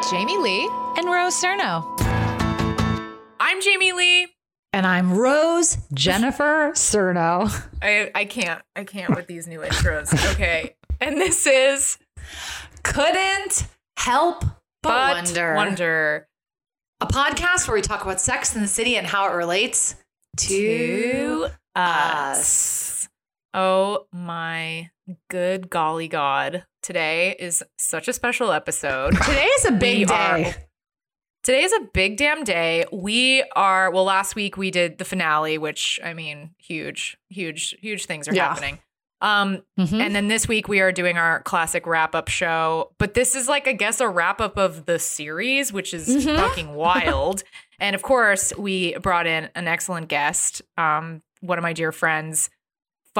With 0.00 0.10
Jamie 0.10 0.38
Lee 0.38 0.66
and 0.96 1.06
Rose 1.08 1.34
Surnow. 1.34 1.84
I'm 3.38 3.60
Jamie 3.60 3.92
Lee. 3.92 4.28
And 4.72 4.86
I'm 4.86 5.12
Rose 5.18 5.76
Jennifer 5.92 6.70
Surnow. 6.72 7.50
I, 7.82 8.10
I 8.14 8.24
can't. 8.24 8.62
I 8.74 8.84
can't 8.84 9.14
with 9.14 9.26
these 9.26 9.46
new 9.46 9.60
intros. 9.60 10.14
Okay. 10.32 10.74
And 11.00 11.18
this 11.18 11.46
is 11.46 11.98
Couldn't 12.82 13.66
help 13.98 14.40
but, 14.40 14.54
But 14.82 15.12
wonder. 15.16 15.54
Wonder. 15.54 16.28
A 17.02 17.06
podcast 17.06 17.68
where 17.68 17.74
we 17.74 17.82
talk 17.82 18.02
about 18.02 18.22
sex 18.22 18.54
in 18.54 18.62
the 18.62 18.68
city 18.68 18.96
and 18.96 19.06
how 19.06 19.28
it 19.30 19.34
relates 19.34 19.96
to, 20.38 21.48
us. 21.74 23.06
Oh 23.52 24.06
my 24.12 24.88
good 25.28 25.68
golly 25.68 26.08
god. 26.08 26.64
Today 26.82 27.36
is 27.38 27.62
such 27.78 28.08
a 28.08 28.12
special 28.12 28.52
episode. 28.52 29.14
Today 29.22 29.44
is 29.46 29.64
a 29.66 29.72
big 29.72 29.98
We 30.00 30.04
day. 30.06 30.44
are- 30.44 30.54
Today 31.42 31.62
is 31.62 31.72
a 31.72 31.80
big 31.94 32.18
damn 32.18 32.44
day. 32.44 32.84
We 32.92 33.42
are, 33.56 33.90
well, 33.90 34.04
last 34.04 34.34
week 34.34 34.58
we 34.58 34.70
did 34.70 34.98
the 34.98 35.06
finale, 35.06 35.56
which 35.56 35.98
I 36.04 36.12
mean, 36.12 36.50
huge, 36.58 37.16
huge, 37.30 37.74
huge 37.80 38.04
things 38.04 38.28
are 38.28 38.34
Yeah. 38.34 38.48
happening. 38.48 38.78
Um, 39.22 39.62
Mhm. 39.78 40.00
and 40.00 40.14
then 40.14 40.28
this 40.28 40.46
week 40.48 40.68
we 40.68 40.80
are 40.80 40.92
doing 40.92 41.16
our 41.16 41.42
classic 41.42 41.86
wrap 41.86 42.14
up 42.14 42.28
show. 42.28 42.92
But 42.98 43.14
this 43.14 43.34
is 43.34 43.48
like, 43.48 43.66
I 43.68 43.72
guess, 43.72 44.00
a 44.00 44.08
wrap 44.08 44.38
up 44.40 44.58
of 44.58 44.84
the 44.84 44.98
series, 44.98 45.72
which 45.72 45.94
is 45.94 46.08
Mhm. 46.26 46.36
fucking 46.36 46.74
wild. 46.74 47.42
and 47.80 47.94
of 47.96 48.02
course, 48.02 48.52
we 48.58 48.92
brought 48.98 49.26
in 49.26 49.48
an 49.54 49.66
excellent 49.66 50.08
guest, 50.08 50.60
um, 50.76 51.22
one 51.40 51.56
of 51.58 51.62
my 51.62 51.72
dear 51.72 51.90
friends, 51.92 52.50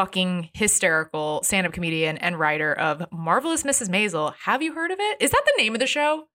fucking 0.00 0.48
hysterical 0.54 1.42
stand 1.42 1.66
up 1.66 1.74
comedian 1.74 2.16
and 2.16 2.38
writer 2.38 2.72
of 2.72 3.04
Marvelous 3.12 3.64
Mrs. 3.64 3.90
Maisel. 3.90 4.32
Have 4.44 4.62
you 4.62 4.72
heard 4.72 4.90
of 4.90 4.98
it? 4.98 5.18
Is 5.20 5.30
that 5.30 5.42
the 5.44 5.62
name 5.62 5.74
of 5.74 5.78
the 5.78 5.86
show? 5.86 6.26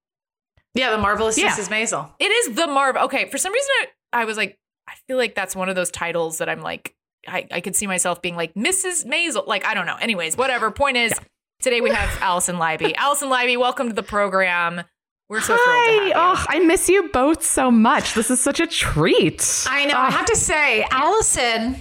yeah, 0.76 0.92
the 0.92 1.00
marvelous 1.00 1.36
Yeah. 1.36 1.50
Mrs. 1.50 1.70
Maisel. 1.70 2.12
It 2.20 2.26
is 2.26 2.56
the 2.56 2.68
Marvel. 2.68 3.02
Okay, 3.06 3.28
for 3.30 3.40
some 3.40 3.52
reason, 3.52 3.70
I, 4.14 4.22
I 4.22 4.26
was 4.26 4.38
like, 4.38 4.60
I 4.88 4.94
feel 5.08 5.18
like 5.18 5.34
that's 5.34 5.56
one 5.56 5.68
of 5.68 5.76
those 5.76 5.90
titles 5.90 6.38
that 6.38 6.48
I'm 6.48 6.62
like, 6.62 6.94
I, 7.28 7.48
I 7.52 7.60
could 7.60 7.76
see 7.76 7.88
myself 7.88 8.22
being 8.22 8.36
like 8.36 8.54
Mrs. 8.54 9.04
Maisel. 9.04 9.48
Like, 9.48 9.66
I 9.66 9.74
don't 9.74 9.88
know. 9.88 9.96
Anyways, 9.96 10.38
whatever. 10.38 10.70
Point 10.70 10.98
is, 10.98 11.14
today 11.60 11.82
we 11.82 11.90
have 11.90 12.22
Alison 12.22 12.58
Leiby. 12.58 12.94
Alison 12.98 13.30
Leiby, 13.30 13.58
welcome 13.58 13.88
to 13.88 13.96
the 13.96 14.04
program. 14.04 14.84
We're 15.28 15.42
so 15.42 15.56
thrilled 15.56 15.60
Hi. 15.60 15.88
to 15.88 16.00
have 16.02 16.08
you. 16.08 16.14
Oh, 16.16 16.46
I 16.50 16.60
miss 16.60 16.88
you 16.88 17.10
both 17.12 17.44
so 17.44 17.72
much. 17.72 18.14
This 18.14 18.30
is 18.30 18.40
such 18.40 18.60
a 18.60 18.68
treat. 18.68 19.66
I 19.68 19.86
know. 19.86 19.96
I 19.96 20.10
oh. 20.10 20.12
have 20.12 20.28
to 20.28 20.36
say, 20.36 20.86
Alison, 20.92 21.78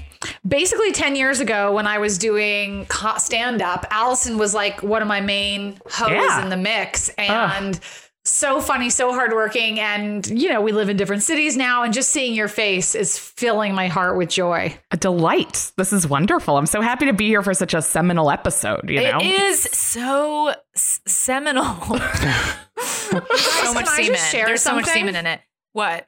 basically 0.46 0.92
10 0.92 1.16
years 1.16 1.40
ago 1.40 1.72
when 1.72 1.86
I 1.86 1.98
was 1.98 2.18
doing 2.18 2.86
stand 3.18 3.62
up, 3.62 3.86
Alison 3.90 4.38
was 4.38 4.54
like 4.54 4.82
one 4.82 5.02
of 5.02 5.08
my 5.08 5.20
main 5.20 5.78
hoes 5.90 6.10
Yeah. 6.10 6.42
in 6.42 6.50
the 6.50 6.56
mix. 6.56 7.08
And 7.10 7.78
so 8.26 8.58
funny, 8.60 8.88
so 8.88 9.12
hardworking. 9.12 9.78
And, 9.78 10.26
you 10.26 10.48
know, 10.48 10.62
we 10.62 10.72
live 10.72 10.88
in 10.88 10.96
different 10.96 11.22
cities 11.22 11.56
now. 11.58 11.82
And 11.82 11.92
just 11.92 12.08
seeing 12.10 12.34
your 12.34 12.48
face 12.48 12.94
is 12.94 13.18
filling 13.18 13.74
my 13.74 13.88
heart 13.88 14.16
with 14.16 14.30
joy. 14.30 14.74
A 14.90 14.96
delight. 14.96 15.72
This 15.76 15.92
is 15.92 16.06
wonderful. 16.08 16.56
I'm 16.56 16.64
so 16.66 16.80
happy 16.80 17.04
to 17.06 17.12
be 17.12 17.26
here 17.28 17.42
for 17.42 17.52
such 17.52 17.74
a 17.74 17.82
seminal 17.82 18.30
episode, 18.30 18.88
you 18.88 19.02
know? 19.02 19.18
It 19.18 19.26
is 19.26 19.62
so 19.64 20.54
s- 20.74 21.00
seminal. 21.06 21.64
so 22.78 23.20
Can 23.20 23.74
much 23.74 23.88
I 23.88 23.96
semen. 24.02 24.12
just 24.14 24.30
share 24.32 24.46
There's 24.46 24.62
so 24.62 24.74
much 24.74 24.86
semen 24.86 25.16
in 25.16 25.26
it. 25.26 25.40
What? 25.72 26.06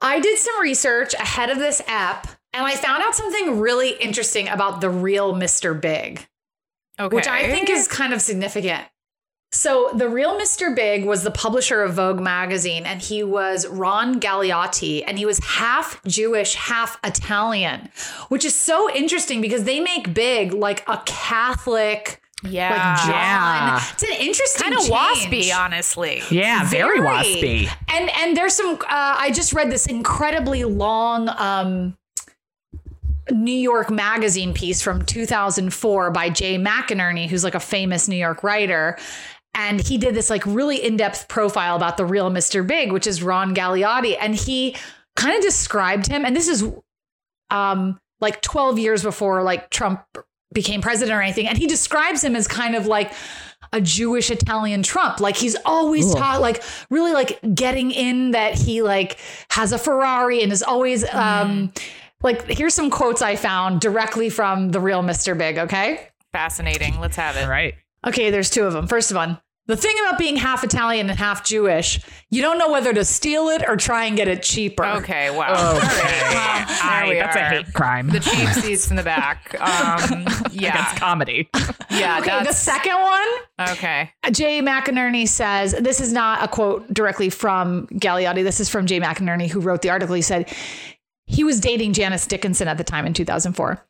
I 0.00 0.20
did 0.20 0.38
some 0.38 0.60
research 0.60 1.12
ahead 1.14 1.50
of 1.50 1.58
this 1.58 1.82
app. 1.86 2.26
And 2.54 2.64
I 2.64 2.76
found 2.76 3.02
out 3.02 3.14
something 3.14 3.60
really 3.60 3.90
interesting 3.90 4.48
about 4.48 4.80
the 4.80 4.88
real 4.88 5.34
Mr. 5.34 5.78
Big. 5.78 6.26
Okay. 6.98 7.16
which 7.16 7.26
I 7.26 7.50
think 7.50 7.68
is 7.68 7.88
kind 7.88 8.12
of 8.14 8.20
significant. 8.20 8.84
So, 9.50 9.90
the 9.94 10.08
real 10.08 10.38
Mr. 10.38 10.74
Big 10.74 11.04
was 11.04 11.22
the 11.22 11.30
publisher 11.30 11.82
of 11.82 11.94
Vogue 11.94 12.20
magazine, 12.20 12.84
and 12.86 13.00
he 13.00 13.22
was 13.22 13.68
Ron 13.68 14.18
Galotti, 14.20 15.04
and 15.06 15.16
he 15.16 15.26
was 15.26 15.38
half 15.44 16.02
Jewish, 16.04 16.54
half 16.54 16.98
Italian, 17.04 17.88
which 18.28 18.44
is 18.44 18.54
so 18.54 18.92
interesting 18.92 19.40
because 19.40 19.62
they 19.64 19.78
make 19.78 20.12
Big 20.12 20.52
like 20.52 20.82
a 20.88 21.00
Catholic, 21.06 22.20
yeah. 22.42 22.70
like 22.70 22.98
John. 23.02 23.10
Yeah. 23.10 23.84
It's 23.92 24.02
an 24.02 24.16
interesting, 24.18 24.72
Kind 24.72 24.74
of 24.74 24.82
waspy, 24.82 25.56
honestly. 25.56 26.22
yeah, 26.30 26.68
very, 26.68 26.98
waspy. 26.98 27.68
And 27.88 28.10
and 28.10 28.36
there's 28.36 28.54
some. 28.54 28.74
Uh, 28.74 28.78
I 28.88 29.30
just 29.32 29.52
read 29.52 29.70
this 29.70 29.86
incredibly 29.86 30.64
long. 30.64 31.28
Um, 31.28 31.96
New 33.30 33.52
York 33.52 33.90
Magazine 33.90 34.52
piece 34.52 34.82
from 34.82 35.04
2004 35.04 36.10
by 36.10 36.30
Jay 36.30 36.58
McInerney, 36.58 37.28
who's 37.28 37.44
like 37.44 37.54
a 37.54 37.60
famous 37.60 38.08
New 38.08 38.16
York 38.16 38.42
writer. 38.42 38.98
And 39.54 39.80
he 39.80 39.98
did 39.98 40.14
this 40.14 40.30
like 40.30 40.44
really 40.46 40.84
in 40.84 40.96
depth 40.96 41.28
profile 41.28 41.76
about 41.76 41.96
the 41.96 42.04
real 42.04 42.30
Mr. 42.30 42.66
Big, 42.66 42.92
which 42.92 43.06
is 43.06 43.22
Ron 43.22 43.54
Galotti. 43.54 44.16
And 44.20 44.34
he 44.34 44.76
kind 45.16 45.36
of 45.36 45.42
described 45.42 46.06
him. 46.06 46.24
And 46.24 46.34
this 46.34 46.48
is 46.48 46.64
um, 47.50 48.00
like 48.20 48.42
12 48.42 48.78
years 48.78 49.02
before 49.02 49.42
like 49.42 49.70
Trump 49.70 50.04
became 50.52 50.82
president 50.82 51.16
or 51.16 51.22
anything. 51.22 51.46
And 51.46 51.56
he 51.56 51.66
describes 51.66 52.22
him 52.22 52.34
as 52.36 52.48
kind 52.48 52.74
of 52.74 52.86
like 52.86 53.12
a 53.72 53.80
Jewish 53.80 54.30
Italian 54.30 54.82
Trump. 54.82 55.20
Like 55.20 55.36
he's 55.36 55.56
always 55.64 56.14
taught, 56.14 56.40
like 56.40 56.62
really 56.90 57.12
like 57.12 57.40
getting 57.54 57.90
in 57.90 58.32
that 58.32 58.54
he 58.54 58.82
like 58.82 59.18
has 59.50 59.72
a 59.72 59.78
Ferrari 59.78 60.42
and 60.42 60.52
is 60.52 60.62
always 60.62 61.04
um 61.12 61.72
like 62.24 62.48
here's 62.48 62.74
some 62.74 62.90
quotes 62.90 63.22
I 63.22 63.36
found 63.36 63.80
directly 63.80 64.30
from 64.30 64.70
the 64.70 64.80
real 64.80 65.02
Mr. 65.02 65.36
Big, 65.38 65.58
okay? 65.58 66.08
Fascinating. 66.32 66.98
Let's 66.98 67.16
have 67.16 67.36
it. 67.36 67.44
All 67.44 67.50
right. 67.50 67.74
Okay, 68.04 68.30
there's 68.30 68.50
two 68.50 68.64
of 68.64 68.72
them. 68.72 68.88
First 68.88 69.14
one. 69.14 69.38
The 69.66 69.78
thing 69.78 69.96
about 70.00 70.18
being 70.18 70.36
half 70.36 70.62
Italian 70.62 71.08
and 71.08 71.18
half 71.18 71.42
Jewish, 71.42 71.98
you 72.28 72.42
don't 72.42 72.58
know 72.58 72.70
whether 72.70 72.92
to 72.92 73.02
steal 73.02 73.48
it 73.48 73.62
or 73.66 73.76
try 73.76 74.04
and 74.04 74.14
get 74.14 74.28
it 74.28 74.42
cheaper. 74.42 74.84
Okay, 74.84 75.30
wow. 75.30 75.52
Okay. 75.54 75.56
Well, 75.56 75.74
there 75.80 75.84
Aye, 75.86 77.06
we 77.08 77.14
that's 77.18 77.36
a 77.36 77.48
hate 77.48 77.72
crime 77.72 78.10
The 78.10 78.20
cheap 78.20 78.46
seats 78.50 78.90
in 78.90 78.96
the 78.96 79.02
back. 79.02 79.56
Um, 79.64 80.26
yeah, 80.52 80.70
against 80.70 80.96
comedy. 80.96 81.48
yeah. 81.90 82.18
Okay, 82.20 82.44
the 82.44 82.52
second 82.52 83.00
one, 83.00 83.70
okay. 83.70 84.10
Jay 84.30 84.60
McInerney 84.60 85.26
says, 85.26 85.74
this 85.80 86.00
is 86.00 86.12
not 86.12 86.44
a 86.44 86.48
quote 86.48 86.92
directly 86.92 87.30
from 87.30 87.86
Galotti. 87.86 88.44
This 88.44 88.60
is 88.60 88.68
from 88.68 88.84
Jay 88.84 89.00
McInerney, 89.00 89.48
who 89.48 89.60
wrote 89.60 89.80
the 89.80 89.90
article. 89.90 90.14
He 90.14 90.22
said, 90.22 90.52
he 91.26 91.42
was 91.42 91.58
dating 91.58 91.94
Janice 91.94 92.26
Dickinson 92.26 92.68
at 92.68 92.76
the 92.76 92.84
time 92.84 93.06
in 93.06 93.14
2004. 93.14 93.82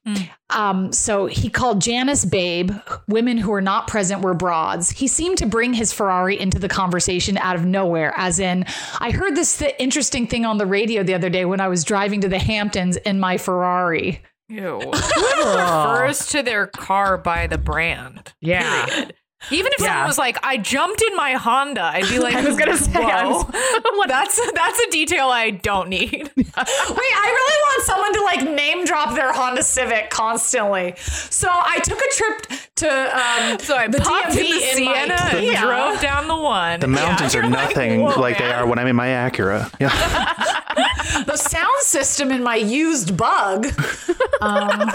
Um, 0.51 0.93
so 0.93 1.27
he 1.27 1.51
called 1.51 1.81
Janice 1.81 2.25
babe. 2.25 2.71
Women 3.09 3.39
who 3.39 3.51
were 3.51 3.61
not 3.61 3.89
present 3.89 4.23
were 4.23 4.35
broads. 4.35 4.91
He 4.91 5.09
seemed 5.09 5.39
to 5.39 5.47
bring 5.47 5.75
his 5.75 5.93
Ferrari 5.93 6.39
into 6.39 6.59
the 6.61 6.69
conversation 6.69 7.37
out 7.39 7.57
of 7.57 7.65
nowhere, 7.65 8.15
as 8.17 8.39
in, 8.39 8.65
I 9.01 9.11
heard 9.11 9.35
this 9.35 9.59
th- 9.59 9.75
interesting 9.79 10.27
thing 10.29 10.45
on 10.45 10.59
the 10.59 10.67
radio 10.67 11.03
the 11.03 11.15
other 11.15 11.29
day 11.31 11.45
when 11.45 11.61
I 11.61 11.69
was 11.69 11.83
driving 11.83 12.21
to 12.21 12.29
the 12.29 12.39
Hamptons 12.39 12.97
in 12.99 13.19
my 13.19 13.37
Ferrari. 13.37 14.23
Ew. 14.49 14.79
Refers 15.39 16.27
to 16.29 16.43
their 16.43 16.67
car 16.69 17.19
by 17.19 17.47
the 17.47 17.59
brand. 17.59 18.33
Yeah. 18.41 18.87
Period. 18.87 19.15
Even 19.51 19.73
if 19.73 19.81
Yeah. 19.81 19.87
someone 19.89 20.07
was 20.07 20.19
like, 20.19 20.39
"I 20.45 20.57
jumped 20.57 21.03
in 21.03 21.15
my 21.17 21.33
Honda," 21.33 21.83
I'd 21.83 22.09
be 22.09 22.19
like, 22.27 22.35
I 22.35 22.43
was 22.45 22.57
gonna 22.57 22.77
say, 22.77 22.91
"Whoa, 22.93 23.45
was- 23.53 24.07
that's 24.09 24.53
that's 24.53 24.79
a 24.81 24.91
detail 24.91 25.29
I 25.29 25.51
don't 25.51 25.89
need." 25.89 26.31
Wait, 26.37 26.47
I 26.57 27.29
really 27.39 27.59
want 27.63 27.85
someone 27.85 28.13
to 28.15 28.23
like 28.23 28.55
name 28.57 28.85
drop 28.85 29.15
their 29.15 29.33
Honda 29.33 29.63
Civic 29.63 30.11
constantly. 30.11 30.95
So 30.99 31.49
I 31.51 31.79
took 31.81 31.99
a 31.99 32.15
trip 32.15 32.61
to 32.77 32.89
um, 32.89 33.59
So 33.59 33.77
I 33.77 33.89
the 33.89 33.99
popped 33.99 34.31
in 34.31 34.37
the 34.37 34.79
in 34.79 34.85
my- 34.85 34.93
Sienna 34.95 35.15
and 35.15 35.57
drove 35.59 36.01
down 36.01 36.29
the 36.29 36.37
one. 36.37 36.81
The 36.81 36.87
mountains 36.89 37.35
Yeah. 37.35 37.41
are 37.41 37.43
You're 37.45 37.53
like, 37.53 37.69
nothing 37.77 38.03
"Whoa, 38.03 38.21
like 38.21 38.39
they 38.39 38.53
are 38.53 38.67
when 38.67 38.79
I'm 38.79 38.87
in 38.87 38.97
my 38.97 39.09
Acura. 39.09 39.71
Yeah. 39.81 39.91
the 41.25 41.37
sound 41.37 41.81
system 41.83 42.31
in 42.33 42.43
my 42.43 42.57
used 42.57 43.17
bug. 43.17 43.67
Um, 44.41 44.91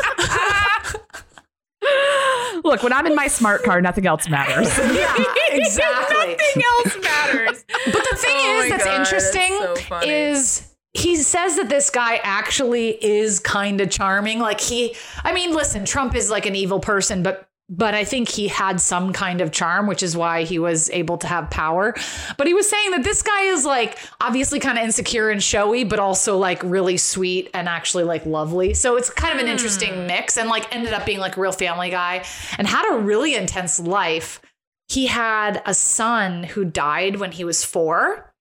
Look, 2.63 2.83
when 2.83 2.93
I'm 2.93 3.05
in 3.07 3.15
my 3.15 3.27
smart 3.27 3.63
car, 3.63 3.81
nothing 3.81 4.05
else 4.05 4.27
matters. 4.29 4.77
yeah, 4.77 5.15
exactly. 5.51 6.35
Nothing 6.35 6.63
else 6.63 6.97
matters. 7.03 7.65
But 7.85 8.07
the 8.11 8.17
thing 8.17 8.35
Oh 8.35 8.61
is 8.63 8.69
that's 8.69 8.85
God, 8.85 8.99
interesting 8.99 9.57
so 9.87 9.99
is 10.01 10.75
he 10.93 11.15
says 11.15 11.55
that 11.55 11.69
this 11.69 11.89
guy 11.89 12.19
actually 12.23 13.03
is 13.03 13.39
kind 13.39 13.79
of 13.79 13.89
charming. 13.89 14.39
Like 14.39 14.59
he, 14.59 14.95
I 15.23 15.33
mean, 15.33 15.53
listen, 15.53 15.85
Trump 15.85 16.15
is 16.15 16.29
like 16.29 16.45
an 16.45 16.55
evil 16.55 16.79
person, 16.79 17.23
but 17.23 17.48
but 17.69 17.93
I 17.93 18.03
think 18.03 18.29
he 18.29 18.47
had 18.47 18.81
some 18.81 19.13
kind 19.13 19.41
of 19.41 19.51
charm, 19.51 19.85
which 19.85 20.01
is 20.01 20.17
why 20.17 20.43
he 20.43 20.57
was 20.57 20.89
able 20.89 21.19
to 21.19 21.27
have 21.27 21.51
power. 21.51 21.93
But 22.35 22.47
he 22.47 22.55
was 22.55 22.67
saying 22.67 22.91
that 22.91 23.03
this 23.03 23.21
guy 23.21 23.43
is 23.43 23.63
like 23.63 23.99
obviously 24.19 24.59
kind 24.59 24.79
of 24.79 24.83
insecure 24.83 25.29
and 25.29 25.41
showy, 25.41 25.83
but 25.83 25.99
also 25.99 26.37
like 26.37 26.63
really 26.63 26.97
sweet 26.97 27.49
and 27.53 27.69
actually 27.69 28.05
like 28.05 28.25
lovely. 28.25 28.73
So 28.73 28.97
it's 28.97 29.11
kind 29.11 29.35
of 29.35 29.39
an 29.39 29.47
interesting 29.47 29.93
hmm. 29.93 30.07
mix 30.07 30.37
and 30.37 30.49
like 30.49 30.73
ended 30.75 30.93
up 30.93 31.05
being 31.05 31.19
like 31.19 31.37
a 31.37 31.41
real 31.41 31.51
family 31.51 31.91
guy 31.91 32.25
and 32.57 32.67
had 32.67 32.91
a 32.91 32.97
really 32.97 33.35
intense 33.35 33.79
life. 33.79 34.41
He 34.87 35.05
had 35.05 35.61
a 35.67 35.75
son 35.75 36.43
who 36.43 36.65
died 36.65 37.17
when 37.17 37.31
he 37.31 37.43
was 37.43 37.63
four. 37.63 38.33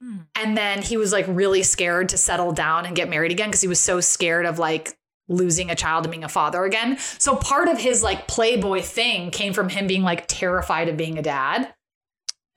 Hmm. 0.00 0.18
And 0.36 0.56
then 0.56 0.82
he 0.82 0.96
was 0.96 1.12
like 1.12 1.26
really 1.28 1.64
scared 1.64 2.10
to 2.10 2.16
settle 2.16 2.52
down 2.52 2.86
and 2.86 2.94
get 2.94 3.08
married 3.08 3.32
again 3.32 3.48
because 3.48 3.60
he 3.60 3.66
was 3.66 3.80
so 3.80 4.00
scared 4.00 4.46
of 4.46 4.60
like 4.60 4.97
losing 5.28 5.70
a 5.70 5.74
child 5.74 6.04
and 6.04 6.10
being 6.10 6.24
a 6.24 6.28
father 6.28 6.64
again. 6.64 6.98
So 7.18 7.36
part 7.36 7.68
of 7.68 7.78
his 7.78 8.02
like 8.02 8.26
playboy 8.26 8.82
thing 8.82 9.30
came 9.30 9.52
from 9.52 9.68
him 9.68 9.86
being 9.86 10.02
like 10.02 10.26
terrified 10.26 10.88
of 10.88 10.96
being 10.96 11.18
a 11.18 11.22
dad. 11.22 11.72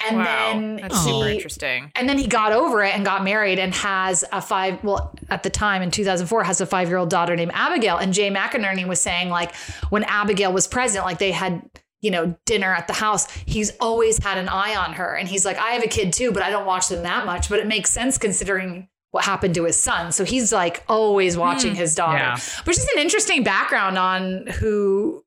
And 0.08 0.18
wow. 0.18 0.24
then 0.26 0.76
That's 0.78 1.04
super 1.04 1.28
he 1.28 1.36
interesting. 1.36 1.92
and 1.96 2.10
then 2.10 2.18
he 2.18 2.26
got 2.26 2.54
over 2.54 2.84
it 2.84 2.96
and 2.96 3.06
got 3.06 3.24
married 3.24 3.60
and 3.60 3.72
has 3.76 4.24
a 4.32 4.42
five 4.42 4.84
well 4.84 5.14
at 5.30 5.44
the 5.44 5.52
time 5.52 5.84
in 5.84 5.92
2004 5.92 6.44
has 6.44 6.60
a 6.60 6.66
five 6.66 6.88
year 6.88 6.98
old 6.98 7.12
daughter 7.12 7.36
named 7.36 7.52
Abigail 7.54 7.98
and 7.98 8.12
Jay 8.12 8.32
McInerney 8.32 8.88
was 8.88 9.00
saying 9.00 9.30
like 9.30 9.56
when 9.90 10.04
Abigail 10.06 10.52
was 10.52 10.68
present 10.68 11.06
like 11.06 11.20
they 11.20 11.32
had 11.32 11.62
you 12.00 12.10
know 12.10 12.36
dinner 12.48 12.74
at 12.74 12.88
the 12.88 12.94
house 12.94 13.32
he's 13.46 13.74
always 13.80 14.18
had 14.24 14.40
an 14.40 14.50
eye 14.50 14.76
on 14.76 14.94
her 14.94 15.14
and 15.16 15.28
he's 15.28 15.46
like 15.46 15.58
I 15.60 15.74
have 15.74 15.84
a 15.84 15.88
kid 15.88 16.14
too 16.14 16.32
but 16.32 16.42
I 16.42 16.50
don't 16.50 16.66
watch 16.66 16.88
them 16.88 17.04
that 17.04 17.28
much 17.28 17.48
but 17.48 17.60
it 17.60 17.68
makes 17.68 17.92
sense 17.92 18.18
considering 18.18 18.88
what 19.12 19.24
happened 19.26 19.54
to 19.56 19.66
his 19.66 19.78
son 19.78 20.12
so 20.12 20.24
he's 20.24 20.52
like 20.54 20.84
always 20.88 21.38
watching 21.38 21.72
hmm. 21.72 21.78
his 21.78 21.96
daughter 21.96 22.18
Yeah. 22.18 22.38
which 22.64 22.78
is 22.78 22.88
an 22.96 23.00
interesting 23.00 23.44
background 23.44 23.98
on 23.98 24.48
who 24.48 25.24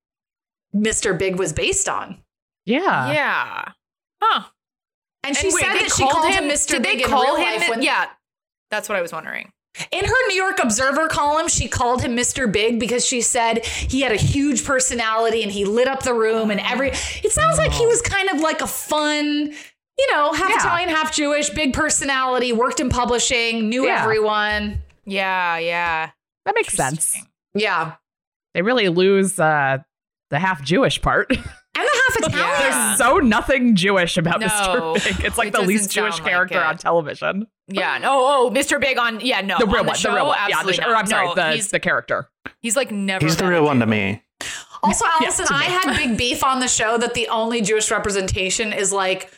Mr. 0.74 1.16
Big 1.18 1.38
was 1.38 1.52
based 1.52 1.88
on 1.88 2.18
Yeah. 2.66 3.12
yeah. 3.12 3.72
Huh. 4.22 4.44
and 5.22 5.36
she 5.36 5.46
And 5.48 5.54
wait, 5.54 5.64
said 5.64 5.74
that 5.74 5.92
she 5.96 6.02
called 6.08 6.32
him 6.32 6.44
Mr. 6.44 6.68
Did 6.70 6.82
Big 6.82 6.98
they 6.98 7.04
in 7.04 7.10
call 7.10 7.22
real 7.24 7.36
him? 7.36 7.60
life 7.60 7.68
when 7.70 7.82
yeah. 7.82 8.06
That's 8.70 8.88
what 8.88 8.96
I 8.96 9.02
was 9.02 9.12
wondering. 9.12 9.52
In 9.90 10.04
her 10.04 10.28
New 10.28 10.36
York 10.36 10.60
Observer 10.62 11.08
column, 11.08 11.48
she 11.48 11.66
called 11.68 12.00
him 12.02 12.16
Mr. 12.16 12.50
Big 12.50 12.78
because 12.78 13.04
she 13.04 13.20
said 13.20 13.64
he 13.66 14.02
had 14.02 14.12
a 14.12 14.16
huge 14.16 14.64
personality 14.64 15.42
and 15.42 15.50
he 15.50 15.64
lit 15.64 15.88
up 15.88 16.04
the 16.04 16.14
room 16.14 16.50
and 16.50 16.60
every 16.60 16.90
it 16.90 17.32
sounds 17.32 17.58
like 17.58 17.72
he 17.72 17.84
oh. 17.84 17.88
was 17.88 18.00
kind 18.00 18.28
of 18.30 18.40
like 18.40 18.60
a 18.62 18.66
fun, 18.68 19.52
you 19.98 20.12
know, 20.12 20.32
half 20.32 20.50
Yeah. 20.50 20.56
Italian, 20.56 20.88
half 20.88 21.14
Jewish, 21.14 21.50
big 21.50 21.72
personality, 21.72 22.52
worked 22.52 22.80
in 22.80 22.88
publishing, 22.88 23.68
knew 23.68 23.86
Yeah. 23.86 24.02
everyone. 24.02 24.82
Yeah, 25.04 25.58
yeah. 25.58 26.10
That 26.46 26.54
makes 26.54 26.74
sense. 26.74 27.16
Yeah. 27.54 27.94
They 28.54 28.62
really 28.62 28.88
lose 28.88 29.38
uh, 29.38 29.78
the 30.30 30.38
half 30.38 30.62
Jewish 30.62 31.00
part. 31.02 31.30
And 31.76 31.84
the 31.84 31.90
half 32.20 32.28
Italian. 32.30 32.38
Yeah. 32.60 32.70
There's 32.86 32.98
so 32.98 33.18
nothing 33.18 33.74
Jewish 33.74 34.16
about 34.16 34.38
No, 34.38 34.46
Mr. 34.46 35.04
Big. 35.16 35.24
It's 35.24 35.36
like 35.36 35.48
it 35.48 35.54
the 35.54 35.62
least 35.62 35.90
Jewish 35.90 36.20
like 36.20 36.24
character 36.30 36.58
it. 36.60 36.64
on 36.64 36.78
television. 36.78 37.48
Yeah. 37.66 37.98
No. 37.98 38.10
Oh, 38.12 38.50
Mr. 38.54 38.80
Big 38.80 38.96
on. 38.96 39.18
Yeah. 39.18 39.40
No. 39.40 39.58
the 39.58 39.66
real 39.66 39.78
on 39.80 39.86
one. 39.86 39.96
show, 39.96 40.10
the 40.10 40.14
real 40.14 40.26
one. 40.28 40.38
Yeah, 40.48 40.62
the, 40.62 40.68
Absolutely 40.68 40.84
or 40.92 40.94
I'm 40.96 41.06
sorry, 41.08 41.26
No, 41.26 41.34
the, 41.34 41.52
he's, 41.54 41.70
the 41.72 41.80
character. 41.80 42.28
he's 42.60 42.76
like 42.76 42.92
never. 42.92 43.24
He's 43.26 43.36
the 43.38 43.48
real 43.48 43.64
one 43.64 43.80
to 43.80 43.86
me. 43.86 44.22
Also, 44.84 45.04
Allison, 45.20 45.46
to 45.46 45.52
I 45.52 45.64
had 45.64 45.96
big 45.96 46.16
beef 46.16 46.44
on 46.44 46.60
the 46.60 46.68
show 46.68 46.96
that 46.96 47.14
the 47.14 47.26
only 47.26 47.60
Jewish 47.60 47.90
representation 47.90 48.72
is 48.72 48.92
like 48.92 49.32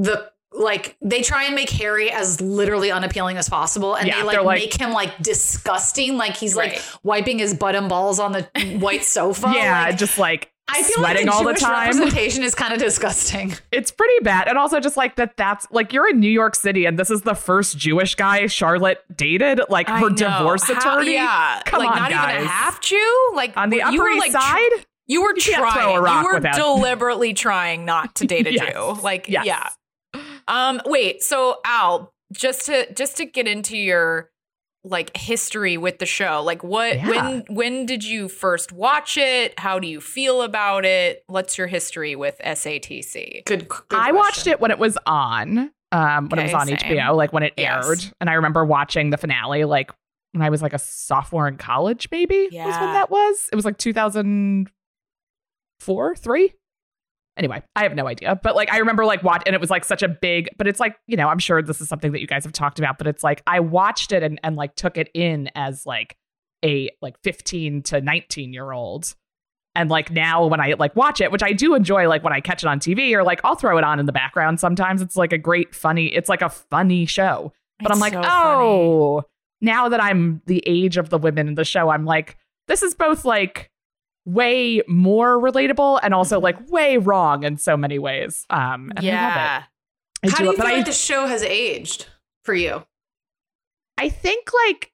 the 0.00 0.30
like 0.52 0.96
they 1.00 1.22
try 1.22 1.44
and 1.44 1.54
make 1.54 1.70
Harry 1.70 2.10
as 2.10 2.40
literally 2.40 2.90
unappealing 2.90 3.36
as 3.36 3.48
possible, 3.48 3.94
and 3.94 4.08
Yeah, 4.08 4.16
they 4.16 4.22
like, 4.24 4.42
like- 4.42 4.60
make 4.60 4.74
him 4.74 4.90
like 4.92 5.16
disgusting, 5.22 6.16
like 6.16 6.36
he's 6.36 6.54
Right. 6.56 6.72
like 6.72 6.82
wiping 7.04 7.38
his 7.38 7.54
butt 7.54 7.74
and 7.76 7.88
balls 7.88 8.18
on 8.18 8.32
the 8.32 8.42
white 8.80 9.04
sofa. 9.16 9.52
yeah, 9.54 9.84
like, 9.86 9.96
just 9.98 10.18
like 10.18 10.50
I 10.68 10.82
feel 10.82 10.96
sweating 10.98 11.26
like 11.26 11.26
the 11.26 11.32
all 11.32 11.42
Jewish 11.42 11.60
the 11.60 11.66
time. 11.66 11.86
representation 11.98 12.42
is 12.44 12.54
kind 12.54 12.72
of 12.72 12.78
disgusting. 12.78 13.54
It's 13.72 13.90
pretty 13.90 14.22
bad. 14.22 14.46
And 14.48 14.56
also 14.58 14.78
just 14.80 14.96
like 14.96 15.16
that 15.16 15.36
that's 15.36 15.66
like 15.70 15.92
you're 15.92 16.08
in 16.08 16.20
New 16.20 16.30
York 16.30 16.54
City 16.56 16.84
and 16.84 16.96
this 16.98 17.10
is 17.10 17.22
the 17.22 17.34
first 17.34 17.76
Jewish 17.78 18.14
guy 18.14 18.46
Charlotte 18.46 18.98
dated, 19.16 19.60
like 19.68 19.88
I 19.88 19.98
her 20.00 20.10
know. 20.10 20.16
divorce 20.16 20.64
How- 20.68 20.78
attorney. 20.78 21.14
yeah. 21.14 21.62
Come 21.64 21.80
like 21.80 21.90
on, 21.90 21.96
not 21.98 22.10
guys. 22.10 22.34
even 22.34 22.46
a 22.46 22.48
half 22.48 22.80
Jew. 22.80 23.30
Like 23.34 23.56
On 23.56 23.70
the 23.70 23.76
you 23.78 23.82
Upper 23.82 23.96
were, 23.98 24.10
East 24.10 24.18
like, 24.20 24.32
tr- 24.32 24.38
Side? 24.38 24.86
You 25.08 25.22
were 25.22 25.34
You 25.34 25.40
trying. 25.40 25.72
throw 25.74 25.94
a 25.96 26.00
rock 26.00 26.24
you 26.24 26.32
were 26.34 26.40
deliberately 26.40 27.34
trying 27.34 27.84
not 27.84 28.14
to 28.16 28.26
date 28.26 28.46
a 28.46 28.52
Yes. 28.54 28.72
Jew. 28.72 29.02
Like 29.02 29.28
Yes. 29.28 29.46
yeah. 29.46 29.68
Um. 30.50 30.80
Wait. 30.86 31.22
So 31.22 31.60
Al, 31.64 32.12
just 32.32 32.66
to 32.66 32.92
just 32.92 33.16
to 33.18 33.24
get 33.24 33.46
into 33.48 33.76
your 33.76 34.30
like 34.82 35.14
history 35.16 35.76
with 35.76 35.98
the 35.98 36.06
show, 36.06 36.42
like 36.42 36.64
what 36.64 36.96
Yeah. 36.96 37.08
when 37.08 37.44
when 37.48 37.84
did 37.86 38.02
you 38.02 38.28
first 38.28 38.72
watch 38.72 39.18
it? 39.18 39.52
How 39.58 39.78
do 39.78 39.86
you 39.86 40.00
feel 40.00 40.40
about 40.42 40.84
it? 40.86 41.22
What's 41.26 41.58
your 41.58 41.66
history 41.66 42.16
with 42.16 42.40
SATC? 42.44 43.44
Good. 43.44 43.68
good 43.68 43.82
I 43.92 44.12
watched 44.12 44.46
it 44.46 44.58
when 44.60 44.70
it 44.70 44.78
was 44.78 44.96
on. 45.06 45.70
Um, 45.92 46.28
when 46.28 46.38
it 46.38 46.44
was 46.44 46.54
on 46.54 46.66
same. 46.68 46.76
HBO, 46.78 47.16
like 47.16 47.32
when 47.32 47.42
it 47.42 47.52
Yes. 47.58 47.84
aired. 47.86 47.98
And 48.20 48.30
I 48.30 48.34
remember 48.34 48.64
watching 48.64 49.10
the 49.10 49.16
finale 49.18 49.64
like 49.64 49.90
when 50.32 50.40
I 50.42 50.48
was 50.48 50.62
like 50.62 50.72
a 50.72 50.78
sophomore 50.78 51.48
in 51.48 51.56
college, 51.56 52.06
maybe 52.12 52.48
was 52.52 52.52
when 52.52 52.92
that 52.92 53.10
was. 53.10 53.48
It 53.52 53.56
was 53.56 53.64
like 53.64 53.76
2004, 53.76 56.14
three. 56.14 56.54
Anyway, 57.40 57.62
I 57.74 57.84
have 57.84 57.94
no 57.94 58.06
idea. 58.06 58.38
But 58.42 58.54
like 58.54 58.70
I 58.70 58.76
remember 58.76 59.06
like 59.06 59.22
watch 59.22 59.42
and 59.46 59.54
it 59.54 59.60
was 59.62 59.70
like 59.70 59.86
such 59.86 60.02
a 60.02 60.08
big, 60.08 60.50
but 60.58 60.68
it's 60.68 60.78
like, 60.78 60.96
you 61.06 61.16
know, 61.16 61.28
I'm 61.28 61.38
sure 61.38 61.62
this 61.62 61.80
is 61.80 61.88
something 61.88 62.12
that 62.12 62.20
you 62.20 62.26
guys 62.26 62.44
have 62.44 62.52
talked 62.52 62.78
about, 62.78 62.98
but 62.98 63.06
it's 63.06 63.24
like 63.24 63.42
I 63.46 63.60
watched 63.60 64.12
it 64.12 64.22
and, 64.22 64.38
and 64.44 64.56
like 64.56 64.74
took 64.74 64.98
it 64.98 65.08
in 65.14 65.48
as 65.54 65.86
like 65.86 66.18
a 66.62 66.90
like 67.00 67.16
15 67.24 67.80
to 67.84 68.02
19 68.02 68.52
year 68.52 68.72
old. 68.72 69.14
And 69.74 69.88
like 69.88 70.10
now 70.10 70.44
when 70.48 70.60
I 70.60 70.74
like 70.78 70.94
watch 70.94 71.22
it, 71.22 71.32
which 71.32 71.42
I 71.42 71.54
do 71.54 71.74
enjoy, 71.74 72.08
like 72.08 72.22
when 72.22 72.34
I 72.34 72.42
catch 72.42 72.62
it 72.62 72.66
on 72.66 72.78
TV 72.78 73.14
or 73.14 73.22
like 73.22 73.40
I'll 73.42 73.54
throw 73.54 73.78
it 73.78 73.84
on 73.84 73.98
in 73.98 74.04
the 74.04 74.12
background 74.12 74.60
sometimes. 74.60 75.00
It's 75.00 75.16
like 75.16 75.32
a 75.32 75.38
great, 75.38 75.74
funny, 75.74 76.08
it's 76.08 76.28
like 76.28 76.42
a 76.42 76.50
funny 76.50 77.06
show. 77.06 77.54
But 77.82 77.90
I'm 77.90 78.00
like, 78.00 78.12
so 78.12 78.18
oh, 78.18 78.22
funny. 78.22 78.28
oh, 78.28 79.22
now 79.62 79.88
that 79.88 80.02
I'm 80.02 80.42
the 80.44 80.62
age 80.66 80.98
of 80.98 81.08
the 81.08 81.16
women 81.16 81.48
in 81.48 81.54
the 81.54 81.64
show, 81.64 81.88
I'm 81.88 82.04
like, 82.04 82.36
this 82.68 82.82
is 82.82 82.94
both 82.94 83.24
like 83.24 83.70
way 84.24 84.82
more 84.86 85.40
relatable 85.40 86.00
and 86.02 86.14
also 86.14 86.40
like 86.40 86.70
way 86.70 86.98
wrong 86.98 87.42
in 87.42 87.56
so 87.56 87.76
many 87.76 87.98
ways. 87.98 88.46
Um, 88.50 88.92
I 88.96 89.02
yeah. 89.02 89.58
it. 89.58 89.64
I 90.22 90.30
How 90.30 90.38
do 90.38 90.44
you 90.44 90.50
it, 90.50 90.56
feel 90.56 90.64
but 90.64 90.72
I, 90.72 90.76
like 90.76 90.86
the 90.86 90.92
show 90.92 91.26
has 91.26 91.42
aged 91.42 92.06
for 92.44 92.54
you? 92.54 92.84
I 93.98 94.08
think 94.08 94.48
like 94.66 94.92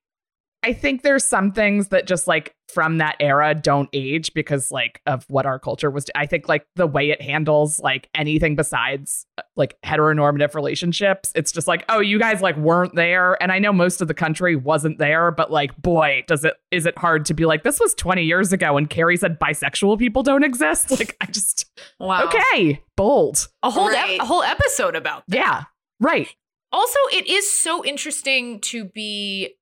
I 0.62 0.73
think 0.73 1.02
there's 1.02 1.25
some 1.25 1.52
things 1.52 1.88
that 1.88 2.06
just 2.06 2.26
like 2.26 2.56
from 2.69 2.99
that 2.99 3.17
era 3.21 3.55
don't 3.55 3.89
age 3.93 4.35
because 4.35 4.71
like 4.71 5.01
of 5.07 5.25
what 5.29 5.47
our 5.47 5.59
culture 5.59 5.91
was. 5.91 6.07
I 6.15 6.27
think 6.27 6.49
like 6.49 6.67
the 6.75 6.87
way 6.87 7.11
it 7.11 7.23
handles 7.23 7.79
like 7.79 8.09
anything 8.15 8.57
besides 8.57 9.27
uh, 9.39 9.43
like 9.55 9.77
heteronormative 9.85 10.55
relationships, 10.55 11.33
it's 11.35 11.53
just 11.53 11.69
like, 11.69 11.85
oh, 11.89 12.01
you 12.01 12.19
guys 12.19 12.41
like 12.43 12.56
weren't 12.56 12.94
there. 12.94 13.41
And 13.43 13.53
I 13.53 13.58
know 13.58 13.73
most 13.73 14.01
of 14.01 14.08
the 14.08 14.15
country 14.15 14.56
wasn't 14.56 14.99
there, 14.99 15.31
but 15.31 15.51
like, 15.51 15.77
boy, 15.81 16.25
does 16.27 16.44
it 16.44 16.55
is 16.70 16.87
it 16.87 16.99
hard 16.99 17.25
to 17.27 17.35
be 17.35 17.46
like, 17.46 17.63
this 17.63 17.79
was 17.79 17.94
20 17.94 18.25
years 18.25 18.53
ago 18.53 18.77
and 18.77 18.91
Carrie 18.91 19.17
said 19.17 19.39
bisexual 19.39 19.99
people 19.99 20.23
don't 20.23 20.44
exist? 20.44 20.91
Like 20.96 21.17
I 21.20 21.27
just 21.27 21.67
Wow. 22.01 22.25
okay, 22.25 22.82
bold. 22.96 23.49
A 23.63 23.70
whole 23.70 23.91
ep- 23.91 24.20
a 24.20 24.25
whole 24.25 24.43
episode 24.43 24.96
about 24.96 25.25
that. 25.29 25.37
Yeah. 25.37 25.65
Right. 26.01 26.29
Also, 26.73 26.99
it 27.13 27.27
is 27.27 27.53
so 27.58 27.85
interesting 27.85 28.61
to 28.63 28.85
be 28.87 29.55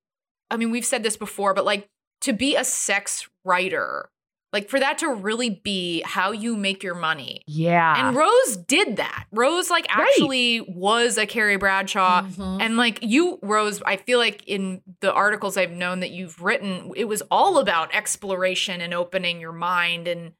I 0.49 0.57
mean, 0.57 0.71
we've 0.71 0.85
said 0.85 1.03
this 1.03 1.17
before, 1.17 1.53
but 1.53 1.65
like 1.65 1.89
to 2.21 2.33
be 2.33 2.55
a 2.55 2.63
sex 2.63 3.27
writer, 3.43 4.09
like 4.53 4.69
for 4.69 4.79
that 4.79 4.97
to 4.99 5.09
really 5.09 5.49
be 5.49 6.01
how 6.05 6.31
you 6.31 6.55
make 6.55 6.81
your 6.81 6.95
money. 6.95 7.41
Yeah. 7.45 8.07
And 8.07 8.15
Rose 8.15 8.57
did 8.57 8.97
that. 8.97 9.25
Rose 9.31 9.69
like 9.69 9.85
Right. 9.95 10.07
actually 10.07 10.61
was 10.61 11.17
a 11.17 11.25
Carrie 11.25 11.57
Bradshaw. 11.57 12.21
Mhm. 12.23 12.61
And 12.61 12.77
like 12.77 12.99
you, 13.01 13.37
Rose, 13.41 13.81
I 13.85 13.97
feel 13.97 14.17
like 14.17 14.43
in 14.47 14.81
the 15.01 15.11
articles 15.13 15.57
I've 15.57 15.71
known 15.71 15.99
that 15.99 16.11
you've 16.11 16.41
written, 16.41 16.91
it 16.95 17.05
was 17.05 17.21
all 17.29 17.57
about 17.59 17.93
exploration 17.93 18.81
and 18.81 18.93
opening 18.93 19.39
your 19.41 19.51
mind 19.51 20.07
and 20.07 20.33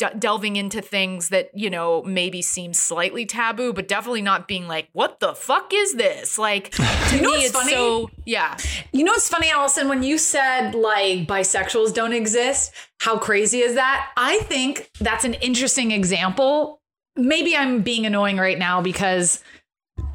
de- 0.00 0.14
delving 0.18 0.56
into 0.56 0.80
things 0.82 1.28
that, 1.28 1.50
you 1.54 1.70
know, 1.70 2.02
maybe 2.02 2.42
seem 2.42 2.74
slightly 2.74 3.24
taboo, 3.24 3.72
but 3.72 3.86
definitely 3.86 4.22
not 4.22 4.48
being 4.48 4.66
like, 4.66 4.88
what 4.92 5.20
the 5.20 5.34
fuck 5.34 5.70
is 5.72 5.94
this? 5.94 6.38
Like, 6.38 6.70
to 6.72 6.82
You 7.16 7.22
know 7.22 7.30
me, 7.30 7.36
what's 7.36 7.44
it's 7.46 7.56
funny? 7.56 7.72
so, 7.72 8.10
yeah. 8.26 8.56
You 8.92 9.04
know 9.04 9.12
what's 9.12 9.28
funny, 9.28 9.50
Alison? 9.50 9.88
When 9.88 10.02
you 10.02 10.18
said 10.18 10.74
like 10.74 11.26
bisexuals 11.28 11.94
don't 11.94 12.12
exist, 12.12 12.72
how 12.98 13.18
crazy 13.18 13.60
is 13.60 13.74
that? 13.76 14.10
I 14.16 14.38
think 14.40 14.90
that's 15.00 15.24
an 15.24 15.34
interesting 15.34 15.92
example. 15.92 16.80
Maybe 17.16 17.54
I'm 17.56 17.82
being 17.82 18.06
annoying 18.06 18.36
right 18.38 18.58
now 18.58 18.80
because, 18.80 19.42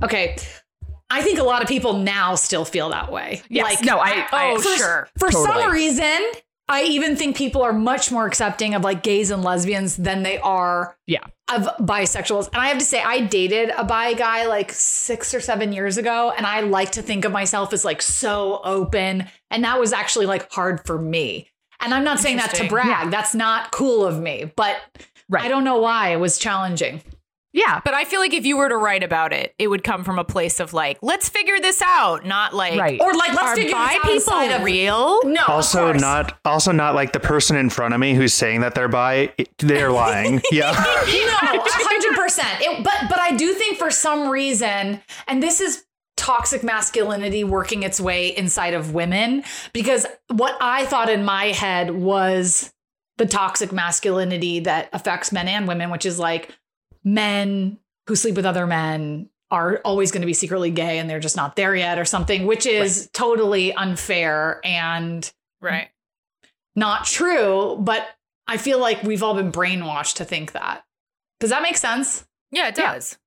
okay, 0.03 0.37
I 1.09 1.21
think 1.21 1.39
a 1.39 1.43
lot 1.43 1.61
of 1.61 1.67
people 1.67 1.93
now 1.99 2.35
still 2.35 2.65
feel 2.65 2.89
that 2.89 3.11
way. 3.11 3.41
Yes. 3.49 3.83
no, 3.83 3.99
I, 3.99 4.27
I 4.31 4.53
Oh, 4.55 4.59
for, 4.59 4.77
sure. 4.77 5.09
For 5.19 5.29
Totally. 5.29 5.61
some 5.61 5.71
reason, 5.71 6.19
I 6.67 6.83
even 6.83 7.15
think 7.15 7.37
people 7.37 7.61
are 7.61 7.73
much 7.73 8.11
more 8.11 8.25
accepting 8.25 8.73
of 8.73 8.83
like 8.83 9.03
gays 9.03 9.31
and 9.31 9.43
lesbians 9.43 9.97
than 9.97 10.23
they 10.23 10.39
are 10.39 10.97
yeah. 11.05 11.25
of 11.53 11.67
bisexuals. 11.79 12.47
And 12.47 12.57
I 12.57 12.67
have 12.67 12.79
to 12.79 12.85
say, 12.85 13.01
I 13.01 13.21
dated 13.21 13.71
a 13.77 13.83
bi 13.83 14.13
guy 14.13 14.47
like 14.47 14.71
six 14.71 15.33
or 15.33 15.41
seven 15.41 15.73
years 15.73 15.97
ago, 15.97 16.33
and 16.35 16.45
I 16.45 16.61
like 16.61 16.91
to 16.93 17.01
think 17.01 17.23
of 17.23 17.31
myself 17.31 17.71
as 17.71 17.85
like 17.85 18.01
so 18.01 18.61
open. 18.63 19.27
And 19.51 19.63
that 19.63 19.79
was 19.79 19.93
actually 19.93 20.25
like 20.25 20.51
hard 20.51 20.85
for 20.85 20.99
me. 20.99 21.49
And 21.81 21.93
I'm 21.93 22.03
not 22.03 22.19
saying 22.19 22.37
that 22.37 22.55
to 22.55 22.67
brag. 22.67 23.11
That's 23.11 23.35
not 23.35 23.71
cool 23.71 24.05
of 24.05 24.19
me, 24.19 24.51
but 24.55 24.77
Right. 25.29 25.43
I 25.43 25.47
don't 25.47 25.63
know 25.63 25.79
why 25.79 26.09
it 26.09 26.17
was 26.17 26.37
challenging. 26.37 27.01
Yeah. 27.55 27.79
But 27.85 27.93
I 27.93 28.03
feel 28.03 28.19
like 28.19 28.33
if 28.33 28.45
you 28.45 28.57
were 28.57 28.67
to 28.67 28.75
write 28.75 29.01
about 29.01 29.31
it, 29.31 29.55
it 29.57 29.69
would 29.69 29.81
come 29.83 30.03
from 30.03 30.19
a 30.19 30.25
place 30.25 30.59
of 30.59 30.73
like, 30.73 30.99
let's 31.01 31.29
figure 31.29 31.57
this 31.59 31.81
out, 31.81 32.25
not 32.25 32.53
like, 32.53 32.77
Right. 32.77 32.99
Or 32.99 33.13
like, 33.13 33.29
let's 33.33 33.41
are 33.43 33.55
figure 33.55 33.71
bi 33.71 33.97
this 34.05 34.27
out 34.27 34.41
people 34.43 34.55
of 34.57 34.63
real? 34.63 35.21
No, 35.23 35.41
of 35.41 35.49
Also 35.49 35.91
course. 35.91 36.01
not 36.01 36.37
also 36.43 36.73
not 36.73 36.95
like 36.95 37.13
the 37.13 37.19
person 37.21 37.55
in 37.55 37.69
front 37.69 37.93
of 37.93 37.99
me 38.01 38.13
who's 38.13 38.33
saying 38.33 38.59
that 38.61 38.75
they're 38.75 38.89
bi, 38.89 39.33
they're 39.59 39.91
lying. 39.91 40.41
Yeah. 40.51 40.71
no, 40.71 40.75
hundred 41.65 42.15
percent. 42.21 42.83
But 42.83 43.09
but 43.09 43.19
I 43.19 43.35
do 43.35 43.53
think 43.53 43.77
for 43.77 43.89
some 43.89 44.29
reason, 44.29 45.01
and 45.27 45.41
this 45.41 45.61
is 45.61 45.85
toxic 46.17 46.63
masculinity 46.63 47.43
working 47.43 47.83
its 47.83 47.99
way 48.01 48.35
inside 48.35 48.73
of 48.73 48.93
women, 48.93 49.43
because 49.73 50.05
what 50.29 50.57
I 50.59 50.85
thought 50.85 51.09
in 51.09 51.23
my 51.23 51.45
head 51.47 51.91
was 51.91 52.73
the 53.17 53.25
toxic 53.25 53.71
masculinity 53.71 54.59
that 54.61 54.89
affects 54.91 55.31
men 55.31 55.47
and 55.47 55.67
women, 55.67 55.89
which 55.89 56.05
is 56.05 56.19
like 56.19 56.53
men 57.05 57.77
who 58.07 58.15
sleep 58.15 58.35
with 58.35 58.45
other 58.45 58.67
men 58.67 59.29
are 59.51 59.77
always 59.85 60.11
going 60.11 60.21
to 60.21 60.25
be 60.27 60.33
secretly 60.33 60.71
gay 60.71 60.97
and 60.97 61.09
they're 61.09 61.19
just 61.19 61.37
not 61.37 61.55
there 61.55 61.75
yet 61.75 61.97
or 61.99 62.03
something, 62.05 62.45
which 62.45 62.65
is 62.65 63.09
totally 63.13 63.73
unfair 63.73 64.59
and 64.65 65.31
Right. 65.61 65.89
not 66.75 67.05
true, 67.05 67.77
but 67.79 68.05
I 68.47 68.57
feel 68.57 68.79
like 68.79 69.01
we've 69.03 69.23
all 69.23 69.33
been 69.35 69.51
brainwashed 69.51 70.15
to 70.15 70.25
think 70.25 70.51
that. 70.53 70.83
Does 71.39 71.51
that 71.51 71.61
make 71.61 71.77
sense? 71.77 72.25
Yeah, 72.51 72.67
it 72.67 72.77
Yeah. 72.77 72.93
does. 72.93 73.17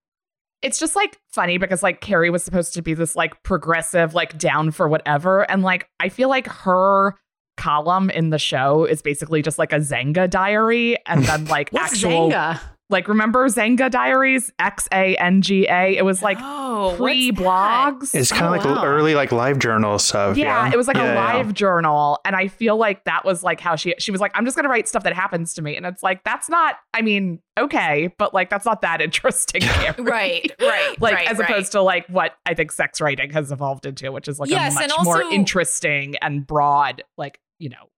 it's 0.60 0.80
just 0.80 0.96
like 0.96 1.16
funny 1.30 1.56
because 1.56 1.84
like 1.84 2.00
Carrie 2.00 2.30
was 2.30 2.42
supposed 2.42 2.74
to 2.74 2.82
be 2.82 2.92
this 2.92 3.14
like 3.14 3.44
progressive, 3.44 4.12
like 4.12 4.36
down 4.36 4.72
for 4.72 4.88
whatever. 4.88 5.48
And 5.48 5.62
like 5.62 5.88
I 6.00 6.08
feel 6.08 6.28
like 6.28 6.48
her 6.48 7.14
column 7.56 8.10
in 8.10 8.30
the 8.30 8.40
show 8.40 8.84
is 8.84 9.00
basically 9.00 9.40
just 9.40 9.56
like 9.56 9.72
a 9.72 9.76
Xanga 9.78 10.28
diary 10.28 10.96
and 11.06 11.22
then 11.24 11.44
like 11.44 11.70
What's 11.72 11.92
actual 11.92 12.30
Xanga? 12.32 12.60
Like 12.90 13.06
remember 13.06 13.46
Xanga 13.48 13.90
diaries? 13.90 14.50
X 14.58 14.88
A 14.92 15.14
N 15.16 15.42
G 15.42 15.66
A. 15.68 15.96
It 15.96 16.04
was 16.06 16.22
like 16.22 16.38
oh, 16.40 16.94
pre 16.96 17.30
blogs. 17.30 18.14
It's 18.14 18.32
kind 18.32 18.46
of 18.46 18.48
Oh, 18.48 18.56
like 18.56 18.64
wow. 18.64 18.84
early 18.84 19.14
like 19.14 19.30
live 19.30 19.58
journal 19.58 19.98
stuff. 19.98 20.38
Yeah, 20.38 20.66
Yeah, 20.68 20.72
it 20.72 20.76
was 20.78 20.86
like 20.86 20.96
Yeah, 20.96 21.04
a 21.04 21.14
yeah. 21.14 21.34
live 21.34 21.52
journal. 21.52 22.18
And 22.24 22.34
I 22.34 22.48
feel 22.48 22.78
like 22.78 23.04
that 23.04 23.26
was 23.26 23.42
like 23.42 23.60
how 23.60 23.76
she 23.76 23.94
she 23.98 24.10
was 24.10 24.22
like, 24.22 24.32
I'm 24.34 24.46
just 24.46 24.56
gonna 24.56 24.70
write 24.70 24.88
stuff 24.88 25.02
that 25.04 25.12
happens 25.12 25.52
to 25.54 25.62
me. 25.62 25.76
And 25.76 25.84
it's 25.84 26.02
like, 26.02 26.24
that's 26.24 26.48
not, 26.48 26.76
I 26.94 27.02
mean, 27.02 27.40
okay, 27.58 28.14
but 28.18 28.32
like 28.32 28.48
that's 28.48 28.64
not 28.64 28.80
that 28.80 29.02
interesting. 29.02 29.62
Right, 29.98 30.50
right, 30.58 30.94
like 31.00 31.14
right, 31.14 31.28
as 31.30 31.38
right. 31.38 31.50
opposed 31.50 31.72
to 31.72 31.82
like 31.82 32.06
what 32.08 32.36
I 32.46 32.54
think 32.54 32.72
sex 32.72 33.02
writing 33.02 33.30
has 33.32 33.52
evolved 33.52 33.84
into, 33.84 34.10
which 34.12 34.28
is 34.28 34.38
like 34.40 34.48
Yes, 34.48 34.76
a 34.78 34.84
and 34.84 34.92
much 34.96 35.04
more 35.04 35.20
interesting 35.22 36.16
and 36.22 36.46
broad, 36.46 37.02
like, 37.18 37.38
you 37.58 37.68
know, 37.68 37.90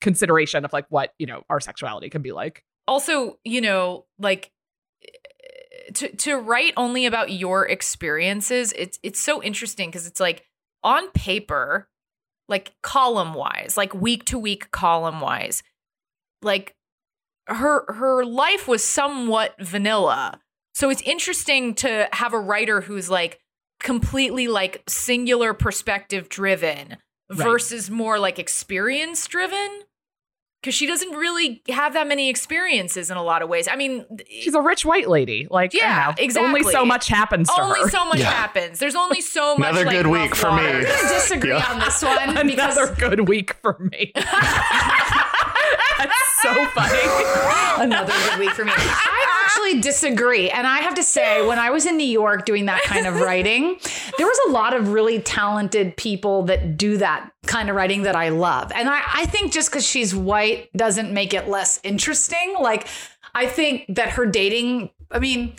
consideration 0.00 0.64
of 0.64 0.72
like 0.74 0.86
what, 0.90 1.14
you 1.18 1.26
know, 1.26 1.42
our 1.48 1.60
sexuality 1.60 2.10
can 2.10 2.20
be 2.22 2.32
like. 2.32 2.64
Also, 2.88 3.38
you 3.44 3.60
know, 3.60 4.06
like 4.18 4.50
to 5.94 6.14
to 6.16 6.36
write 6.36 6.74
only 6.76 7.06
about 7.06 7.30
your 7.30 7.66
experiences, 7.68 8.72
it's 8.76 8.98
it's 9.02 9.20
so 9.20 9.42
interesting 9.42 9.88
because 9.90 10.06
it's 10.06 10.20
like 10.20 10.44
on 10.82 11.10
paper, 11.12 11.88
like 12.48 12.72
column 12.82 13.34
wise, 13.34 13.76
like 13.76 13.94
week 13.94 14.24
to 14.26 14.38
week 14.38 14.70
column 14.70 15.20
wise, 15.20 15.62
like 16.42 16.74
her 17.46 17.84
her 17.92 18.24
life 18.24 18.68
was 18.68 18.84
somewhat 18.84 19.54
vanilla. 19.60 20.40
So 20.74 20.90
it's 20.90 21.02
interesting 21.02 21.74
to 21.76 22.08
have 22.12 22.32
a 22.32 22.38
writer 22.40 22.80
who's 22.82 23.10
like 23.10 23.40
completely 23.80 24.48
like 24.48 24.82
singular 24.88 25.54
perspective 25.54 26.28
driven 26.28 26.96
Right. 27.30 27.44
versus 27.44 27.90
more 27.90 28.18
like 28.18 28.38
experience 28.38 29.26
driven 29.26 29.82
because 30.60 30.74
she 30.74 30.86
doesn't 30.86 31.12
really 31.12 31.62
have 31.68 31.92
that 31.94 32.06
many 32.08 32.28
experiences 32.28 33.10
in 33.10 33.16
a 33.16 33.22
lot 33.22 33.42
of 33.42 33.48
ways. 33.48 33.68
I 33.70 33.76
mean, 33.76 34.04
She's 34.28 34.54
a 34.54 34.60
rich 34.60 34.84
white 34.84 35.08
lady. 35.08 35.46
Like, 35.50 35.72
Yeah, 35.72 36.14
know, 36.16 36.22
exactly. 36.22 36.60
Only 36.60 36.72
so 36.72 36.84
much 36.84 37.06
happens 37.08 37.48
to 37.48 37.60
only 37.60 37.80
her. 37.80 37.88
so 37.88 38.04
much 38.06 38.18
Yeah. 38.18 38.30
happens. 38.30 38.78
There's 38.78 38.96
only 38.96 39.20
so 39.20 39.56
much. 39.58 39.70
Another 39.70 39.84
like, 39.86 39.96
good 39.96 40.06
rough 40.06 40.22
week 40.22 40.34
for 40.34 40.50
water. 40.50 40.62
me. 40.62 40.68
I'm 40.70 40.82
gonna 40.84 41.08
disagree 41.14 41.50
Yeah. 41.50 41.72
on 41.72 41.78
this 41.80 42.02
one 42.02 42.46
because 42.46 42.76
Another 42.76 42.94
good 42.96 43.28
week 43.28 43.54
for 43.62 43.78
me. 43.78 44.12
So 46.42 46.64
funny. 46.66 46.98
another 47.82 48.12
good 48.12 48.38
week 48.38 48.50
for 48.50 48.64
me. 48.64 48.72
I 48.74 49.42
actually 49.44 49.80
disagree. 49.80 50.50
And 50.50 50.66
I 50.66 50.78
have 50.78 50.94
to 50.94 51.02
say, 51.02 51.46
when 51.46 51.58
I 51.58 51.70
was 51.70 51.86
in 51.86 51.96
New 51.96 52.06
York 52.06 52.44
doing 52.44 52.66
that 52.66 52.82
kind 52.82 53.06
of 53.06 53.20
writing, 53.20 53.78
there 54.16 54.26
was 54.26 54.38
a 54.48 54.50
lot 54.50 54.74
of 54.74 54.92
really 54.92 55.20
talented 55.20 55.96
people 55.96 56.44
that 56.44 56.76
do 56.76 56.98
that 56.98 57.30
kind 57.46 57.70
of 57.70 57.76
writing 57.76 58.02
that 58.02 58.16
I 58.16 58.28
love. 58.30 58.72
And 58.74 58.88
I, 58.88 59.00
I 59.12 59.26
think 59.26 59.52
just 59.52 59.70
because 59.70 59.86
she's 59.86 60.14
white 60.14 60.70
doesn't 60.76 61.12
make 61.12 61.34
it 61.34 61.48
less 61.48 61.80
interesting. 61.82 62.56
Like, 62.60 62.86
I 63.34 63.46
think 63.46 63.84
that 63.88 64.10
her 64.10 64.26
dating, 64.26 64.90
I 65.10 65.18
mean, 65.18 65.54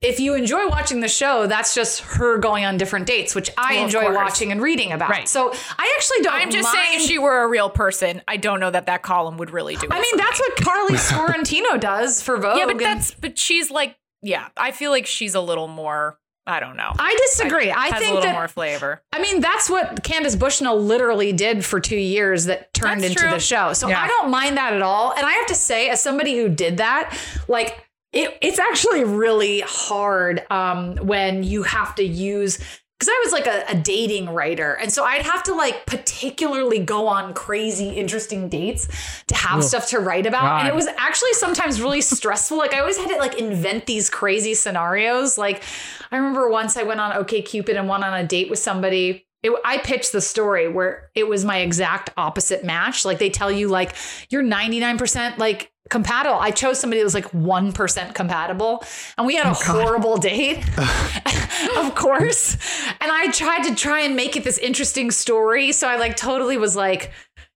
if 0.00 0.20
you 0.20 0.34
enjoy 0.34 0.68
watching 0.68 1.00
the 1.00 1.08
show, 1.08 1.46
that's 1.46 1.74
just 1.74 2.00
her 2.02 2.36
going 2.38 2.64
on 2.64 2.76
different 2.76 3.06
dates, 3.06 3.34
which 3.34 3.50
I 3.56 3.74
Well, 3.76 3.84
enjoy 3.84 4.14
watching 4.14 4.52
and 4.52 4.60
reading 4.60 4.92
about. 4.92 5.08
Right. 5.08 5.28
So 5.28 5.50
I 5.78 5.94
actually 5.96 6.22
don't. 6.22 6.34
I'm 6.34 6.50
just 6.50 6.70
saying, 6.70 6.92
if 6.94 6.98
mind- 6.98 7.08
she 7.08 7.18
were 7.18 7.42
a 7.42 7.48
real 7.48 7.70
person, 7.70 8.20
I 8.28 8.36
don't 8.36 8.60
know 8.60 8.70
that 8.70 8.86
that 8.86 9.02
column 9.02 9.38
would 9.38 9.50
really 9.50 9.76
do. 9.76 9.86
I 9.90 10.00
mean, 10.00 10.16
that's 10.16 10.38
me. 10.40 10.46
what 10.48 10.58
Karley 10.58 10.96
Sciortino 10.98 11.80
does 11.80 12.20
for 12.22 12.36
Vogue. 12.36 12.58
Yeah, 12.58 12.66
but 12.66 12.78
that's 12.78 13.12
but 13.14 13.38
she's 13.38 13.70
like, 13.70 13.96
yeah, 14.20 14.48
I 14.56 14.72
feel 14.72 14.90
like 14.90 15.06
she's 15.06 15.34
a 15.34 15.40
little 15.40 15.68
more. 15.68 16.18
I 16.46 16.60
don't 16.60 16.76
know. 16.76 16.92
I 16.98 17.16
disagree. 17.28 17.70
I, 17.70 17.86
has 17.86 18.00
think 18.00 18.10
a 18.10 18.14
little 18.16 18.20
that 18.22 18.34
more 18.34 18.48
flavor. 18.48 19.00
I 19.14 19.18
mean 19.22 19.40
that's 19.40 19.70
what 19.70 20.02
Candace 20.04 20.36
Bushnell 20.36 20.78
literally 20.78 21.32
did 21.32 21.64
for 21.64 21.80
two 21.80 21.96
years 21.96 22.44
that 22.44 22.74
turned 22.74 23.00
That's 23.00 23.12
into 23.12 23.20
true. 23.22 23.30
the 23.30 23.38
show. 23.38 23.72
So 23.72 23.88
Yeah. 23.88 24.02
I 24.02 24.08
don't 24.08 24.30
mind 24.30 24.58
that 24.58 24.74
at 24.74 24.82
all. 24.82 25.14
And 25.14 25.24
I 25.24 25.32
have 25.32 25.46
to 25.46 25.54
say, 25.54 25.88
as 25.88 26.02
somebody 26.02 26.36
who 26.36 26.50
did 26.50 26.76
that, 26.76 27.18
like 27.48 27.83
it, 28.14 28.38
it's 28.40 28.58
actually 28.58 29.04
really 29.04 29.60
hard 29.60 30.44
um, 30.50 30.96
when 30.96 31.42
you 31.42 31.64
have 31.64 31.94
to 31.96 32.04
use. 32.04 32.58
Because 32.98 33.08
I 33.12 33.22
was 33.24 33.32
like 33.32 33.46
a, 33.48 33.64
a 33.68 33.74
dating 33.74 34.30
writer. 34.30 34.74
And 34.74 34.92
so 34.92 35.04
I'd 35.04 35.22
have 35.22 35.42
to 35.44 35.54
like 35.54 35.84
particularly 35.84 36.78
go 36.78 37.08
on 37.08 37.34
crazy, 37.34 37.90
interesting 37.90 38.48
dates 38.48 38.86
to 39.26 39.34
have 39.34 39.64
stuff 39.64 39.88
to 39.88 39.98
write 39.98 40.26
about. 40.26 40.60
And 40.60 40.68
it 40.68 40.74
was 40.74 40.86
actually 40.96 41.32
sometimes 41.32 41.82
really 41.82 42.00
stressful. 42.00 42.56
Like 42.56 42.72
I 42.72 42.78
always 42.78 42.96
had 42.96 43.08
to 43.08 43.16
like 43.16 43.36
invent 43.36 43.86
these 43.86 44.08
crazy 44.08 44.54
scenarios. 44.54 45.36
Like 45.36 45.64
I 46.12 46.16
remember 46.16 46.48
once 46.48 46.76
I 46.76 46.84
went 46.84 47.00
on 47.00 47.10
OkCupid 47.12 47.76
and 47.76 47.88
went 47.88 48.04
on 48.04 48.14
a 48.14 48.24
date 48.24 48.48
with 48.48 48.60
somebody. 48.60 49.26
It, 49.44 49.52
I 49.64 49.78
pitched 49.78 50.12
the 50.12 50.20
story 50.20 50.68
where 50.68 51.10
it 51.14 51.28
was 51.28 51.44
my 51.44 51.58
exact 51.58 52.10
opposite 52.16 52.64
match. 52.64 53.04
Like 53.04 53.18
they 53.18 53.30
tell 53.30 53.52
you 53.52 53.68
like 53.68 53.94
you're 54.30 54.42
99% 54.42 55.38
like 55.38 55.70
compatible. 55.90 56.38
I 56.38 56.50
chose 56.50 56.80
somebody 56.80 57.00
that 57.00 57.04
was 57.04 57.14
like 57.14 57.30
1% 57.30 58.14
compatible 58.14 58.82
and 59.18 59.26
we 59.26 59.36
had 59.36 59.46
a 59.46 59.50
oh, 59.50 59.54
horrible 59.54 60.16
date. 60.16 60.64
of 61.76 61.94
course. 61.94 62.54
And 63.00 63.10
I 63.12 63.30
tried 63.32 63.64
to 63.64 63.74
try 63.74 64.00
and 64.00 64.16
make 64.16 64.34
it 64.34 64.44
this 64.44 64.58
interesting 64.58 65.10
story. 65.10 65.72
So 65.72 65.88
I 65.88 65.96
like 65.96 66.16
totally 66.16 66.56
was 66.56 66.74
like, 66.74 67.12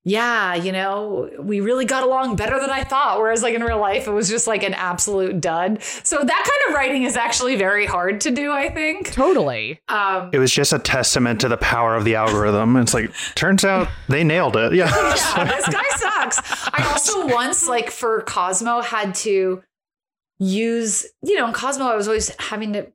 yeah, 0.08 0.54
you 0.54 0.72
know, 0.72 1.28
we 1.38 1.60
really 1.60 1.84
got 1.84 2.02
along 2.02 2.36
better 2.36 2.58
than 2.58 2.70
I 2.70 2.82
thought. 2.82 3.18
Whereas, 3.18 3.42
like 3.42 3.54
in 3.54 3.62
real 3.62 3.78
life, 3.78 4.06
it 4.06 4.10
was 4.10 4.28
just 4.28 4.46
like 4.46 4.62
an 4.62 4.72
absolute 4.74 5.40
dud. 5.40 5.82
So 5.82 6.16
that 6.18 6.26
kind 6.26 6.68
of 6.68 6.74
writing 6.74 7.02
is 7.02 7.16
actually 7.16 7.56
very 7.56 7.84
hard 7.84 8.22
to 8.22 8.30
do, 8.30 8.50
I 8.50 8.70
think. 8.70 9.12
Totally. 9.12 9.80
Um, 9.88 10.30
It 10.32 10.38
was 10.38 10.50
just 10.50 10.72
a 10.72 10.78
testament 10.78 11.40
to 11.42 11.48
the 11.48 11.58
power 11.58 11.94
of 11.94 12.04
the 12.04 12.14
algorithm. 12.14 12.76
It's 12.76 12.94
like 12.94 13.12
turns 13.34 13.64
out 13.64 13.88
they 14.08 14.24
nailed 14.24 14.56
it. 14.56 14.72
Yeah. 14.74 14.88
yeah, 14.88 15.44
this 15.44 15.68
guy 15.74 15.88
sucks. 15.96 16.68
I 16.72 16.88
also 16.90 17.26
once, 17.26 17.68
like 17.68 17.90
for 17.90 18.22
Cosmo, 18.22 18.80
had 18.80 19.14
to 19.16 19.62
use, 20.38 21.06
you 21.22 21.36
know, 21.36 21.46
in 21.48 21.52
Cosmo, 21.52 21.86
I 21.86 21.96
was 21.96 22.08
always 22.08 22.34
having 22.38 22.72
to 22.72 22.86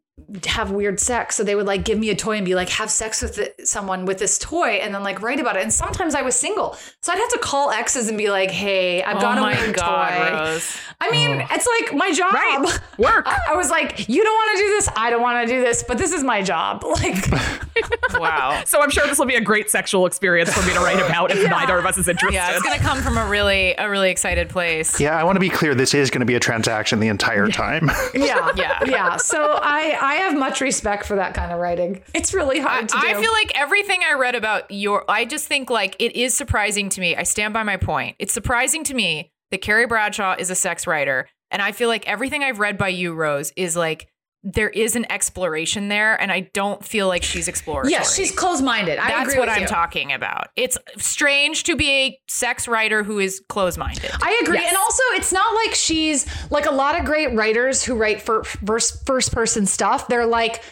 have 0.46 0.72
weird 0.72 1.00
sex. 1.00 1.36
So 1.36 1.44
they 1.44 1.56
would 1.56 1.66
like 1.66 1.84
give 1.84 1.98
me 1.98 2.10
a 2.10 2.16
toy 2.16 2.38
and 2.38 2.46
be 2.46 2.56
like, 2.56 2.70
have 2.70 2.90
sex 2.90 3.22
with 3.22 3.38
it, 3.40 3.68
someone 3.68 4.06
with 4.06 4.20
this 4.20 4.38
toy 4.38 4.80
and 4.82 4.94
then 4.94 5.04
like 5.04 5.22
write 5.22 5.40
about 5.40 5.56
it. 5.56 5.64
And 5.64 5.74
sometimes 5.74 6.16
I 6.16 6.22
was 6.22 6.36
single. 6.36 6.78
So 7.02 7.12
I'd 7.12 7.18
have 7.18 7.32
to 7.32 7.40
call 7.40 7.72
exes 7.72 8.08
and 8.08 8.18
be 8.18 8.30
like, 8.30 8.52
hey, 8.52 9.04
I've 9.04 9.18
oh 9.18 9.22
got 9.22 9.38
oh 9.38 9.42
a 9.42 9.42
my 9.42 9.60
weird 9.60 9.76
god, 9.76 10.10
toy. 10.10 10.38
Rose. 10.38 10.78
I 11.04 11.12
mean, 11.12 11.42
uh-huh. 11.42 11.56
it's 11.56 11.68
like 11.68 11.96
my 11.98 12.12
job. 12.14 12.34
Right. 12.34 12.80
Work. 12.98 13.26
I, 13.28 13.38
I 13.52 13.56
was 13.56 13.70
like, 13.70 14.08
you 14.08 14.24
don't 14.24 14.34
want 14.36 14.58
to 14.58 14.64
do 14.64 14.70
this. 14.70 14.90
I 14.96 15.10
don't 15.10 15.22
want 15.22 15.48
to 15.48 15.54
do 15.54 15.62
this, 15.62 15.84
but 15.88 15.98
this 15.98 16.12
is 16.12 16.24
my 16.24 16.42
job. 16.42 16.84
Like, 16.94 17.28
Wow. 18.20 18.62
So 18.66 18.82
I'm 18.82 18.92
sure 18.92 19.06
this 19.08 19.18
will 19.18 19.26
be 19.26 19.36
a 19.36 19.42
great 19.42 19.70
sexual 19.70 20.06
experience 20.06 20.54
for 20.54 20.66
me 20.66 20.74
to 20.74 20.80
write 20.80 21.00
about 21.04 21.32
if 21.32 21.42
Yeah. 21.42 21.50
neither 21.50 21.78
of 21.78 21.86
us 21.86 21.98
is 21.98 22.08
interested. 22.08 22.36
Yeah, 22.36 22.52
it's 22.54 22.62
gonna 22.62 22.78
come 22.78 23.02
from 23.02 23.18
a 23.18 23.28
really 23.28 23.74
a 23.78 23.90
really 23.90 24.12
excited 24.12 24.50
place. 24.50 25.00
Yeah, 25.00 25.18
I 25.20 25.24
want 25.24 25.36
to 25.38 25.40
be 25.40 25.50
clear. 25.50 25.74
This 25.76 25.94
is 25.94 26.10
going 26.12 26.20
to 26.20 26.26
be 26.26 26.36
a 26.36 26.40
transaction 26.40 27.00
the 27.00 27.08
entire 27.08 27.48
time. 27.48 27.90
yeah, 28.14 28.52
Yeah. 28.56 28.80
yeah. 28.86 29.18
So 29.18 29.60
I, 29.62 29.98
I 30.00 30.16
have 30.16 30.38
much 30.38 30.62
respect 30.62 31.06
for 31.06 31.16
that 31.16 31.34
kind 31.34 31.52
of 31.52 31.60
writing. 31.60 32.02
It's 32.14 32.34
really 32.34 32.60
hard 32.60 32.88
to 32.90 32.96
do. 33.00 33.08
I 33.08 33.16
feel 33.16 33.32
like 33.32 33.52
everything 33.56 34.02
I 34.08 34.14
read 34.14 34.36
about 34.36 34.70
your, 34.72 35.04
I 35.10 35.26
just 35.26 35.48
think 35.48 35.70
like 35.70 35.96
it 36.00 36.16
is 36.16 36.34
surprising 36.36 36.90
to 36.90 37.02
me. 37.02 37.16
I 37.16 37.24
stand 37.24 37.54
by 37.54 37.64
my 37.64 37.78
point. 37.78 38.16
It's 38.20 38.34
surprising 38.34 38.84
to 38.86 38.94
me 38.94 39.32
that 39.54 39.62
Carrie 39.62 39.86
Bradshaw 39.86 40.36
is 40.38 40.50
a 40.50 40.56
sex 40.56 40.88
writer. 40.88 41.30
And 41.52 41.62
I 41.62 41.72
feel 41.74 41.88
like 41.88 42.08
everything 42.08 42.44
I've 42.44 42.58
read 42.58 42.76
by 42.76 42.88
you, 42.88 43.14
Rose, 43.14 43.54
is 43.56 43.76
like 43.78 44.10
there 44.42 44.72
is 44.72 44.96
an 44.96 45.10
exploration 45.12 45.90
there, 45.90 46.20
and 46.20 46.32
I 46.32 46.50
don't 46.54 46.84
feel 46.84 47.08
like 47.08 47.22
she's 47.22 47.48
exploratory. 47.48 47.92
Yes, 47.92 48.16
she's 48.16 48.32
closed-minded. 48.32 48.98
I 48.98 49.10
That's 49.10 49.30
agree 49.30 49.40
what 49.40 49.50
I'm 49.50 49.62
you. 49.62 49.68
talking 49.68 50.12
about. 50.12 50.48
It's 50.56 50.78
strange 50.98 51.64
to 51.66 51.76
be 51.76 51.90
a 51.92 52.20
sex 52.28 52.68
writer 52.68 53.04
who 53.04 53.20
is 53.20 53.42
closed-minded. 53.48 54.10
I 54.22 54.42
agree. 54.44 54.58
Yes. 54.58 54.70
And 54.70 54.78
also, 54.78 55.04
it's 55.12 55.32
not 55.32 55.54
like 55.54 55.76
she's 55.76 56.26
like 56.52 56.66
a 56.66 56.74
lot 56.74 57.00
of 57.00 57.06
great 57.06 57.34
writers 57.36 57.84
who 57.84 57.96
write 57.96 58.22
for 58.22 58.44
first, 58.44 59.06
first 59.06 59.32
person 59.32 59.68
stuff. 59.68 60.08
They're 60.08 60.26
like, 60.26 60.64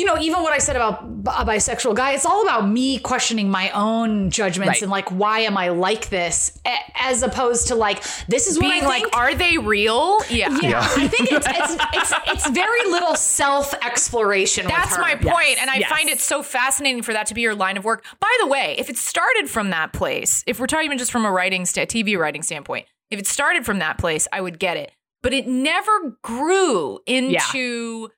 you 0.00 0.06
know, 0.06 0.18
even 0.18 0.42
what 0.42 0.52
I 0.54 0.58
said 0.58 0.76
about 0.76 1.02
a 1.02 1.44
bisexual 1.44 1.94
guy, 1.94 2.12
it's 2.12 2.24
all 2.24 2.42
about 2.42 2.68
me 2.68 2.98
questioning 2.98 3.50
my 3.50 3.70
own 3.70 4.30
judgments 4.30 4.68
Right. 4.76 4.82
and 4.82 4.90
like, 4.90 5.10
why 5.10 5.40
am 5.40 5.56
I 5.58 5.68
like 5.68 6.08
this? 6.08 6.58
A- 6.66 6.78
As 7.02 7.22
opposed 7.22 7.68
to 7.68 7.74
like, 7.74 8.02
this 8.26 8.46
is 8.46 8.58
what 8.58 8.70
Being 8.70 8.84
I 8.84 8.86
like, 8.86 9.02
think. 9.02 9.16
are 9.16 9.34
they 9.34 9.58
real? 9.58 10.18
Yeah. 10.30 10.48
yeah, 10.62 10.80
I 10.80 11.06
think 11.08 11.32
it's, 11.32 11.46
it's 11.48 11.76
it's 11.92 12.12
it's 12.32 12.50
very 12.50 12.84
little 12.90 13.14
self 13.14 13.74
exploration. 13.84 14.66
That's 14.66 14.96
my 14.98 15.18
Yes. 15.20 15.34
point, 15.34 15.60
and 15.60 15.68
I 15.70 15.76
Yes. 15.76 15.90
find 15.90 16.08
it 16.08 16.20
so 16.20 16.42
fascinating 16.42 17.02
for 17.02 17.12
that 17.12 17.26
to 17.26 17.34
be 17.34 17.42
your 17.42 17.54
line 17.54 17.76
of 17.76 17.84
work. 17.84 18.04
By 18.20 18.34
the 18.40 18.46
way, 18.46 18.74
if 18.78 18.88
it 18.88 18.96
started 18.96 19.50
from 19.50 19.70
that 19.70 19.92
place, 19.92 20.42
if 20.46 20.58
we're 20.58 20.66
talking 20.66 20.86
even 20.86 20.98
just 20.98 21.12
from 21.12 21.24
a 21.26 21.30
writing, 21.30 21.66
sta- 21.66 21.86
TV 21.86 22.16
writing 22.18 22.42
standpoint, 22.42 22.86
if 23.10 23.18
it 23.18 23.26
started 23.26 23.66
from 23.66 23.78
that 23.80 23.98
place, 23.98 24.26
I 24.32 24.40
would 24.40 24.58
get 24.58 24.76
it. 24.76 24.92
But 25.22 25.34
it 25.34 25.46
never 25.46 26.16
grew 26.22 27.00
into 27.06 28.08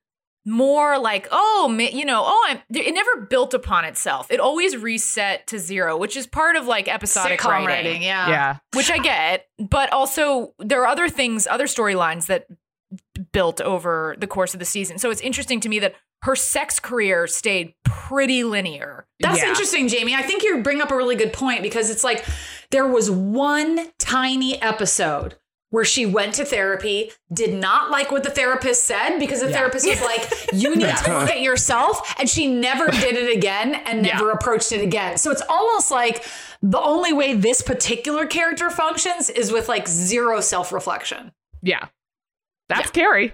more 0.44 0.99
like, 0.99 1.28
oh, 1.30 1.75
you 1.78 2.04
know, 2.04 2.22
oh, 2.25 2.46
I'm. 2.49 2.58
It 2.75 2.92
never 2.94 3.26
built 3.26 3.54
upon 3.54 3.84
itself. 3.84 4.26
It 4.30 4.40
always 4.40 4.76
reset 4.76 5.46
to 5.49 5.58
zero, 5.58 5.96
which 5.96 6.16
is 6.16 6.26
part 6.26 6.56
of 6.56 6.66
like 6.66 6.88
episodic 6.88 7.40
Sitcom 7.40 7.49
writing, 7.50 7.66
writing, 7.66 8.02
yeah. 8.02 8.28
yeah. 8.28 8.56
which 8.75 8.90
I 8.90 8.99
get. 8.99 9.46
But 9.58 9.92
also, 9.92 10.54
there 10.58 10.82
are 10.82 10.87
other 10.87 11.08
things, 11.08 11.46
other 11.46 11.66
storylines 11.66 12.26
that 12.26 12.46
built 13.32 13.61
over 13.61 14.16
the 14.18 14.26
course 14.26 14.52
of 14.54 14.61
the 14.61 14.66
season. 14.66 14.99
So 14.99 15.11
it's 15.11 15.20
interesting 15.20 15.61
to 15.61 15.68
me 15.68 15.78
that 15.78 15.94
her 16.22 16.37
sex 16.37 16.78
career 16.78 17.26
stayed 17.26 17.75
pretty 17.84 18.44
linear. 18.44 19.06
That's 19.20 19.38
Yeah. 19.42 19.49
interesting, 19.49 19.88
Jamie. 19.88 20.14
I 20.14 20.22
think 20.22 20.42
you 20.42 20.62
bring 20.62 20.80
up 20.80 20.90
a 20.90 20.96
really 20.96 21.16
good 21.16 21.32
point 21.32 21.62
because 21.62 21.90
it's 21.90 22.04
like 22.04 22.25
there 22.70 22.87
was 22.87 23.11
one 23.11 23.90
tiny 23.99 24.61
episode 24.61 25.37
where 25.73 25.85
she 25.87 26.05
went 26.05 26.35
to 26.35 26.45
therapy, 26.45 27.11
did 27.33 27.52
not 27.55 27.91
like 27.91 28.12
what 28.12 28.23
the 28.23 28.31
therapist 28.31 28.85
said 28.85 29.19
because 29.19 29.41
the 29.41 29.49
Yeah. 29.49 29.57
therapist 29.57 29.87
was 29.88 30.00
like, 30.02 30.31
you 30.52 30.76
need 30.76 30.95
to 30.99 31.11
look 31.19 31.31
at 31.31 31.41
yourself. 31.41 32.14
And 32.19 32.29
she 32.29 32.47
never 32.47 32.87
did 32.91 33.17
it 33.17 33.35
again 33.35 33.75
and 33.75 34.02
never 34.02 34.31
approached 34.31 34.71
it 34.73 34.83
again. 34.83 35.17
So 35.17 35.31
it's 35.31 35.43
almost 35.49 35.91
like 35.91 36.25
the 36.61 36.79
only 36.79 37.14
way 37.14 37.35
this 37.35 37.62
particular 37.62 38.26
character 38.26 38.69
functions 38.69 39.31
is 39.31 39.50
with 39.50 39.67
like 39.69 39.88
zero 39.88 40.41
self 40.43 40.73
reflection. 40.73 41.33
Yeah. 41.62 41.87
That's 42.69 42.91
Carrie. 42.91 43.33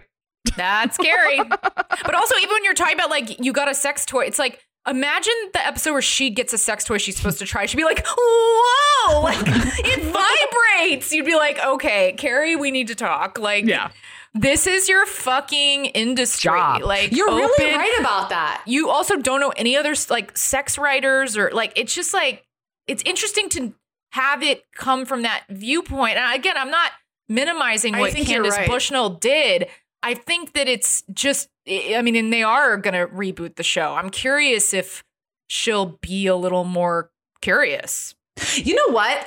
That's 0.56 0.94
scary. 0.94 1.38
but 1.48 2.14
also, 2.14 2.36
even 2.36 2.50
when 2.50 2.64
you're 2.64 2.74
talking 2.74 2.94
about 2.94 3.10
like 3.10 3.44
you 3.44 3.52
got 3.52 3.68
a 3.68 3.74
sex 3.74 4.06
toy, 4.06 4.24
it's 4.26 4.38
like 4.38 4.64
imagine 4.88 5.34
the 5.52 5.64
episode 5.66 5.92
where 5.92 6.02
she 6.02 6.30
gets 6.30 6.52
a 6.52 6.58
sex 6.58 6.84
toy 6.84 6.98
she's 6.98 7.16
supposed 7.16 7.38
to 7.40 7.44
try. 7.46 7.66
She'd 7.66 7.76
be 7.76 7.84
like, 7.84 8.04
"Whoa!" 8.06 9.20
Like 9.22 9.36
it 9.46 10.02
vibrates. 10.82 11.12
You'd 11.12 11.24
be 11.26 11.34
like, 11.36 11.58
"Okay, 11.64 12.12
Carrie, 12.18 12.56
we 12.56 12.70
need 12.70 12.88
to 12.88 12.94
talk." 12.94 13.38
Like, 13.38 13.64
Yeah. 13.64 13.90
this 14.34 14.66
is 14.66 14.88
your 14.88 15.06
fucking 15.06 15.86
industry. 15.86 16.50
Job. 16.50 16.82
Like, 16.82 17.12
You're 17.12 17.28
really 17.28 17.74
right 17.74 17.96
about 18.00 18.28
that. 18.30 18.62
you 18.66 18.90
also 18.90 19.16
don't 19.16 19.40
know 19.40 19.52
any 19.56 19.76
other 19.76 19.94
like 20.10 20.36
sex 20.36 20.76
writers 20.78 21.36
or 21.36 21.50
like 21.52 21.72
it's 21.76 21.94
just 21.94 22.12
like 22.12 22.44
it's 22.86 23.02
interesting 23.06 23.48
to 23.50 23.72
have 24.12 24.42
it 24.42 24.64
come 24.74 25.04
from 25.06 25.22
that 25.22 25.44
viewpoint. 25.50 26.16
And 26.18 26.34
again, 26.34 26.56
I'm 26.58 26.70
not 26.70 26.92
minimizing 27.28 27.94
I 27.94 28.00
what 28.00 28.12
think 28.12 28.26
Candace 28.26 28.56
right. 28.56 28.68
Bushnell 28.68 29.10
did. 29.10 29.68
I 30.02 30.14
think 30.14 30.52
that 30.54 30.68
it's 30.68 31.02
just 31.12 31.48
I 31.66 32.00
mean, 32.02 32.16
and 32.16 32.32
they 32.32 32.42
are 32.42 32.76
gonna 32.76 33.06
reboot 33.08 33.56
the 33.56 33.62
show. 33.62 33.94
I'm 33.94 34.10
curious 34.10 34.72
if 34.72 35.02
she'll 35.48 35.98
be 36.00 36.26
a 36.26 36.36
little 36.36 36.64
more 36.64 37.10
curious. 37.40 38.14
You 38.54 38.74
know 38.74 38.94
what? 38.94 39.26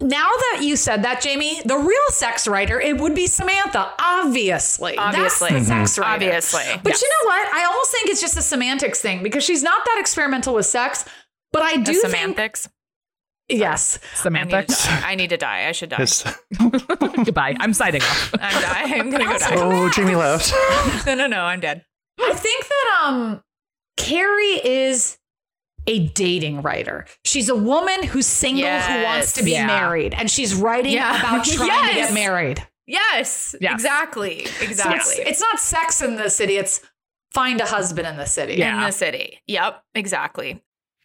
Now 0.00 0.28
that 0.28 0.60
you 0.62 0.76
said 0.76 1.02
that, 1.02 1.20
Jamie, 1.20 1.60
the 1.64 1.76
real 1.76 2.08
sex 2.08 2.46
writer, 2.46 2.80
it 2.80 2.98
would 2.98 3.16
be 3.16 3.26
Samantha, 3.26 3.92
obviously. 3.98 4.96
Obviously. 4.96 5.50
That's 5.50 5.68
the 5.68 5.74
sex 5.74 5.92
mm-hmm. 5.92 6.02
writer. 6.02 6.24
Obviously. 6.26 6.80
But 6.82 7.00
you 7.00 7.08
know 7.08 7.28
what? 7.28 7.52
I 7.52 7.64
almost 7.64 7.90
think 7.90 8.08
it's 8.08 8.20
just 8.20 8.36
a 8.36 8.42
semantics 8.42 9.00
thing 9.00 9.22
because 9.22 9.42
she's 9.42 9.62
not 9.62 9.84
that 9.84 9.96
experimental 9.98 10.54
with 10.54 10.66
sex. 10.66 11.04
But 11.52 11.62
I 11.62 11.76
do 11.78 12.00
The 12.00 12.08
think 12.08 12.36
semantics. 13.50 14.86
yes. 14.86 15.02
I 15.04 15.14
need, 15.14 15.30
to 15.30 15.36
die. 15.36 15.60
I 15.62 15.66
need 15.66 15.68
to 15.68 15.68
die. 15.68 15.68
I 15.68 15.72
should 15.72 15.90
die. 15.90 16.02
It's, 16.02 16.24
Goodbye. 17.24 17.56
I'm 17.60 17.72
signing 17.72 18.02
off. 18.02 18.34
I'm 18.40 18.62
dying. 18.62 19.00
I'm 19.00 19.10
gonna 19.10 19.24
go 19.24 19.38
die. 19.38 19.54
oh, 19.56 19.90
Jamie 19.90 20.14
left. 20.16 20.52
No, 21.06 21.14
no, 21.14 21.26
no. 21.26 21.40
I'm 21.42 21.60
dead. 21.60 21.84
I 22.20 22.34
think 22.34 22.66
that 22.68 23.02
um 23.06 23.42
Carrie 23.96 24.60
is 24.64 25.18
a 25.86 26.08
dating 26.08 26.60
writer. 26.62 27.06
She's 27.24 27.48
a 27.48 27.56
woman 27.56 28.02
who's 28.02 28.26
single 28.26 28.68
who 28.68 29.02
wants 29.04 29.32
to 29.34 29.42
be 29.44 29.52
Yeah. 29.52 29.66
married 29.66 30.12
and 30.14 30.30
she's 30.30 30.54
writing 30.54 30.92
Yeah. 30.92 31.18
about 31.18 31.44
trying 31.46 31.88
to 31.88 31.94
get 31.94 32.12
married. 32.12 32.62
Yes, 32.86 33.54
Yes. 33.60 33.74
exactly, 33.74 34.46
So 34.46 34.64
exactly. 34.64 35.16
it's, 35.16 35.30
it's 35.30 35.40
not 35.40 35.60
sex 35.60 36.00
in 36.02 36.16
the 36.16 36.30
city, 36.30 36.56
it's 36.56 36.80
find 37.32 37.60
a 37.60 37.66
husband 37.66 38.06
in 38.06 38.16
the 38.16 38.24
city. 38.26 38.54
Yeah. 38.54 38.76
in 38.78 38.82
the 38.86 38.92
city. 38.92 39.40
Yep, 39.46 39.82
exactly. 39.94 40.62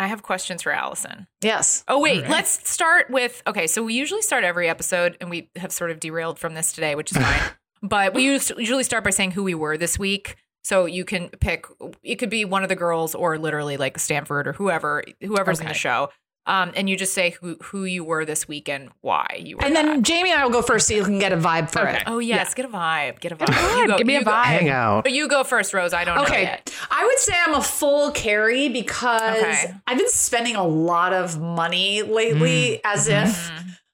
I 0.00 0.06
have 0.06 0.22
questions 0.22 0.62
for 0.62 0.72
Alison. 0.72 1.26
Yes. 1.42 1.84
Oh 1.86 2.00
wait, 2.00 2.26
let's 2.26 2.66
start 2.68 3.10
with 3.10 3.42
okay. 3.46 3.66
So 3.66 3.82
we 3.82 3.92
usually 3.92 4.22
start 4.22 4.44
every 4.44 4.66
episode, 4.66 5.18
and 5.20 5.28
we 5.28 5.50
have 5.56 5.70
sort 5.70 5.90
of 5.90 6.00
derailed 6.00 6.38
from 6.38 6.54
this 6.54 6.72
today, 6.72 6.94
which 6.94 7.12
is 7.12 7.18
fine. 7.22 7.40
but 7.82 8.14
we 8.14 8.24
usually 8.24 8.82
start 8.82 9.04
by 9.04 9.10
saying 9.10 9.32
who 9.32 9.44
we 9.44 9.54
were 9.54 9.76
this 9.76 9.98
week. 9.98 10.36
So 10.64 10.86
you 10.86 11.04
can 11.04 11.28
pick. 11.28 11.66
It 12.02 12.16
could 12.16 12.30
be 12.30 12.46
one 12.46 12.62
of 12.62 12.70
the 12.70 12.76
girls, 12.76 13.14
or 13.14 13.36
literally 13.36 13.76
like 13.76 13.98
Stanford 13.98 14.48
or 14.48 14.54
whoever, 14.54 15.04
whoever's 15.20 15.60
in 15.60 15.68
the 15.68 15.74
show. 15.74 16.08
Um, 16.50 16.72
and 16.74 16.90
you 16.90 16.96
just 16.96 17.14
say 17.14 17.30
who 17.30 17.56
who 17.62 17.84
you 17.84 18.02
were 18.02 18.24
this 18.24 18.48
weekend, 18.48 18.90
why 19.02 19.26
you 19.40 19.56
were. 19.56 19.64
And 19.64 19.74
then. 19.76 20.02
Jamie 20.02 20.30
and 20.32 20.40
I 20.40 20.44
will 20.44 20.50
go 20.52 20.62
first 20.62 20.88
so 20.88 20.94
you 20.94 21.04
can 21.04 21.18
get 21.20 21.32
a 21.32 21.36
vibe 21.36 21.70
for 21.70 21.80
Okay. 21.88 21.98
it. 21.98 22.02
oh 22.06 22.18
yes, 22.18 22.54
get 22.54 22.64
a 22.64 22.68
vibe, 22.68 23.20
get 23.20 23.30
a 23.32 23.36
vibe. 23.36 23.46
vibe, 23.46 23.80
You 23.80 23.86
go- 23.86 23.98
give 23.98 24.06
me 24.06 24.16
a 24.16 24.18
you 24.20 24.24
go- 24.24 24.30
vibe. 24.32 24.44
Hang 24.44 24.68
out. 24.68 25.04
But 25.04 25.12
you 25.12 25.28
go 25.28 25.44
first, 25.44 25.72
Rose. 25.72 25.92
I 25.94 26.04
don't 26.04 26.16
know 26.16 26.22
Okay. 26.24 26.42
yet. 26.42 26.74
I 26.90 27.04
would 27.04 27.18
say 27.20 27.34
I'm 27.46 27.54
a 27.54 27.62
full 27.62 28.10
Carrie 28.10 28.68
because 28.68 29.36
Okay. 29.38 29.74
I've 29.86 29.98
been 29.98 30.08
spending 30.10 30.56
a 30.56 30.66
lot 30.66 31.12
of 31.12 31.38
money 31.40 32.02
lately 32.02 32.80
as 32.84 33.06
if 33.08 33.50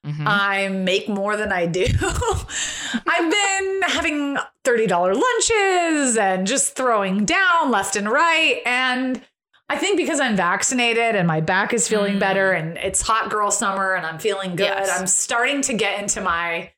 Mhm. 0.07 0.23
I 0.25 0.69
make 0.69 1.07
more 1.09 1.35
than 1.37 1.51
I 1.51 1.65
do. 1.67 1.85
I've 3.07 3.31
been 3.31 3.81
having 3.87 4.37
$30 4.63 5.13
lunches 5.13 6.17
and 6.17 6.47
just 6.47 6.75
throwing 6.75 7.25
down 7.25 7.71
left 7.71 7.95
and 7.95 8.09
right. 8.09 8.61
And 8.65 9.21
I 9.69 9.75
think 9.77 9.97
because 9.97 10.19
I'm 10.21 10.35
vaccinated 10.37 11.15
and 11.15 11.27
my 11.27 11.41
back 11.41 11.73
is 11.73 11.87
feeling 11.89 12.19
better 12.19 12.51
and 12.53 12.77
it's 12.77 13.01
hot 13.01 13.29
girl 13.29 13.51
summer 13.51 13.93
and 13.95 14.05
I'm 14.05 14.17
feeling 14.17 14.55
good, 14.55 14.65
Yes. 14.67 14.97
I'm 14.99 15.07
starting 15.07 15.61
to 15.63 15.73
get 15.73 15.99
into 16.01 16.21
my 16.21 16.71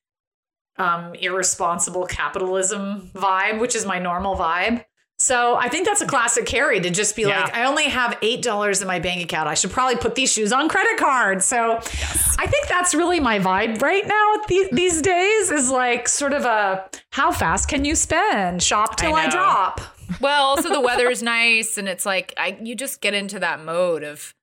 um, 0.78 1.14
irresponsible 1.16 2.06
capitalism 2.06 3.12
vibe, 3.14 3.60
which 3.60 3.76
is 3.76 3.86
my 3.86 4.00
normal 4.00 4.36
vibe. 4.36 4.86
So 5.22 5.56
I 5.56 5.68
think 5.68 5.86
that's 5.86 6.00
a 6.02 6.08
classic 6.08 6.46
Carrie 6.46 6.80
to 6.80 6.90
just 6.90 7.14
be 7.16 7.24
Yeah. 7.24 7.42
like, 7.42 7.54
I 7.54 7.66
only 7.66 7.84
have 7.90 8.18
eight 8.22 8.42
dollars 8.42 8.82
in 8.82 8.88
my 8.88 9.00
bank 9.00 9.22
account. 9.22 9.50
I 9.50 9.54
should 9.54 9.70
probably 9.72 9.98
put 9.98 10.16
these 10.16 10.32
shoes 10.32 10.54
on 10.54 10.70
credit 10.70 10.98
card. 10.98 11.44
So 11.44 11.76
I 11.76 12.48
think 12.48 12.68
that's 12.70 12.96
really 12.96 13.20
my 13.20 13.38
vibe 13.38 13.82
right 13.82 14.08
now 14.08 14.34
at 14.42 14.48
the, 14.48 14.70
these 14.72 15.02
days 15.02 15.52
is 15.52 15.70
like 15.70 16.08
sort 16.08 16.32
of 16.34 16.46
a 16.46 16.90
how 17.12 17.32
fast 17.34 17.68
can 17.68 17.84
you 17.84 17.96
spend? 17.96 18.64
Shop 18.64 18.96
till 18.96 19.14
I, 19.14 19.26
know. 19.26 19.32
drop. 19.32 19.82
Well, 20.20 20.44
also 20.44 20.70
the 20.70 20.82
weather 20.82 21.10
is 21.10 21.22
nice, 21.24 21.78
and 21.78 21.88
it's 21.88 22.06
like 22.06 22.34
I 22.38 22.58
you 22.62 22.76
just 22.76 23.02
get 23.02 23.14
into 23.14 23.40
that 23.40 23.64
mode 23.64 24.04
of 24.04 24.34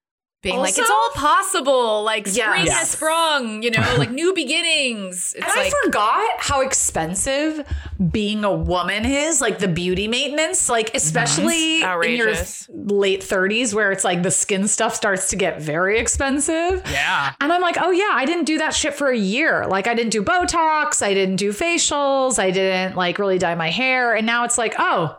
being 0.43 0.59
like, 0.59 0.79
it's 0.79 0.91
all 0.91 1.11
possible. 1.15 2.05
Like 2.05 2.29
spring 2.29 2.67
Yes. 2.67 2.79
has 2.79 2.91
sprung, 2.91 3.63
you 3.65 3.71
know, 3.71 3.95
like 3.99 4.11
new 4.13 4.33
beginnings. 4.43 5.35
It's 5.37 5.45
And 5.45 5.57
like 5.57 5.73
I 5.73 5.85
forgot 5.87 6.29
how 6.39 6.61
expensive 6.61 7.67
being 8.13 8.45
a 8.45 8.53
woman 8.53 9.05
is, 9.07 9.41
like 9.41 9.59
the 9.59 9.67
beauty 9.67 10.07
maintenance, 10.07 10.69
like 10.69 10.95
especially 10.95 11.83
in 11.83 12.17
your 12.17 12.35
late 12.69 13.23
30s, 13.23 13.75
where 13.75 13.91
it's 13.91 14.05
like 14.05 14.23
the 14.23 14.31
skin 14.31 14.69
stuff 14.69 14.95
starts 14.95 15.31
to 15.31 15.37
get 15.37 15.61
very 15.61 15.99
expensive. 15.99 16.83
Yeah. 16.93 17.33
And 17.41 17.53
I'm 17.53 17.63
like, 17.63 17.77
oh 17.81 17.91
yeah, 17.91 18.11
I 18.13 18.25
didn't 18.25 18.45
do 18.45 18.59
that 18.59 18.73
shit 18.75 18.95
for 18.95 19.09
a 19.09 19.17
year. 19.19 19.67
Like 19.67 19.89
I 19.89 19.95
didn't 19.95 20.11
do 20.13 20.23
Botox, 20.23 21.03
I 21.03 21.13
didn't 21.15 21.37
do 21.37 21.53
facials, 21.53 22.39
I 22.39 22.51
didn't 22.53 22.95
like 22.95 23.19
really 23.19 23.39
dye 23.39 23.55
my 23.57 23.71
hair. 23.71 24.15
And 24.15 24.27
now 24.27 24.45
it's 24.45 24.59
like, 24.59 24.75
oh, 24.79 25.19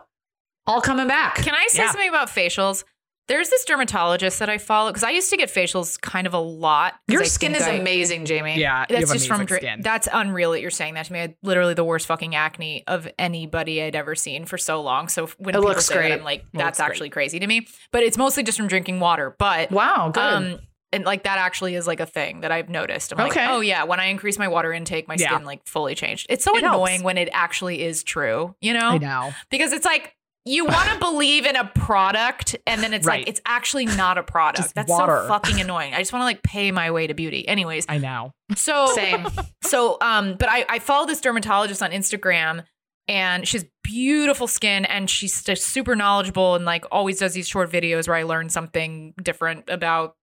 all 0.68 0.80
coming 0.80 1.08
back. 1.08 1.36
Can 1.36 1.54
I 1.54 1.66
say 1.68 1.82
Yeah. 1.82 1.90
something 1.90 2.08
about 2.08 2.28
facials? 2.28 2.84
There's 3.26 3.50
this 3.50 3.62
dermatologist 3.66 4.38
that 4.38 4.48
I 4.48 4.56
follow 4.56 4.90
because 4.90 5.04
I 5.04 5.10
used 5.10 5.28
to 5.30 5.36
get 5.36 5.50
facials 5.50 6.00
kind 6.00 6.26
of 6.26 6.32
a 6.32 6.38
lot. 6.38 6.94
Your 7.08 7.20
I 7.20 7.24
skin 7.26 7.54
is 7.54 7.62
I- 7.62 7.72
amazing, 7.72 8.24
Jamie. 8.24 8.58
Yeah. 8.58 8.86
you 8.88 8.96
That's 8.96 9.10
have 9.10 9.18
just 9.18 9.28
from 9.28 9.46
skin. 9.46 9.82
that's 9.82 10.08
unreal 10.10 10.52
that 10.52 10.62
you're 10.62 10.70
saying 10.70 10.94
that 10.94 11.04
to 11.06 11.12
me. 11.12 11.18
I 11.18 11.22
had 11.22 11.34
literally 11.42 11.74
the 11.74 11.84
worst 11.84 12.06
fucking 12.06 12.34
acne 12.34 12.84
of 12.86 13.06
anybody 13.18 13.82
I'd 13.82 13.94
ever 13.94 14.14
seen 14.14 14.46
for 14.46 14.56
so 14.56 14.80
long. 14.80 15.08
So 15.08 15.26
when 15.36 15.54
It 15.54 15.58
people 15.58 15.68
looks 15.68 15.84
say 15.84 15.94
great. 15.96 16.08
that, 16.08 16.18
I'm 16.20 16.24
like, 16.24 16.40
looks 16.54 16.64
that's 16.64 16.78
great. 16.78 16.86
actually 16.86 17.10
crazy 17.10 17.38
to 17.38 17.46
me. 17.46 17.66
But 17.92 18.02
it's 18.02 18.16
mostly 18.16 18.44
just 18.44 18.56
from 18.56 18.66
drinking 18.66 18.98
water. 18.98 19.36
But 19.38 19.70
Wow, 19.70 20.08
good. 20.10 20.22
um, 20.22 20.58
and 20.90 21.04
like 21.04 21.24
that 21.24 21.36
actually 21.36 21.74
is 21.74 21.86
like 21.86 22.00
a 22.00 22.06
thing 22.06 22.40
that 22.40 22.50
I've 22.50 22.70
noticed. 22.70 23.12
I'm 23.12 23.20
Okay. 23.26 23.40
like, 23.42 23.50
oh 23.50 23.60
yeah, 23.60 23.84
when 23.84 24.00
I 24.00 24.06
increase 24.06 24.38
my 24.38 24.48
water 24.48 24.72
intake, 24.72 25.06
my 25.06 25.16
Yeah. 25.18 25.34
skin 25.34 25.44
like 25.44 25.66
fully 25.66 25.94
changed. 25.94 26.28
It's 26.30 26.44
so 26.44 26.56
It 26.56 26.62
helps. 26.62 26.76
annoying 26.76 27.02
when 27.02 27.18
it 27.18 27.28
actually 27.32 27.82
is 27.82 28.02
true, 28.02 28.54
you 28.62 28.72
know? 28.72 28.88
I 28.92 28.96
know. 28.96 29.34
Because 29.50 29.74
it's 29.74 29.84
like 29.84 30.14
you 30.48 30.64
want 30.64 30.88
to 30.90 30.98
believe 30.98 31.46
in 31.46 31.56
a 31.56 31.64
product 31.64 32.56
and 32.66 32.82
then 32.82 32.94
it's 32.94 33.06
Right. 33.06 33.20
like 33.20 33.28
it's 33.28 33.40
actually 33.46 33.86
not 33.86 34.18
a 34.18 34.22
product. 34.22 34.58
Just 34.58 34.74
That's 34.74 34.88
water. 34.88 35.20
so 35.22 35.28
fucking 35.28 35.60
annoying. 35.60 35.94
I 35.94 35.98
just 35.98 36.12
want 36.12 36.22
to 36.22 36.26
like 36.26 36.42
pay 36.42 36.70
my 36.72 36.90
way 36.90 37.06
to 37.06 37.14
beauty. 37.14 37.46
Anyways, 37.46 37.86
I 37.88 37.98
know. 37.98 38.32
so 38.56 38.86
Same. 38.94 39.26
so 39.64 39.98
um 40.00 40.36
but 40.38 40.48
I 40.48 40.64
I 40.68 40.78
follow 40.78 41.06
this 41.06 41.20
dermatologist 41.20 41.82
on 41.82 41.90
Instagram 41.90 42.64
and 43.06 43.46
she's 43.48 43.64
beautiful 43.84 44.46
skin 44.46 44.84
and 44.84 45.08
she's 45.08 45.42
just 45.42 45.64
super 45.66 45.96
knowledgeable 45.96 46.54
and 46.54 46.64
like 46.64 46.84
always 46.92 47.18
does 47.18 47.32
these 47.34 47.48
short 47.48 47.70
videos 47.70 48.06
where 48.08 48.16
I 48.16 48.22
learn 48.24 48.48
something 48.50 49.14
different 49.22 49.64
about 49.68 50.16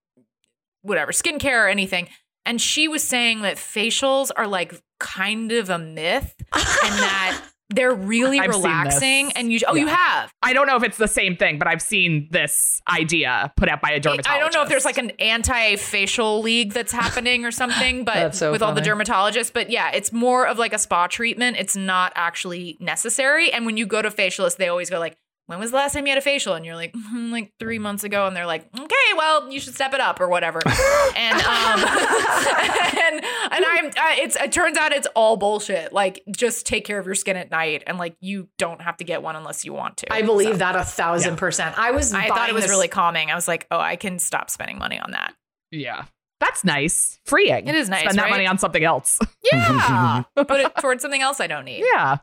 whatever 0.82 1.12
skincare 1.12 1.66
or 1.66 1.68
anything. 1.68 2.08
And 2.46 2.62
she 2.62 2.88
was 2.88 3.02
saying 3.04 3.42
that 3.42 3.58
facials 3.58 4.30
are 4.36 4.46
like 4.48 4.80
kind 5.00 5.52
of 5.52 5.70
a 5.72 5.80
myth 5.80 6.36
and 6.54 6.94
that 6.94 7.42
they're 7.70 7.94
really 7.94 8.40
I've 8.40 8.50
relaxing 8.50 9.32
and 9.32 9.52
you 9.52 9.60
oh 9.68 9.76
you 9.76 9.88
have 9.88 10.32
I 10.44 10.54
don't 10.54 10.68
know 10.68 10.76
if 10.76 10.84
it's 10.84 10.98
the 10.98 11.08
same 11.08 11.36
thing, 11.36 11.58
but 11.58 11.68
I've 11.68 11.82
seen 11.82 12.28
this 12.30 12.82
idea 12.88 13.52
put 13.58 13.70
out 13.70 13.82
by 13.82 13.92
a 13.92 14.00
dermatologist. 14.00 14.30
I 14.30 14.40
don't 14.40 14.54
know 14.54 14.62
if 14.62 14.70
there's 14.70 14.86
like 14.86 15.00
an 15.00 15.12
anti-facial 15.20 16.42
league 16.42 16.74
that's 16.74 16.92
happening 16.92 17.46
or 17.46 17.52
something, 17.52 18.06
but 18.06 18.36
so 18.36 18.52
with 18.52 18.62
all 18.62 18.74
the 18.74 18.82
dermatologists. 18.82 19.52
But 19.52 19.72
yeah, 19.72 19.92
it's 19.92 20.12
more 20.14 20.46
of 20.46 20.60
like 20.60 20.74
a 20.74 20.78
spa 20.78 21.08
treatment. 21.08 21.58
It's 21.58 21.76
not 21.76 22.14
actually 22.16 22.78
necessary. 22.80 23.52
And 23.52 23.66
when 23.66 23.78
you 23.78 23.88
go 23.88 24.02
to 24.02 24.10
facialists, 24.10 24.58
they 24.58 24.68
always 24.68 24.90
go 24.90 25.00
like, 25.00 25.18
"When 25.48 25.60
was 25.60 25.72
the 25.72 25.78
last 25.78 25.94
time 25.94 26.06
you 26.06 26.12
had 26.12 26.18
a 26.18 26.22
facial?" 26.22 26.54
And 26.56 26.66
you're 26.66 26.76
like, 26.76 26.94
"Mm, 26.94 27.32
"Like 27.32 27.52
three 27.60 27.80
months 27.80 28.04
ago." 28.04 28.28
And 28.28 28.36
they're 28.36 28.46
like, 28.46 28.68
"Okay, 28.78 28.96
well, 29.18 29.52
you 29.52 29.60
should 29.60 29.76
step 29.76 29.94
it 29.94 30.00
up 30.00 30.20
or 30.20 30.28
whatever." 30.28 30.62
and 31.16 31.42
um, 31.42 31.80
and 31.86 33.26
and 33.52 33.66
I'm 33.66 33.86
uh, 33.88 34.16
it's 34.18 34.36
it 34.36 34.52
turns 34.52 34.78
out 34.78 34.92
it's 34.92 35.08
all 35.16 35.38
bullshit. 35.38 35.94
Like 35.94 36.24
just 36.36 36.66
take 36.66 36.86
care 36.86 37.00
of 37.00 37.06
your 37.06 37.16
skin 37.16 37.38
at 37.38 37.52
night, 37.52 37.84
and 37.88 37.98
like 37.98 38.16
you 38.22 38.48
don't 38.58 38.82
have 38.82 38.98
to 38.98 39.04
get 39.04 39.22
one 39.22 39.36
unless 39.36 39.66
you 39.66 39.74
want 39.74 39.98
to. 39.98 40.14
I 40.14 40.22
believe 40.22 40.54
So, 40.54 40.58
that 40.58 40.76
a 40.76 40.84
thousand 40.84 41.34
Yeah. 41.34 41.40
percent. 41.40 41.78
I 41.78 41.92
was 41.92 42.14
I 42.14 42.28
thought 42.28 42.50
it 42.50 42.54
was 42.56 42.64
this- 42.66 42.72
really 42.72 42.88
calming. 42.88 43.32
I 43.32 43.36
was 43.36 43.48
like, 43.48 43.68
"Oh, 43.72 43.80
I 43.80 43.96
can 43.96 44.20
stop 44.20 44.50
spending 44.50 44.78
money 44.78 45.00
on 45.00 45.12
that." 45.12 45.34
Yeah. 45.72 46.06
That's 46.42 46.66
nice. 46.66 47.18
Freeing. 47.26 47.66
It 47.68 47.76
is 47.76 47.88
nice, 47.90 48.02
Spend 48.02 48.18
that 48.18 48.24
right? 48.24 48.30
money 48.30 48.46
on 48.46 48.58
something 48.58 48.84
else. 48.84 49.20
Yeah. 49.54 50.24
Put 50.36 50.60
it 50.60 50.74
towards 50.82 51.02
something 51.02 51.22
else 51.22 51.40
I 51.40 51.48
don't 51.48 51.64
need. 51.64 51.84
yeah. 51.94 52.18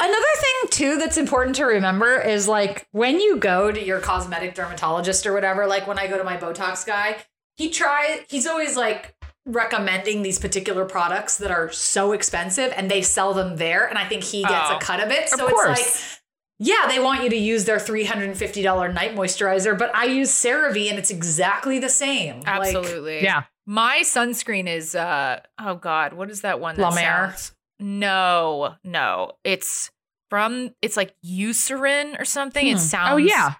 Another 0.00 0.26
thing 0.36 0.70
too 0.70 0.98
that's 0.98 1.16
important 1.16 1.56
to 1.56 1.64
remember 1.64 2.20
is 2.20 2.46
like 2.46 2.86
when 2.92 3.20
you 3.20 3.36
go 3.36 3.72
to 3.72 3.82
your 3.84 4.00
cosmetic 4.00 4.54
dermatologist 4.54 5.26
or 5.26 5.32
whatever, 5.32 5.66
like 5.66 5.86
when 5.86 5.98
I 5.98 6.06
go 6.06 6.18
to 6.18 6.24
my 6.24 6.36
Botox 6.36 6.86
guy, 6.86 7.16
he 7.56 7.70
tries 7.70 8.20
he's 8.28 8.46
always 8.46 8.76
like 8.76 9.14
recommending 9.44 10.22
these 10.22 10.38
particular 10.38 10.84
products 10.84 11.38
that 11.38 11.50
are 11.50 11.70
so 11.72 12.12
expensive 12.12 12.72
and 12.76 12.90
they 12.90 13.02
sell 13.02 13.32
them 13.34 13.56
there 13.56 13.86
and 13.88 13.96
I 13.98 14.06
think 14.06 14.22
he 14.22 14.42
gets 14.42 14.70
Oh, 14.70 14.76
a 14.76 14.80
cut 14.80 15.00
of 15.02 15.10
it. 15.10 15.28
So 15.30 15.44
of 15.44 15.50
it's 15.50 15.52
course. 15.52 15.68
like 15.78 16.20
yeah, 16.60 16.86
they 16.88 16.98
want 17.00 17.22
you 17.22 17.30
to 17.30 17.36
use 17.36 17.64
their 17.66 17.76
$350 17.78 18.92
night 18.92 19.14
moisturizer, 19.14 19.78
but 19.78 19.94
I 19.94 20.06
use 20.06 20.30
CeraVe 20.30 20.90
and 20.90 20.98
it's 20.98 21.10
exactly 21.10 21.78
the 21.78 21.88
same. 21.88 22.40
Like, 22.40 22.74
Absolutely. 22.74 23.22
Yeah. 23.22 23.44
My 23.64 24.00
sunscreen 24.02 24.66
is 24.68 24.94
uh 24.94 25.40
oh 25.58 25.74
god, 25.76 26.12
what 26.12 26.30
is 26.30 26.42
that 26.42 26.60
one 26.60 26.76
that 26.76 26.82
La 26.82 26.90
Mer? 26.94 27.00
sounds- 27.30 27.52
No, 27.80 28.74
no. 28.84 29.32
It's 29.44 29.90
from 30.30 30.74
it's 30.82 30.96
like 30.96 31.14
Eucerin 31.24 32.18
or 32.20 32.24
something. 32.24 32.66
It 32.66 32.72
Hmm. 32.74 32.78
sounds 32.78 33.10
Oh 33.12 33.16
yeah. 33.16 33.54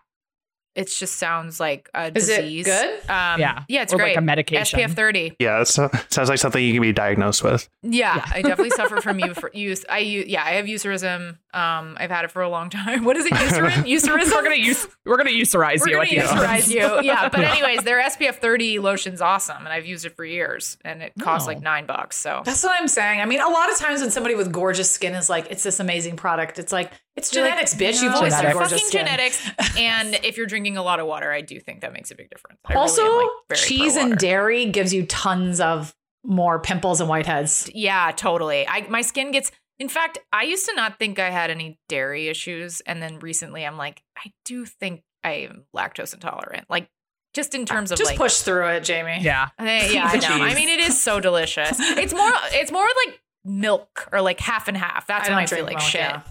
It 0.79 0.89
just 0.89 1.17
sounds 1.17 1.59
like 1.59 1.91
a 1.95 2.13
Is 2.15 2.29
it 2.29 2.43
disease. 2.43 2.67
good? 2.67 3.01
Um, 3.11 3.41
Yeah. 3.41 3.65
Yeah, 3.69 3.83
it's 3.83 3.93
or 3.93 3.97
great. 3.97 4.11
like 4.11 4.19
a 4.19 4.21
medication. 4.21 4.79
SPF 4.79 4.93
30. 4.95 5.37
Yeah, 5.41 5.61
it 5.61 5.67
sounds 5.67 6.29
like 6.29 6.39
something 6.39 6.63
you 6.65 6.73
can 6.73 6.83
be 6.83 6.93
diagnosed 6.93 7.43
with. 7.43 7.69
Yeah, 7.83 8.17
Yeah. 8.17 8.25
I 8.33 8.43
definitely 8.43 8.71
suffer 8.77 9.01
from 9.01 9.19
you 9.19 9.35
for 9.35 9.51
use. 9.53 9.85
I 9.89 9.99
use 9.99 10.27
yeah, 10.29 10.45
I 10.45 10.51
have 10.53 10.67
eucerism. 10.67 11.39
Um, 11.55 11.97
I've 11.99 12.11
had 12.11 12.25
it 12.25 12.31
for 12.31 12.43
a 12.43 12.49
long 12.49 12.71
time. 12.71 13.05
What 13.09 13.17
is 13.17 13.27
it? 13.27 13.33
Eucerin? 13.33 13.71
Eucerism. 13.87 14.33
we're 14.33 14.43
gonna 14.43 14.55
use 14.55 14.87
we're 15.05 15.17
gonna 15.17 15.31
userize 15.31 15.81
We're 15.81 15.89
you 15.89 15.95
gonna 15.97 16.23
at 16.23 16.37
the 16.37 16.45
userize 16.45 16.69
you. 16.71 17.03
Yeah, 17.03 17.29
but 17.29 17.41
anyways, 17.41 17.83
their 17.85 18.01
SPF 18.03 18.37
30 18.37 18.79
lotion's 18.79 19.21
awesome, 19.21 19.59
and 19.59 19.69
I've 19.69 19.87
used 19.87 20.05
it 20.05 20.15
for 20.15 20.25
years, 20.25 20.77
and 20.85 21.03
it 21.03 21.13
costs 21.19 21.47
Oh. 21.49 21.51
like 21.53 21.61
nine 21.61 21.87
bucks. 21.87 22.17
So 22.17 22.43
That's 22.45 22.63
what 22.63 22.81
I'm 22.81 22.87
saying. 22.89 23.21
I 23.21 23.25
mean, 23.25 23.41
a 23.41 23.49
lot 23.49 23.71
of 23.73 23.79
times 23.79 24.01
when 24.01 24.11
somebody 24.11 24.35
with 24.37 24.53
gorgeous 24.53 24.91
skin 24.91 25.15
is 25.15 25.29
like, 25.29 25.47
it's 25.51 25.63
this 25.63 25.81
amazing 25.81 26.17
product, 26.17 26.59
it's 26.59 26.73
like, 26.73 26.93
it's 27.19 27.35
You're 27.35 27.45
like, 27.45 27.53
genetics, 27.53 27.75
bitch. 27.75 28.01
no, 28.01 28.07
You've 28.09 28.15
always 28.17 28.33
it's 28.33 28.43
had 28.43 28.53
fucking 28.57 28.79
skin. 28.79 28.91
genetics. 29.07 29.51
And 29.79 30.15
if 30.25 30.37
you're 30.37 30.47
drinking 30.47 30.77
a 30.77 30.83
lot 30.83 30.99
of 31.01 31.07
water, 31.07 31.31
I 31.31 31.41
do 31.43 31.61
think 31.61 31.83
that 31.83 31.93
makes 31.93 32.11
a 32.11 32.15
big 32.15 32.31
difference. 32.31 32.59
I 32.67 32.75
Also, 32.75 33.03
am, 33.05 33.17
like, 33.51 33.59
cheese 33.59 33.97
and 33.97 34.17
dairy 34.17 34.67
gives 34.67 34.93
you 34.95 35.05
tons 35.07 35.61
of 35.61 35.95
more 36.25 36.59
pimples 36.59 37.01
and 37.01 37.09
whiteheads. 37.11 37.71
Yeah, 37.75 38.11
totally. 38.17 38.67
I 38.67 38.87
my 38.89 39.03
skin 39.03 39.31
gets. 39.31 39.53
In 39.79 39.89
fact, 39.89 40.19
I 40.33 40.43
used 40.43 40.67
to 40.67 40.75
not 40.75 40.99
think 40.99 41.19
I 41.21 41.31
had 41.31 41.51
any 41.53 41.79
dairy 41.89 42.27
issues, 42.29 42.81
and 42.81 43.01
then 43.01 43.21
recently 43.21 43.65
I'm 43.65 43.77
like, 43.77 44.03
I 44.17 44.33
do 44.45 44.65
think 44.65 45.03
I 45.23 45.33
am 45.49 45.67
lactose 45.77 46.13
intolerant. 46.15 46.67
Like, 46.69 46.89
just 47.35 47.55
in 47.55 47.63
uh, 47.63 47.67
terms 47.67 47.93
of 47.93 47.99
Just 47.99 48.11
like, 48.11 48.19
push 48.19 48.39
through 48.39 48.67
it, 48.71 48.81
Jamie. 48.83 49.19
Yeah. 49.21 49.49
I- 49.59 49.89
yeah, 49.93 50.11
I 50.13 50.17
know. 50.39 50.45
I 50.45 50.55
mean, 50.55 50.69
it 50.69 50.81
is 50.81 51.01
so 51.01 51.21
delicious. 51.21 51.77
It's 51.79 52.13
more. 52.13 52.33
It's 52.53 52.73
more 52.73 52.89
like 53.07 53.21
milk 53.45 54.09
or 54.13 54.21
like 54.21 54.41
half 54.41 54.67
and 54.69 54.77
half. 54.77 55.07
That's 55.07 55.29
I 55.29 55.33
when 55.33 55.39
I 55.39 55.47
feel 55.47 55.59
drink 55.59 55.67
like 55.69 55.77
milk, 55.77 55.89
shit. 55.91 56.01
yeah. 56.01 56.23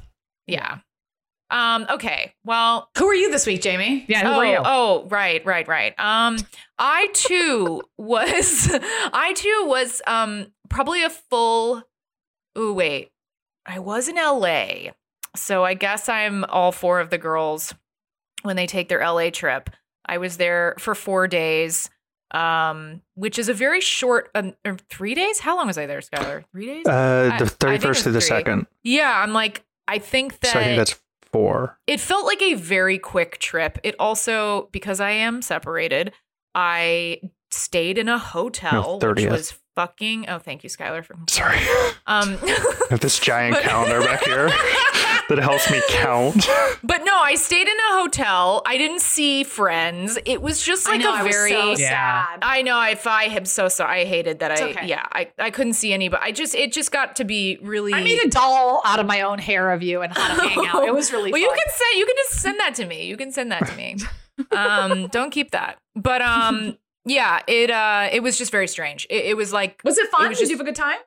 Yeah. 0.48 0.80
Um. 1.50 1.86
Okay. 1.90 2.34
Well, 2.44 2.90
Who 2.98 3.08
are 3.08 3.16
you 3.16 3.32
this 3.32 3.46
week, 3.46 3.62
Jamie? 3.62 4.06
Yeah, 4.08 4.22
who 4.22 4.34
oh, 4.34 4.40
are 4.40 4.46
you? 4.46 4.60
oh, 4.64 5.08
right, 5.10 5.46
right, 5.46 5.68
right. 5.68 5.98
Um, 5.98 6.38
I 6.78 7.08
too 7.14 7.84
was, 7.98 8.70
I 8.82 9.34
too 9.36 9.66
was, 9.68 10.02
um, 10.08 10.48
probably 10.70 11.04
a 11.04 11.10
full. 11.10 11.84
Oh 12.56 12.74
wait, 12.74 13.12
I 13.66 13.80
was 13.80 14.08
in 14.10 14.16
LA, 14.16 14.92
so 15.36 15.64
I 15.64 15.74
guess 15.74 16.10
I'm 16.10 16.44
all 16.46 16.72
four 16.72 17.00
of 17.00 17.12
the 17.12 17.18
girls 17.18 17.74
when 18.42 18.56
they 18.56 18.68
take 18.68 18.90
their 18.90 19.00
LA 19.00 19.30
trip. 19.30 19.70
I 20.06 20.18
was 20.18 20.38
there 20.38 20.76
for 20.80 20.96
four 20.96 21.28
days, 21.28 21.90
um, 22.32 23.02
which 23.16 23.38
is 23.40 23.48
a 23.48 23.54
very 23.54 23.80
short. 23.80 24.30
Um, 24.36 24.54
three 24.90 25.14
days? 25.16 25.40
How 25.40 25.56
long 25.56 25.68
was 25.68 25.78
I 25.78 25.86
there, 25.86 26.00
Skylar? 26.00 26.44
Three 26.52 26.66
days? 26.66 26.86
Uh, 26.86 27.38
the 27.38 27.46
I 27.68 27.78
think 27.78 27.84
31st 27.84 27.90
it's 27.90 28.04
through 28.04 28.12
the 28.14 28.20
2nd. 28.20 28.68
yeah, 28.84 29.22
I'm 29.22 29.34
like, 29.34 29.64
I 29.88 30.00
think 30.00 30.40
that 30.42 30.54
So 30.54 30.60
I 30.60 30.64
think 30.64 30.78
that's 30.78 31.00
four. 31.32 31.80
it 31.88 32.00
felt 32.00 32.26
like 32.26 32.42
a 32.42 32.56
very 32.56 32.98
quick 33.00 33.40
trip. 33.40 33.80
It 33.84 33.96
also, 34.00 34.70
because 34.72 35.00
I 35.00 35.12
am 35.12 35.42
separated, 35.42 36.14
I 36.56 37.22
stayed 37.52 37.98
in 37.98 38.10
a 38.10 38.18
hotel, 38.18 39.00
No, 39.02 39.10
which 39.10 39.26
was 39.26 39.58
fucking. 39.78 40.28
Oh, 40.28 40.40
thank 40.40 40.64
you, 40.64 40.70
Skylar. 40.72 41.06
For 41.06 41.16
Sorry. 41.30 41.58
Um, 42.08 42.38
I 42.42 42.86
have 42.90 43.00
this 43.00 43.20
giant 43.20 43.54
But- 43.56 43.64
calendar 43.64 44.02
back 44.02 44.24
here 44.24 44.48
that 45.30 45.38
helps 45.40 45.70
me 45.70 45.80
count. 45.90 46.48
but 46.84 47.04
no, 47.04 47.16
I 47.16 47.36
stayed 47.36 47.68
in 47.68 47.78
a 47.92 48.00
hotel. 48.02 48.64
I 48.66 48.78
didn't 48.78 49.02
see 49.02 49.44
friends. 49.44 50.18
It 50.26 50.42
was 50.42 50.62
just 50.64 50.88
like 50.88 50.96
I 51.02 51.04
know, 51.04 51.14
a 51.14 51.18
I 51.18 51.24
was 51.24 51.36
very. 51.36 51.52
so 51.52 51.70
Yeah. 51.78 51.90
sad. 52.26 52.40
I 52.42 52.62
know. 52.64 52.82
If 52.90 53.06
I 53.06 53.26
am 53.26 53.46
so 53.46 53.68
sorry, 53.68 54.02
I 54.02 54.06
hated 54.06 54.40
that. 54.40 54.52
It's 54.52 54.62
I 54.62 54.70
okay. 54.70 54.88
yeah. 54.88 55.06
I 55.12 55.30
I 55.38 55.52
couldn't 55.52 55.74
see 55.74 55.94
any, 55.94 56.10
but 56.10 56.22
I 56.22 56.32
just 56.32 56.56
it 56.56 56.74
just 56.74 56.92
got 56.92 57.16
to 57.18 57.24
be 57.24 57.60
really. 57.62 57.94
I 57.94 58.04
made 58.04 58.26
a 58.26 58.30
doll 58.30 58.82
out 58.84 59.00
of 59.00 59.06
my 59.06 59.22
own 59.22 59.38
hair 59.38 59.72
of 59.72 59.84
you 59.84 60.02
and 60.02 60.12
had 60.18 60.38
a 60.40 60.42
hang 60.50 60.66
out. 60.68 60.88
It 60.88 60.94
was 60.96 61.12
really 61.14 61.32
well. 61.32 61.40
fun. 61.42 61.50
You 61.56 61.64
can 61.64 61.74
send. 61.74 62.00
You 62.00 62.06
can 62.08 62.16
just 62.18 62.42
send 62.42 62.60
that 62.60 62.76
to 62.76 62.86
me. 62.86 63.06
You 63.06 63.16
can 63.18 63.32
send 63.32 63.52
that 63.52 63.68
to 63.68 63.76
me. 63.76 63.98
um, 64.52 65.08
don't 65.08 65.30
keep 65.32 65.52
that. 65.52 65.78
But 65.96 66.22
um, 66.22 66.78
yeah. 67.08 67.42
It 67.48 67.72
uh, 67.72 68.10
it 68.12 68.22
was 68.22 68.38
just 68.38 68.52
very 68.52 68.68
strange. 68.68 69.08
It, 69.10 69.26
it 69.26 69.38
was 69.38 69.52
like 69.54 69.82
was 69.84 69.98
it 69.98 70.10
fun? 70.10 70.26
It 70.26 70.30
was 70.30 70.38
Did 70.38 70.44
just- 70.44 70.52
you 70.52 70.58
have 70.58 70.62
a 70.62 70.70
good 70.70 70.76
time? 70.76 70.98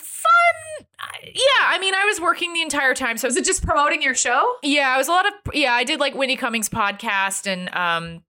fun. 0.00 0.86
Yeah. 1.24 1.40
I 1.66 1.78
mean, 1.78 1.94
I 1.94 2.06
was 2.06 2.18
working 2.20 2.54
the 2.54 2.62
entire 2.62 2.94
time, 2.94 3.18
so 3.18 3.28
Was 3.28 3.36
it 3.36 3.44
just 3.44 3.62
promoting 3.64 4.00
your 4.02 4.14
show? 4.14 4.54
yeah, 4.62 4.94
it 4.94 4.98
was 4.98 5.08
a 5.08 5.10
lot 5.10 5.26
of 5.26 5.32
yeah. 5.52 5.74
I 5.74 5.84
did 5.84 6.00
like 6.00 6.14
Whitney 6.14 6.36
Cummings 6.36 6.68
podcast 6.70 7.46
and 7.46 7.68
um, 7.74 8.22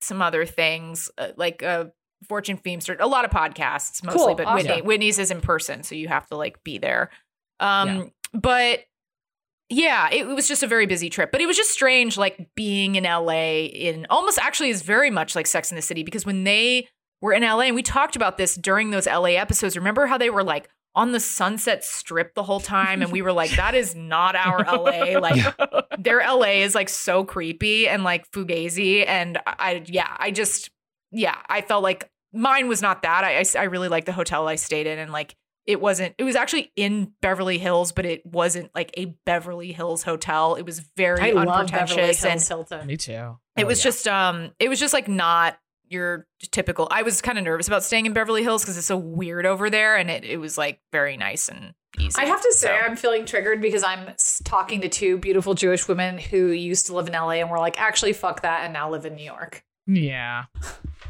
some 0.00 0.20
other 0.20 0.44
things 0.44 1.08
uh, 1.18 1.28
like 1.36 1.62
uh, 1.62 1.86
Fortune 2.28 2.58
Feimster, 2.58 2.96
a 2.98 3.06
lot 3.06 3.24
of 3.24 3.30
podcasts 3.30 4.02
mostly, 4.04 4.18
Cool, 4.18 4.34
but 4.34 4.46
awesome. 4.46 4.66
Whitney, 4.66 4.82
Whitney's 4.82 5.18
is 5.20 5.30
in 5.30 5.40
person, 5.40 5.82
so 5.84 5.94
you 5.94 6.08
have 6.08 6.26
to 6.28 6.36
like 6.36 6.64
be 6.64 6.78
there. 6.78 7.10
Um, 7.60 8.10
but 8.34 8.80
yeah, 9.68 10.08
it, 10.12 10.26
was 10.26 10.46
just 10.46 10.62
a 10.62 10.66
very 10.66 10.86
busy 10.86 11.10
trip, 11.10 11.32
but 11.32 11.40
it 11.40 11.46
was 11.46 11.56
just 11.56 11.70
strange, 11.70 12.16
like 12.16 12.48
being 12.54 12.94
in 12.94 13.04
LA 13.04 13.64
in 13.64 14.06
almost 14.10 14.38
actually 14.38 14.70
is 14.70 14.82
very 14.82 15.10
much 15.10 15.34
like 15.34 15.46
Sex 15.46 15.70
in 15.70 15.76
the 15.76 15.82
City 15.82 16.04
because 16.04 16.24
when 16.24 16.44
they 16.44 16.88
were 17.20 17.32
in 17.32 17.42
LA, 17.42 17.62
and 17.62 17.74
we 17.74 17.82
talked 17.82 18.16
about 18.16 18.38
this 18.38 18.54
during 18.54 18.90
those 18.90 19.06
LA 19.06 19.30
episodes. 19.30 19.76
Remember 19.76 20.06
how 20.06 20.18
they 20.18 20.30
were 20.30 20.44
like 20.44 20.68
on 20.94 21.12
the 21.12 21.20
Sunset 21.20 21.84
Strip 21.84 22.34
the 22.34 22.42
whole 22.42 22.60
time, 22.60 23.02
and 23.02 23.12
we 23.12 23.22
were 23.22 23.32
like, 23.32 23.50
that 23.56 23.74
is 23.74 23.94
not 23.94 24.36
our 24.36 24.64
LA. 24.64 25.18
Like 25.20 25.56
their 25.98 26.20
LA 26.20 26.62
is 26.62 26.74
like 26.74 26.88
so 26.88 27.24
creepy 27.24 27.88
and 27.88 28.04
like 28.04 28.30
fugazi, 28.30 29.06
and 29.06 29.38
I, 29.46 29.82
yeah, 29.86 30.14
I 30.18 30.30
just 30.30 30.70
yeah, 31.10 31.36
I 31.48 31.62
felt 31.62 31.82
like 31.82 32.08
mine 32.32 32.68
was 32.68 32.82
not 32.82 33.02
that. 33.02 33.24
I 33.24 33.40
I, 33.40 33.44
I 33.58 33.64
really 33.64 33.88
liked 33.88 34.06
the 34.06 34.12
hotel 34.12 34.46
I 34.46 34.56
stayed 34.56 34.86
in, 34.86 34.98
and 34.98 35.12
like 35.12 35.34
it 35.66 35.80
wasn't 35.80 36.14
it 36.18 36.24
was 36.24 36.36
actually 36.36 36.72
in 36.76 37.12
Beverly 37.20 37.58
Hills, 37.58 37.92
but 37.92 38.04
it 38.06 38.24
wasn't 38.24 38.70
like 38.74 38.92
a 38.96 39.06
Beverly 39.24 39.72
Hills 39.72 40.02
hotel. 40.02 40.54
It 40.54 40.64
was 40.64 40.80
very 40.96 41.20
I 41.20 41.30
love 41.32 41.46
Beverly 41.46 41.60
unpretentious 42.02 42.24
and 42.24 42.40
Hilton. 42.42 42.86
Me 42.86 42.96
too. 42.96 43.36
it 43.56 43.64
Oh, 43.64 43.66
was 43.66 43.80
yeah. 43.80 43.84
just 43.84 44.08
um 44.08 44.52
it 44.58 44.68
was 44.68 44.78
just 44.80 44.94
like 44.94 45.08
not 45.08 45.58
your 45.88 46.26
typical 46.50 46.88
I 46.90 47.02
was 47.02 47.20
kind 47.22 47.38
of 47.38 47.44
nervous 47.44 47.68
about 47.68 47.84
staying 47.84 48.06
in 48.06 48.12
Beverly 48.12 48.42
Hills 48.42 48.62
because 48.62 48.76
it's 48.76 48.86
so 48.86 48.96
weird 48.96 49.46
over 49.46 49.70
there 49.70 49.96
and 49.96 50.10
it, 50.10 50.24
it 50.24 50.38
was 50.38 50.56
like 50.58 50.80
very 50.92 51.16
nice 51.16 51.48
and 51.48 51.74
easy. 51.98 52.20
I 52.20 52.26
have 52.26 52.42
to 52.42 52.52
say, 52.52 52.66
So- 52.68 52.72
I'm 52.74 52.96
feeling 52.96 53.24
triggered 53.24 53.60
because 53.62 53.82
I'm 53.84 54.10
talking 54.44 54.80
to 54.82 54.88
two 54.88 55.16
beautiful 55.18 55.54
Jewish 55.54 55.86
women 55.88 56.18
who 56.18 56.48
used 56.48 56.86
to 56.86 56.94
live 56.94 57.06
in 57.06 57.12
LA 57.14 57.30
and 57.40 57.50
were 57.50 57.58
like, 57.58 57.80
actually, 57.80 58.12
fuck 58.12 58.42
that, 58.42 58.64
and 58.64 58.72
now 58.72 58.90
live 58.90 59.06
in 59.06 59.14
New 59.14 59.24
York. 59.24 59.64
yeah. 59.86 60.44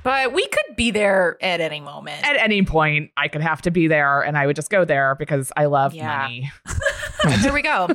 But 0.06 0.32
we 0.32 0.46
could 0.46 0.76
be 0.76 0.92
there 0.92 1.36
at 1.40 1.60
any 1.60 1.80
moment. 1.80 2.24
At 2.24 2.36
any 2.36 2.62
point, 2.62 3.10
I 3.16 3.26
could 3.26 3.40
have 3.40 3.60
to 3.62 3.72
be 3.72 3.88
there, 3.88 4.22
and 4.22 4.38
I 4.38 4.46
would 4.46 4.54
just 4.54 4.70
go 4.70 4.84
there 4.84 5.16
because 5.16 5.50
I 5.56 5.64
love 5.64 5.94
Yeah. 5.94 6.18
money. 6.18 6.52
there 7.42 7.52
we 7.52 7.60
go. 7.60 7.88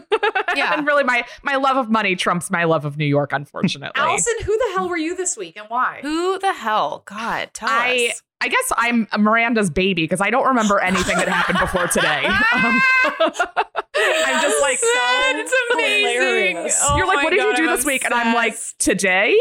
Yeah. 0.54 0.74
and 0.78 0.86
really, 0.86 1.06
my 1.06 1.24
my 1.42 1.56
love 1.56 1.78
of 1.78 1.90
money 1.90 2.18
trumps 2.18 2.52
my 2.52 2.66
love 2.66 2.84
of 2.84 2.98
New 2.98 3.06
York. 3.06 3.32
Unfortunately, 3.32 3.94
Alison, 3.96 4.34
who 4.44 4.58
the 4.58 4.74
hell 4.76 4.90
were 4.90 4.98
you 4.98 5.16
this 5.16 5.38
week 5.38 5.56
and 5.56 5.68
why? 5.70 6.00
Who 6.02 6.38
the 6.38 6.52
hell? 6.52 7.04
God, 7.06 7.52
tell 7.54 7.70
I 7.70 8.10
us. 8.12 8.22
I 8.44 8.48
guess 8.48 8.72
I'm 8.76 9.08
Miranda's 9.20 9.70
baby 9.70 10.04
because 10.04 10.20
I 10.20 10.32
don't 10.32 10.48
remember 10.48 10.80
anything 10.80 11.16
that 11.18 11.28
happened 11.28 11.60
before 11.60 11.88
today. 11.88 12.26
Um, 12.26 12.82
I'm 13.96 14.42
just 14.42 14.62
like, 14.62 14.80
it's 14.82 15.54
amazing. 15.74 16.72
Oh 16.82 16.98
you're 16.98 17.06
like, 17.06 17.24
what 17.24 17.30
did 17.30 17.40
God, 17.40 17.50
you 17.52 17.56
do 17.58 17.70
I'm 17.70 17.76
this 17.76 17.86
week? 17.86 18.04
And 18.04 18.14
I'm 18.14 18.34
like, 18.34 18.56
today? 18.80 19.38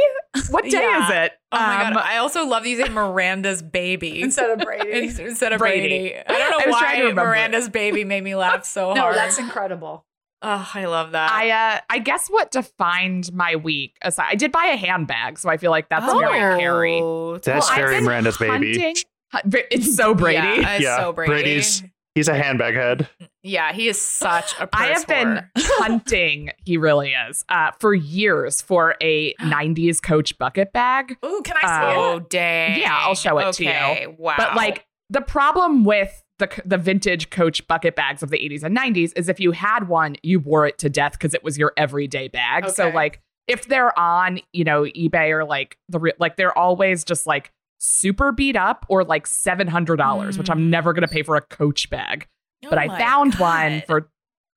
What 0.50 0.64
day 0.64 0.70
Yeah. 0.82 1.04
is 1.04 1.10
it? 1.26 1.32
Oh 1.52 1.58
my 1.58 1.86
Um, 1.86 1.94
god! 1.94 2.04
I 2.06 2.18
also 2.18 2.44
love 2.46 2.62
that 2.62 2.68
you 2.68 2.76
say 2.76 2.88
Miranda's 2.90 3.62
baby 3.62 4.20
Instead 4.22 4.50
of 4.50 4.58
Brady. 4.64 5.06
instead 5.22 5.52
of 5.52 5.58
Brady. 5.58 5.88
Brady. 5.88 6.16
I 6.28 6.38
don't 6.38 6.50
know 6.50 6.58
was 6.70 6.78
trying 6.78 7.00
to 7.00 7.06
why 7.08 7.24
Miranda's 7.24 7.68
baby 7.68 8.04
made 8.04 8.22
me 8.22 8.36
laugh 8.36 8.64
so 8.64 8.92
no, 8.92 9.00
hard. 9.00 9.16
No, 9.16 9.22
that's 9.22 9.38
incredible. 9.38 10.04
Oh, 10.42 10.70
I 10.74 10.85
love 10.87 11.12
that. 11.12 11.31
I 11.33 11.50
uh, 11.76 11.81
I 11.90 11.98
guess 11.98 12.29
what 12.29 12.50
defined 12.50 13.33
my 13.33 13.57
week 13.57 13.96
aside, 14.03 14.26
I 14.31 14.35
did 14.35 14.53
buy 14.53 14.66
a 14.66 14.76
handbag, 14.76 15.38
so 15.38 15.48
I 15.48 15.57
feel 15.57 15.70
like 15.70 15.88
that's 15.88 16.07
very 16.12 16.59
Carrie. 16.61 17.00
Oh, 17.03 17.38
That's 17.38 17.68
Well, 17.68 17.79
I've 17.79 17.85
very 17.85 17.96
been 17.96 18.05
Miranda's 18.05 18.37
baby. 18.38 18.50
Hunting, 18.50 18.94
Hu- 19.33 19.62
it's 19.70 19.94
so 19.96 20.14
Brady. 20.14 20.38
Yeah, 20.62 20.74
it's 20.74 20.83
Yeah, 20.85 20.96
so 20.98 21.12
Brady. 21.12 21.31
Brady's- 21.33 21.83
He's 22.16 22.26
a 22.26 22.35
handbag 22.35 22.74
head. 22.74 23.09
Yeah, 23.44 23.72
he 23.72 23.87
is 23.87 23.98
such 24.00 24.53
a. 24.59 24.62
I 24.72 24.88
purse 24.88 24.98
have 24.98 25.07
been 25.07 25.44
hunting. 25.57 26.50
He 26.64 26.76
really 26.76 27.12
is 27.29 27.44
uh, 27.48 27.70
for 27.79 27.94
years 27.94 28.61
for 28.61 28.96
a 29.00 29.33
'90s 29.35 30.03
Coach 30.03 30.37
bucket 30.37 30.72
bag. 30.72 31.16
Ooh, 31.24 31.40
can 31.44 31.57
I 31.62 31.66
see 31.66 31.66
Oh, 31.98 32.16
it? 32.16 32.16
Oh 32.16 32.26
dang! 32.29 32.81
Yeah, 32.81 32.96
I'll 32.98 33.14
show 33.14 33.38
it 33.38 33.53
to 33.55 33.64
you. 33.64 33.70
okay, 33.70 34.07
Wow. 34.18 34.35
But 34.37 34.57
like 34.57 34.87
the 35.09 35.20
problem 35.20 35.85
with 35.85 36.22
the 36.40 36.62
the 36.66 36.76
vintage 36.76 37.31
Coach 37.31 37.66
bucket 37.68 37.94
bags 37.94 38.22
of 38.24 38.31
the 38.31 38.37
80s 38.38 38.64
and 38.64 38.76
90s 38.76 39.12
is 39.16 39.29
if 39.29 39.38
you 39.38 39.53
had 39.53 39.87
one, 39.88 40.16
you 40.24 40.40
wore 40.40 40.66
it 40.66 40.76
to 40.79 40.90
death 40.90 41.12
because 41.12 41.33
it 41.35 41.44
was 41.44 41.57
your 41.57 41.72
everyday 41.76 42.26
bag. 42.29 42.68
So 42.70 42.88
like 42.90 43.20
if 43.46 43.66
they're 43.68 43.96
on, 43.98 44.40
you 44.53 44.64
know, 44.64 44.83
eBay 44.83 45.31
or 45.31 45.44
like 45.44 45.79
the 45.88 46.12
like 46.18 46.37
they're 46.37 46.57
always 46.59 47.05
just 47.05 47.26
like 47.26 47.53
super 47.79 48.33
beat 48.33 48.57
up 48.57 48.85
or 48.88 49.05
like 49.05 49.26
seven 49.26 49.66
hundred 49.68 49.96
dollars, 49.96 50.37
which 50.37 50.50
I'm 50.50 50.68
never 50.70 50.92
gonna 50.92 51.09
pay 51.09 51.22
for 51.22 51.37
a 51.37 51.40
Coach 51.40 51.88
bag. 51.90 52.26
But 52.62 52.74
Oh 52.74 52.83
I 52.83 52.87
my 52.88 52.98
found 52.98 53.35
one 53.37 53.83
for 53.87 54.11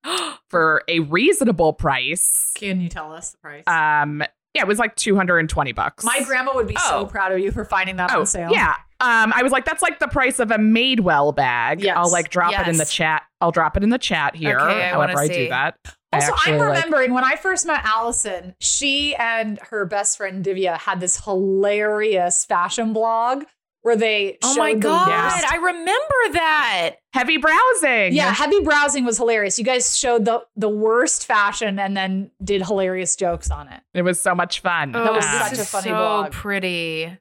for 0.49 0.83
a 0.87 0.99
reasonable 0.99 1.73
price. 1.73 2.51
Can 2.55 2.81
you 2.81 2.89
tell 2.89 3.13
us 3.13 3.31
the 3.31 3.37
price? 3.37 3.63
Um, 3.67 4.21
yeah, 4.53 4.61
it 4.61 4.67
was 4.67 4.77
like 4.77 4.95
220 4.95 5.71
bucks. 5.71 6.03
My 6.03 6.21
grandma 6.23 6.53
would 6.53 6.67
be 6.67 6.75
Oh. 6.77 6.89
so 6.89 7.05
proud 7.05 7.31
of 7.31 7.39
you 7.39 7.51
for 7.51 7.65
finding 7.65 7.95
that 7.95 8.11
Oh, 8.13 8.19
on 8.21 8.25
sale. 8.25 8.51
yeah. 8.51 8.75
Um, 9.03 9.33
I 9.35 9.43
was 9.43 9.51
like, 9.51 9.65
that's 9.65 9.81
like 9.81 9.99
the 9.99 10.07
price 10.07 10.39
of 10.39 10.49
a 10.51 10.57
Madewell 10.57 11.35
bag. 11.35 11.81
Yes. 11.81 11.95
I'll 11.97 12.11
like 12.11 12.29
drop 12.29 12.53
it 12.57 12.67
in 12.67 12.77
the 12.77 12.85
chat. 12.85 13.23
I'll 13.41 13.51
drop 13.51 13.75
it 13.77 13.83
in 13.83 13.89
the 13.89 13.97
chat 13.97 14.35
here. 14.35 14.57
Okay, 14.59 14.83
I 14.85 14.89
however 14.89 15.19
I 15.19 15.27
see. 15.27 15.33
do 15.33 15.49
that. 15.49 15.75
I 16.11 16.17
Also, 16.17 16.31
actually, 16.33 16.53
I'm 16.53 16.59
like- 16.59 16.67
remembering 16.69 17.13
when 17.13 17.23
I 17.23 17.35
first 17.35 17.65
met 17.65 17.81
Alison, 17.83 18.55
she 18.59 19.15
and 19.15 19.59
her 19.71 19.85
best 19.85 20.15
friend 20.17 20.43
Divya 20.45 20.77
had 20.77 20.99
this 20.99 21.23
hilarious 21.25 22.45
fashion 22.45 22.93
blog 22.93 23.43
where 23.81 23.95
they 23.97 24.37
Oh 24.41 24.53
showed 24.53 24.59
my 24.59 24.73
the 24.75 24.79
god! 24.79 25.07
worst- 25.33 25.51
I 25.51 25.57
remember 25.57 26.33
that. 26.33 26.91
heavy 27.13 27.35
browsing. 27.37 28.13
Yeah, 28.13 28.31
heavy 28.33 28.61
browsing 28.61 29.03
was 29.03 29.17
hilarious. 29.17 29.59
You 29.59 29.65
guys 29.65 29.97
showed 29.97 30.23
the 30.25 30.43
the 30.55 30.69
worst 30.69 31.25
fashion 31.25 31.77
and 31.79 31.97
then 31.97 32.31
did 32.41 32.61
hilarious 32.65 33.15
jokes 33.17 33.51
on 33.51 33.67
it. 33.67 33.81
it 33.93 34.03
was 34.03 34.21
so 34.21 34.33
much 34.33 34.61
fun. 34.61 34.93
That 34.93 35.11
was 35.13 35.25
Oh, 35.27 35.39
such 35.39 35.49
this 35.49 35.59
a 35.59 35.61
is 35.63 35.69
funny 35.69 35.83
so 35.89 35.95
blog. 35.95 36.31
pretty. 36.31 37.17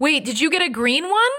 Wait, 0.00 0.24
did 0.24 0.40
you 0.40 0.50
get 0.50 0.62
a 0.62 0.68
green 0.68 1.04
one? 1.08 1.30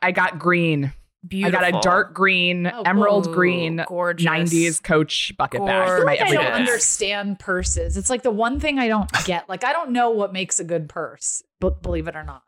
I 0.00 0.12
got 0.12 0.38
green. 0.38 0.92
Beautiful. 1.26 1.58
I 1.64 1.70
got 1.70 1.78
a 1.78 1.80
dark 1.82 2.14
green, 2.14 2.66
Oh, 2.66 2.82
emerald 2.82 3.28
Ooh, 3.28 3.34
green, 3.34 3.84
gorgeous. 3.86 4.26
90s 4.26 4.82
Coach 4.82 5.32
bucket 5.36 5.64
bag 5.64 5.82
I 5.82 5.86
for 5.86 5.96
feel 5.98 6.04
my 6.06 6.12
like 6.12 6.20
I 6.20 6.32
don't 6.32 6.44
bag. 6.44 6.54
understand 6.54 7.38
purses. 7.38 7.96
It's 7.96 8.10
like 8.10 8.22
the 8.22 8.30
one 8.32 8.58
thing 8.58 8.78
I 8.80 8.88
don't 8.88 9.08
get. 9.24 9.48
Like 9.48 9.62
I 9.64 9.72
don't 9.72 9.90
know 9.92 10.10
what 10.10 10.32
makes 10.32 10.58
a 10.58 10.64
good 10.64 10.88
purse, 10.88 11.42
but 11.60 11.80
believe 11.82 12.08
it 12.08 12.16
or 12.16 12.24
not. 12.24 12.42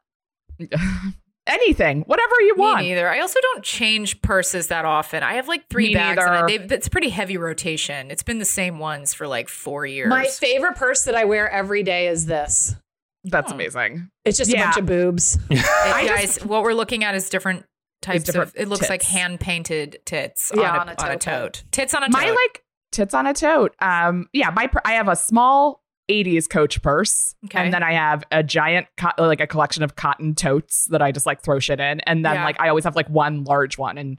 Anything, 1.46 2.02
whatever 2.06 2.40
you 2.40 2.54
Me 2.56 2.60
want. 2.60 2.80
neither. 2.82 3.06
I 3.08 3.20
also 3.20 3.38
don't 3.42 3.62
change 3.62 4.22
purses 4.22 4.68
that 4.68 4.86
often. 4.86 5.22
I 5.22 5.34
have 5.34 5.46
like 5.46 5.68
three 5.68 5.88
Me 5.88 5.94
bags, 5.94 6.22
and 6.22 6.30
I, 6.30 6.40
neither. 6.40 6.58
they've, 6.58 6.72
it's 6.72 6.88
pretty 6.88 7.10
heavy 7.10 7.36
rotation. 7.36 8.10
It's 8.10 8.22
been 8.22 8.38
the 8.38 8.46
same 8.46 8.78
ones 8.78 9.12
for 9.12 9.26
like 9.28 9.48
four 9.50 9.84
years. 9.84 10.08
My 10.08 10.24
favorite 10.24 10.76
purse 10.76 11.02
that 11.04 11.14
I 11.14 11.24
wear 11.26 11.50
every 11.50 11.82
day 11.82 12.08
is 12.08 12.24
this. 12.26 12.74
That's 13.24 13.50
Oh. 13.50 13.54
amazing. 13.54 14.08
It's 14.24 14.36
just 14.38 14.50
Yeah. 14.50 14.62
a 14.62 14.64
bunch 14.66 14.76
of 14.78 14.86
boobs. 14.86 15.38
It- 15.50 15.58
guys, 16.08 16.38
what 16.44 16.62
we're 16.62 16.74
looking 16.74 17.04
at 17.04 17.14
is 17.14 17.28
different 17.30 17.64
types 18.02 18.24
different 18.24 18.50
of. 18.54 18.56
It 18.60 18.68
looks 18.68 18.88
like 18.90 19.02
hand 19.02 19.40
painted 19.40 19.98
tits 20.04 20.52
Yeah, 20.54 20.62
on, 20.78 20.88
a, 20.88 20.92
on 20.92 20.96
a 20.98 21.02
on 21.02 21.10
a 21.10 21.12
tote. 21.12 21.20
tote. 21.20 21.62
Tits 21.70 21.94
on 21.94 22.02
a 22.02 22.06
tote. 22.06 22.12
My 22.12 22.30
like 22.30 22.62
tits 22.92 23.14
on 23.14 23.26
a 23.26 23.32
tote. 23.34 23.74
Um, 23.80 24.28
yeah, 24.32 24.50
my 24.50 24.66
pur- 24.66 24.82
I 24.84 24.92
have 24.92 25.08
a 25.08 25.16
small 25.16 25.82
80s 26.10 26.46
Coach 26.50 26.82
purse, 26.82 27.34
Okay. 27.46 27.58
and 27.58 27.72
then 27.72 27.82
I 27.82 27.92
have 27.94 28.24
a 28.30 28.42
giant 28.42 28.88
co- 28.98 29.10
like 29.18 29.40
a 29.40 29.46
collection 29.46 29.82
of 29.82 29.96
cotton 29.96 30.34
totes 30.34 30.84
that 30.90 31.00
I 31.00 31.12
just 31.12 31.24
like 31.24 31.40
throw 31.42 31.58
shit 31.58 31.80
in, 31.80 32.00
and 32.00 32.22
then 32.24 32.34
Yeah. 32.34 32.44
like 32.44 32.60
I 32.60 32.68
always 32.68 32.84
have 32.84 32.94
like 32.94 33.08
one 33.08 33.44
large 33.44 33.78
one, 33.78 33.96
and 33.96 34.18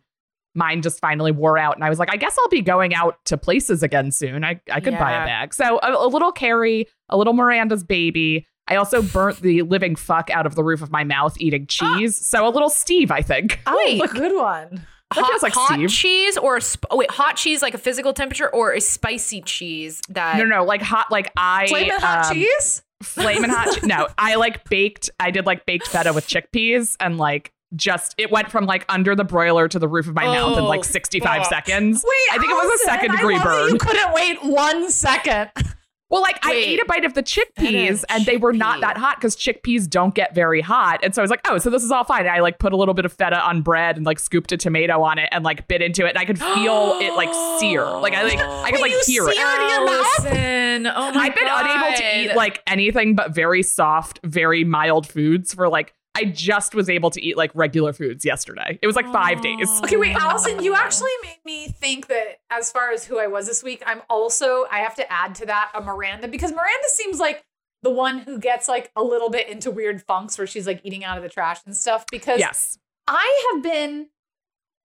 mine 0.55 0.81
just 0.81 0.99
finally 0.99 1.31
wore 1.31 1.59
out, 1.59 1.75
and 1.75 1.83
I 1.83 1.89
was 1.89 1.99
like, 1.99 2.11
I 2.11 2.17
guess 2.17 2.35
I'll 2.39 2.49
be 2.49 2.61
going 2.61 2.95
out 2.95 3.23
to 3.25 3.37
places 3.37 3.83
again 3.83 4.09
soon. 4.11 4.43
I 4.43 4.59
I 4.71 4.79
could 4.79 4.97
buy 4.97 5.11
a 5.11 5.25
bag, 5.27 5.53
so 5.53 5.77
a, 5.83 5.91
a 5.91 6.07
little 6.07 6.31
Carrie, 6.31 6.87
a 7.09 7.17
little 7.17 7.33
Miranda's 7.33 7.83
baby. 7.83 8.47
I 8.67 8.75
also 8.77 9.01
burnt 9.01 9.41
the 9.41 9.61
living 9.61 9.95
fuck 9.95 10.29
out 10.31 10.45
of 10.45 10.55
the 10.55 10.63
roof 10.63 10.81
of 10.81 10.91
my 10.91 11.03
mouth 11.03 11.35
eating 11.39 11.67
cheese, 11.69 12.17
so 12.17 12.47
a 12.47 12.49
little 12.49 12.69
Steve, 12.69 13.11
I 13.11 13.21
think. 13.21 13.59
Oh, 13.67 13.75
wait, 13.85 14.09
good 14.11 14.35
one. 14.35 14.85
That 15.13 15.21
hot, 15.21 15.29
feels 15.29 15.43
like 15.43 15.53
hot 15.53 15.73
Steve. 15.73 15.89
cheese 15.89 16.35
or 16.37 16.59
sp- 16.59 16.89
oh, 16.89 16.97
wait, 16.97 17.11
hot 17.11 17.35
cheese 17.35 17.61
like 17.61 17.73
a 17.75 17.77
physical 17.77 18.11
temperature 18.11 18.49
or 18.49 18.73
a 18.73 18.81
spicy 18.81 19.41
cheese 19.41 20.01
that 20.09 20.37
No, 20.37 20.45
no, 20.45 20.63
like 20.65 20.81
hot, 20.81 21.11
like 21.11 21.31
I 21.37 21.67
Flamin' 21.67 21.99
hot 21.99 22.25
um, 22.25 22.33
cheese? 22.33 22.81
flamin' 23.03 23.49
hot. 23.51 23.75
che- 23.81 23.85
no, 23.87 24.07
I 24.17 24.35
like 24.35 24.67
baked. 24.67 25.09
I 25.19 25.29
did 25.29 25.45
like 25.45 25.65
baked 25.67 25.87
feta 25.87 26.11
with 26.11 26.25
chickpeas, 26.27 26.95
and 26.99 27.17
like 27.19 27.51
just 27.75 28.15
it 28.17 28.31
went 28.31 28.49
from 28.49 28.65
like 28.65 28.83
under 28.89 29.15
the 29.15 29.23
broiler 29.23 29.67
to 29.67 29.77
the 29.77 29.87
roof 29.87 30.07
of 30.07 30.15
my 30.15 30.25
mouth 30.25 30.57
in 30.57 30.63
Oh, 30.63 30.67
like 30.67 30.83
65 30.83 31.23
fuck. 31.41 31.45
seconds. 31.49 32.03
Wait, 32.07 32.15
I 32.35 32.37
think 32.39 32.49
it 32.51 32.55
was 32.55 32.65
a 32.65 32.69
Alison, 32.69 32.85
second 32.87 33.11
I 33.11 33.15
degree 33.17 33.33
love 33.35 33.43
that 33.43 33.49
burn. 33.49 33.69
You 33.73 33.77
couldn't 33.77 34.13
wait 34.13 34.43
one 34.43 34.89
second. 34.89 35.51
Well, 36.09 36.21
like 36.21 36.37
I 36.45 36.53
ate 36.53 36.79
a 36.79 36.85
bite 36.85 37.03
of 37.03 37.15
the 37.15 37.23
chickpeas, 37.23 38.03
and 38.09 38.25
they 38.25 38.37
were 38.37 38.53
not 38.53 38.81
that 38.81 38.95
hot 38.95 39.17
because 39.17 39.35
chickpeas 39.35 39.89
don't 39.89 40.13
get 40.13 40.35
very 40.35 40.61
hot. 40.61 40.99
And 41.03 41.15
so 41.15 41.21
I 41.21 41.23
was 41.23 41.31
like, 41.31 41.41
oh, 41.47 41.57
so 41.57 41.71
this 41.71 41.83
is 41.83 41.91
all 41.91 42.03
fine. 42.03 42.21
And 42.21 42.29
I 42.29 42.41
like 42.41 42.59
put 42.59 42.73
a 42.73 42.77
little 42.77 42.93
bit 42.93 43.05
of 43.05 43.13
feta 43.13 43.39
on 43.43 43.63
bread 43.63 43.97
and 43.97 44.05
like 44.05 44.19
scooped 44.19 44.51
a 44.51 44.57
tomato 44.57 45.01
on 45.01 45.17
it 45.17 45.29
and 45.31 45.43
like 45.43 45.67
bit 45.67 45.81
into 45.81 46.05
it, 46.05 46.09
and 46.09 46.17
I 46.19 46.25
could 46.25 46.39
feel 46.39 46.99
it 47.01 47.13
like 47.15 47.33
sear. 47.59 47.83
Like 47.85 48.13
I 48.13 48.23
like 48.23 48.39
I 48.39 48.71
could 48.71 48.81
like 48.81 48.91
you 48.91 49.01
hear 49.05 49.27
it. 49.27 49.35
seared 49.35 49.37
your? 49.37 49.47
Oh, 49.49 50.13
Alison, 50.19 50.87
oh 50.87 51.11
my 51.11 51.21
I've 51.21 51.35
been 51.35 51.45
God. 51.45 51.65
unable 51.65 51.97
to 51.97 52.19
eat 52.19 52.35
like 52.35 52.61
anything 52.67 53.15
but 53.15 53.33
very 53.33 53.63
soft, 53.63 54.19
very 54.23 54.63
mild 54.63 55.07
foods 55.07 55.53
for 55.55 55.67
like 55.69 55.93
I 56.15 56.25
just 56.25 56.73
was 56.73 56.89
able 56.89 57.09
to 57.11 57.21
eat 57.21 57.37
like 57.37 57.51
regular 57.53 57.93
foods 57.93 58.23
yesterday. 58.25 58.79
It 58.81 58.87
was 58.87 58.95
like 58.95 59.05
five 59.11 59.41
days. 59.41 59.69
Okay, 59.83 59.97
wait, 59.97 60.15
Alison, 60.15 60.63
you 60.63 60.73
actually 60.75 61.11
made 61.21 61.39
me 61.45 61.67
think 61.67 62.07
that 62.07 62.39
as 62.49 62.71
far 62.71 62.91
as 62.91 63.05
who 63.05 63.19
I 63.19 63.27
was 63.27 63.47
this 63.47 63.63
week, 63.63 63.83
I'm 63.85 64.01
also, 64.09 64.65
I 64.71 64.79
have 64.79 64.95
to 64.95 65.11
add 65.11 65.35
to 65.35 65.45
that 65.47 65.71
a 65.73 65.81
Miranda 65.81 66.27
because 66.27 66.51
Miranda 66.51 66.87
seems 66.89 67.19
like 67.19 67.43
the 67.83 67.89
one 67.91 68.19
who 68.19 68.39
gets 68.39 68.67
like 68.67 68.91
a 68.95 69.03
little 69.03 69.29
bit 69.29 69.47
into 69.49 69.69
weird 69.69 70.01
funks 70.01 70.37
where 70.37 70.47
she's 70.47 70.65
like 70.65 70.81
eating 70.83 71.03
out 71.03 71.17
of 71.17 71.23
the 71.23 71.29
trash 71.29 71.59
and 71.65 71.75
stuff 71.75 72.05
because 72.11 72.39
Yes. 72.39 72.79
I 73.07 73.51
have 73.53 73.61
been 73.61 74.07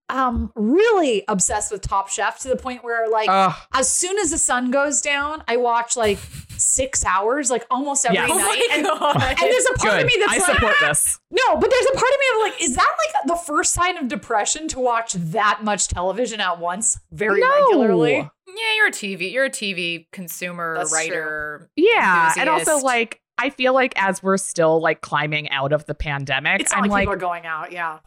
um 0.09 0.51
really 0.55 1.23
obsessed 1.27 1.71
with 1.71 1.81
Top 1.81 2.09
Chef 2.09 2.39
to 2.39 2.47
the 2.47 2.55
point 2.55 2.83
where 2.83 3.09
like 3.09 3.27
Ugh. 3.29 3.55
as 3.73 3.91
soon 3.91 4.17
as 4.19 4.31
the 4.31 4.37
sun 4.37 4.71
goes 4.71 5.01
down, 5.01 5.43
I 5.47 5.57
watch 5.57 5.95
like 5.95 6.17
six 6.57 7.05
hours, 7.05 7.49
like 7.49 7.65
almost 7.71 8.05
every 8.05 8.17
Yes. 8.17 8.29
Oh 8.31 8.37
night. 8.37 8.45
my 8.45 8.67
and, 8.73 8.83
God. 8.85 9.15
and 9.21 9.37
there's 9.37 9.65
a 9.65 9.73
part 9.79 9.93
Good. 9.93 10.01
of 10.01 10.07
me 10.07 10.15
that's 10.19 10.33
I 10.33 10.37
like, 10.37 10.55
support 10.55 10.75
this. 10.81 11.19
no, 11.31 11.55
but 11.57 11.69
there's 11.69 11.85
a 11.85 11.93
part 11.97 12.11
of 12.11 12.19
me 12.19 12.25
of 12.35 12.51
like, 12.51 12.61
is 12.63 12.75
that 12.75 12.95
like 13.15 13.27
the 13.27 13.35
first 13.45 13.73
sign 13.73 13.97
of 13.97 14.07
depression 14.07 14.67
to 14.69 14.79
watch 14.79 15.13
that 15.13 15.61
much 15.63 15.87
television 15.87 16.39
at 16.41 16.59
once 16.59 16.99
very 17.11 17.39
No. 17.39 17.67
regularly? 17.67 18.29
Yeah, 18.47 18.73
you're 18.75 18.87
a 18.87 18.91
TV. 18.91 19.31
You're 19.31 19.45
a 19.45 19.49
TV 19.49 20.07
consumer, 20.11 20.75
That's 20.77 20.91
writer. 20.91 21.69
Yeah, 21.75 22.33
and 22.37 22.49
also 22.49 22.79
like 22.79 23.21
I 23.37 23.51
feel 23.51 23.73
like 23.73 23.93
as 23.95 24.21
we're 24.21 24.35
still 24.37 24.81
like 24.81 24.99
climbing 24.99 25.49
out 25.51 25.71
of 25.71 25.85
the 25.85 25.93
pandemic, 25.95 26.59
It's 26.61 26.71
not 26.73 26.79
I'm 26.83 26.89
like, 26.89 26.91
like, 26.91 27.01
people 27.03 27.13
are 27.13 27.17
going 27.17 27.45
out. 27.45 27.71
Yeah. 27.71 27.99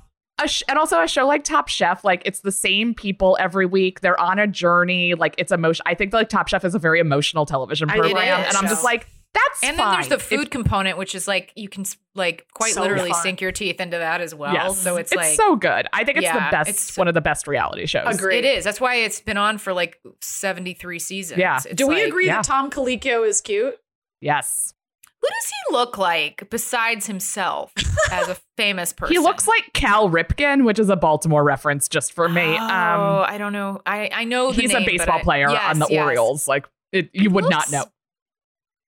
A 0.43 0.49
sh- 0.49 0.63
and 0.69 0.79
also 0.79 1.01
a 1.03 1.09
show 1.09 1.27
like 1.27 1.45
Top 1.45 1.69
Chef, 1.69 2.05
like 2.05 2.23
it's 2.25 2.41
the 2.41 2.53
same 2.53 2.95
people 2.95 3.37
every 3.41 3.67
week. 3.67 4.01
They're 4.01 4.19
on 4.21 4.39
a 4.39 4.47
journey. 4.47 5.15
Like 5.15 5.35
it's 5.39 5.53
emotion. 5.53 5.83
I 5.87 5.95
think 5.95 6.13
like 6.13 6.29
Top 6.29 6.49
Chef 6.49 6.65
is 6.65 6.75
a 6.75 6.79
very 6.79 7.01
emotional 7.01 7.47
television 7.47 7.89
program, 7.89 8.17
is, 8.41 8.47
and 8.49 8.57
I'm 8.57 8.69
just 8.69 8.85
like, 8.85 9.07
that's 9.35 9.63
And 9.65 9.79
then 9.79 9.93
there's 9.93 10.09
the 10.09 10.19
fine. 10.19 10.39
food 10.41 10.51
component, 10.51 10.99
which 10.99 11.15
is 11.15 11.27
like 11.27 11.53
you 11.57 11.67
can 11.69 11.85
like 12.15 12.47
quite 12.53 12.75
So 12.75 12.83
literally 12.83 13.11
fun. 13.13 13.23
sink 13.23 13.41
your 13.41 13.51
teeth 13.53 13.81
into 13.81 13.97
that 13.97 14.21
as 14.21 14.35
well. 14.35 14.53
Yes. 14.53 14.79
So 14.79 14.97
it's, 14.97 15.11
it's 15.11 15.17
like 15.17 15.35
so 15.37 15.57
good. 15.57 15.87
I 15.93 16.05
think 16.05 16.19
it's 16.19 16.25
Yeah, 16.25 16.51
the 16.51 16.55
best, 16.55 16.69
it's- 16.69 16.99
one 16.99 17.09
of 17.09 17.15
the 17.15 17.23
best 17.23 17.47
reality 17.47 17.87
shows. 17.87 18.15
Agree. 18.15 18.37
it 18.37 18.45
is. 18.45 18.63
That's 18.65 18.81
why 18.81 18.97
it's 18.97 19.21
been 19.23 19.39
on 19.39 19.57
for 19.57 19.73
like 19.73 19.99
73 20.21 20.99
seasons. 20.99 21.39
Yeah. 21.39 21.57
It's 21.65 21.75
Do 21.77 21.87
we 21.87 21.95
like, 21.97 22.09
agree 22.09 22.27
yeah. 22.27 22.37
that 22.37 22.45
Tom 22.45 22.71
Colicchio 22.71 23.27
is 23.27 23.41
cute? 23.41 23.75
Yes, 24.21 24.75
Who 25.23 25.29
does 25.29 25.47
he 25.69 25.73
look 25.77 25.99
like 25.99 26.51
besides 26.51 27.07
himself 27.07 27.73
as 28.11 28.29
a 28.29 28.37
famous 28.57 28.93
person? 28.93 29.15
he 29.15 29.21
looks 29.21 29.47
like 29.47 29.73
Cal 29.73 30.11
Ripken, 30.11 30.65
which 30.65 30.79
is 30.81 30.89
a 30.91 30.97
Baltimore 30.97 31.45
reference 31.45 31.89
just 31.89 32.13
for 32.13 32.29
me. 32.29 32.43
Oh, 32.43 32.57
Um, 32.65 33.25
I 33.29 33.37
don't 33.39 33.53
know. 33.53 33.81
I 33.87 34.11
I 34.13 34.25
know 34.25 34.53
the 34.53 34.61
he's 34.63 34.73
name, 34.73 34.83
a 34.83 34.85
but 34.85 34.91
baseball 34.91 35.19
I- 35.19 35.23
player 35.23 35.49
Yes, 35.51 35.63
on 35.71 35.79
the 35.79 35.87
yes. 35.89 36.03
Orioles. 36.05 36.49
Like 36.49 36.69
it, 36.93 37.11
you 37.13 37.31
would 37.31 37.49
not 37.49 37.71
know. 37.71 37.85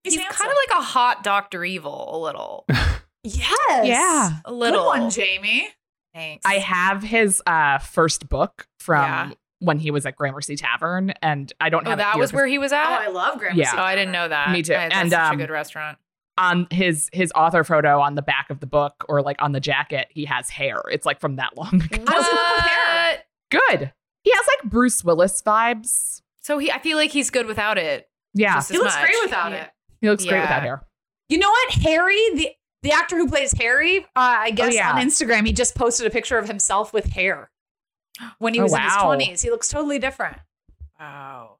He's, 0.02 0.16
handsome. 0.16 0.36
kind 0.36 0.50
of 0.50 0.56
like 0.68 0.78
a 0.80 0.82
hot 0.82 1.22
Doctor 1.24 1.64
Evil, 1.64 2.10
a 2.14 2.18
little, 2.18 2.66
Yes. 3.22 3.86
Yeah. 3.86 4.38
a 4.44 4.50
Good 4.50 4.54
little. 4.56 4.84
one, 4.86 5.08
Jamie. 5.10 5.68
Thanks. 6.12 6.42
I 6.44 6.54
have 6.58 7.02
his 7.02 7.40
uh, 7.46 7.78
first 7.78 8.28
book 8.28 8.66
from 8.80 9.02
Yeah. 9.02 9.30
when 9.60 9.78
he 9.78 9.90
was 9.90 10.04
at 10.04 10.14
Gramercy 10.16 10.56
Tavern, 10.56 11.10
and 11.22 11.50
I 11.58 11.70
don't 11.70 11.86
Oh, 11.86 11.90
have 11.90 11.98
that 12.00 12.18
was 12.18 12.32
where 12.34 12.46
he 12.46 12.58
was 12.58 12.70
at. 12.72 12.84
Oh. 12.86 12.92
I 13.02 13.06
love 13.08 13.38
Gramercy. 13.38 13.60
Yeah. 13.62 13.72
Oh, 13.76 13.82
I 13.82 13.94
didn't 13.94 14.12
know 14.12 14.28
that. 14.28 14.50
Me 14.50 14.62
too. 14.62 14.74
I- 14.74 14.88
that's 14.88 14.94
And, 14.94 15.10
such 15.10 15.18
um, 15.20 15.34
a 15.34 15.38
good 15.38 15.50
restaurant. 15.50 15.96
On 16.38 16.66
his 16.70 17.08
his 17.12 17.30
author 17.36 17.62
photo 17.64 18.00
on 18.00 18.14
the 18.16 18.22
back 18.22 18.50
of 18.50 18.60
the 18.60 18.66
book 18.66 19.04
or 19.08 19.22
like 19.22 19.40
on 19.40 19.52
the 19.52 19.60
jacket, 19.60 20.08
he 20.10 20.24
has 20.24 20.50
hair. 20.50 20.82
It's 20.90 21.06
like 21.06 21.20
from 21.20 21.36
that 21.36 21.56
long 21.56 21.74
ago. 21.82 22.04
How 22.06 22.14
does 22.14 22.26
he 22.26 22.32
look 22.36 22.56
with 22.56 22.64
hair? 22.64 23.10
What? 23.10 23.24
Good. 23.80 23.92
He 24.22 24.32
has 24.32 24.46
like 24.48 24.70
Bruce 24.70 25.04
Willis 25.04 25.40
vibes. 25.42 26.22
So 26.40 26.58
he, 26.58 26.70
I 26.72 26.78
feel 26.78 26.96
like 26.96 27.10
he's 27.10 27.30
good 27.30 27.46
without 27.46 27.78
it. 27.78 28.08
Yeah, 28.34 28.60
He 28.62 28.76
looks 28.78 28.94
much. 28.96 29.04
great 29.04 29.16
without 29.22 29.52
Yeah. 29.52 29.64
it. 29.64 29.70
he 30.00 30.10
looks 30.10 30.24
great 30.26 30.40
without 30.40 30.62
hair. 30.62 30.82
You 31.28 31.38
know 31.38 31.48
what? 31.50 31.70
Harry, 31.74 32.20
the 32.34 32.50
the 32.82 32.92
actor 32.92 33.16
who 33.16 33.28
plays 33.28 33.52
Harry, 33.58 34.00
uh, 34.00 34.04
I 34.16 34.50
guess 34.50 34.74
yeah. 34.74 34.92
on 34.92 35.00
Instagram, 35.00 35.46
he 35.46 35.52
just 35.54 35.74
posted 35.74 36.06
a 36.06 36.10
picture 36.10 36.36
of 36.36 36.46
himself 36.48 36.92
with 36.92 37.06
hair 37.06 37.50
when 38.38 38.52
he 38.54 38.60
Oh, 38.60 38.64
was 38.64 38.74
in 38.74 38.80
his 38.82 38.96
twenties. 38.96 39.40
He 39.42 39.50
looks 39.50 39.68
totally 39.68 39.98
different. 39.98 40.36
Wow. 41.00 41.58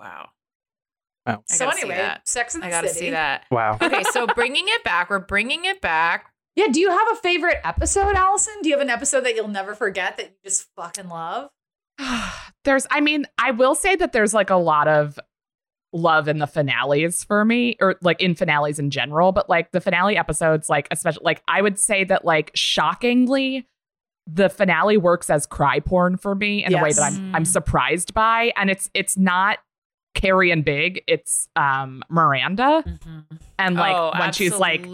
Wow. 0.00 0.30
Oh. 1.26 1.32
Wow. 1.32 1.42
So 1.46 1.68
anyway. 1.68 2.16
Sex 2.24 2.54
in 2.54 2.60
the 2.60 2.66
I 2.66 2.70
gotta 2.70 2.88
City. 2.88 3.06
see 3.06 3.10
that. 3.10 3.44
Wow. 3.50 3.78
Okay, 3.80 4.02
so 4.12 4.26
bringing 4.34 4.66
it 4.68 4.84
back, 4.84 5.10
we're 5.10 5.18
bringing 5.18 5.64
it 5.64 5.80
back. 5.80 6.32
Yeah. 6.54 6.68
Do 6.68 6.80
you 6.80 6.90
have 6.90 7.08
a 7.12 7.16
favorite 7.16 7.58
episode, 7.64 8.14
Alison? 8.14 8.54
Do 8.62 8.68
you 8.68 8.74
have 8.74 8.82
an 8.82 8.90
episode 8.90 9.22
that 9.22 9.34
you'll 9.34 9.48
never 9.48 9.74
forget 9.74 10.16
that 10.16 10.26
you 10.26 10.36
just 10.44 10.68
fucking 10.76 11.08
love? 11.08 11.50
there's 12.64 12.86
I 12.90 13.00
mean, 13.00 13.26
I 13.38 13.50
will 13.50 13.74
say 13.74 13.96
that 13.96 14.12
there's 14.12 14.34
like 14.34 14.50
a 14.50 14.56
lot 14.56 14.88
of 14.88 15.18
love 15.92 16.28
in 16.28 16.38
the 16.38 16.46
finales 16.46 17.24
for 17.24 17.44
me 17.44 17.76
or 17.80 17.96
like 18.02 18.20
in 18.20 18.34
finales 18.34 18.78
in 18.78 18.90
general, 18.90 19.32
but 19.32 19.48
like 19.48 19.72
the 19.72 19.80
finale 19.80 20.16
episodes 20.16 20.68
like 20.68 20.88
especially 20.90 21.24
like 21.24 21.42
I 21.48 21.62
would 21.62 21.78
say 21.78 22.04
that 22.04 22.24
like 22.24 22.50
shockingly 22.54 23.66
the 24.26 24.48
finale 24.48 24.96
works 24.96 25.30
as 25.30 25.46
cry 25.46 25.80
porn 25.80 26.16
for 26.16 26.34
me 26.34 26.64
in 26.64 26.74
a 26.74 26.82
way 26.82 26.92
that 26.92 27.02
I'm 27.02 27.34
I'm 27.34 27.44
mm. 27.44 27.46
surprised 27.46 28.12
by 28.12 28.52
and 28.56 28.70
it's 28.70 28.90
it's 28.92 29.16
not 29.16 29.58
Carrie 30.16 30.50
and 30.50 30.64
Big, 30.64 31.04
it's 31.06 31.48
um 31.54 32.02
Miranda 32.08 32.82
and 33.58 33.76
like 33.76 33.94
oh, 33.94 34.10
when 34.18 34.32
she's 34.32 34.56
like 34.56 34.84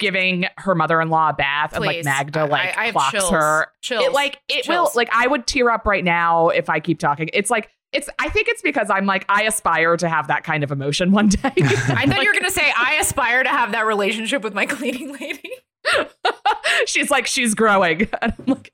giving 0.00 0.46
her 0.56 0.74
mother-in-law 0.74 1.30
a 1.30 1.32
bath 1.34 1.74
and 1.74 1.84
like 1.84 1.96
Please. 1.98 2.04
Magda 2.06 2.46
like 2.46 2.76
I 2.78 2.86
have 2.86 2.94
clocks 2.94 3.12
chills. 3.12 3.30
her 3.30 3.66
Chills. 3.82 4.04
it 4.06 4.12
like 4.12 4.40
it 4.48 4.66
will 4.68 4.90
like 4.94 5.10
I 5.12 5.26
would 5.26 5.46
tear 5.46 5.70
up 5.70 5.84
right 5.84 6.04
now 6.04 6.48
if 6.48 6.70
I 6.70 6.80
keep 6.80 6.98
talking. 6.98 7.28
It's 7.34 7.50
like 7.50 7.68
it's 7.92 8.08
I 8.18 8.28
think 8.28 8.48
it's 8.48 8.62
because 8.62 8.88
I'm 8.88 9.04
like 9.04 9.24
I 9.28 9.42
aspire 9.42 9.96
to 9.96 10.08
have 10.08 10.28
that 10.28 10.44
kind 10.44 10.62
of 10.64 10.70
emotion 10.70 11.10
one 11.12 11.28
day. 11.28 11.40
I 11.44 12.06
thought 12.06 12.22
you 12.22 12.28
were 12.28 12.34
gonna 12.38 12.50
say 12.50 12.72
I 12.76 12.94
aspire 13.00 13.42
to 13.42 13.50
have 13.50 13.72
that 13.72 13.84
relationship 13.86 14.42
with 14.42 14.54
my 14.54 14.66
cleaning 14.66 15.12
lady. 15.12 15.50
she's 16.86 17.10
like 17.10 17.26
she's 17.26 17.54
growing 17.54 18.08
and 18.22 18.32
I'm 18.38 18.44
like 18.46 18.72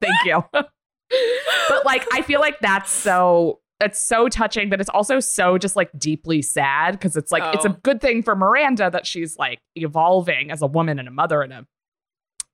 thank 0.00 0.16
you. 0.24 0.42
but 0.52 1.84
like 1.84 2.06
I 2.12 2.22
feel 2.22 2.40
like 2.40 2.58
that's 2.60 2.90
so 2.90 3.60
it's 3.80 4.00
so 4.00 4.28
touching 4.28 4.70
but 4.70 4.80
it's 4.80 4.88
also 4.90 5.18
so 5.20 5.58
just 5.58 5.74
like 5.76 5.90
deeply 5.98 6.40
sad 6.40 6.92
because 6.92 7.16
it's 7.16 7.32
like 7.32 7.42
it's 7.54 7.64
a 7.64 7.70
Oh. 7.70 7.76
good 7.82 8.00
thing 8.00 8.22
for 8.22 8.36
Miranda 8.36 8.88
that 8.90 9.06
she's 9.06 9.36
like 9.36 9.58
evolving 9.76 10.50
as 10.50 10.62
a 10.62 10.66
woman 10.66 10.98
and 10.98 11.08
a 11.08 11.10
mother 11.10 11.42
and 11.42 11.52
a 11.52 11.66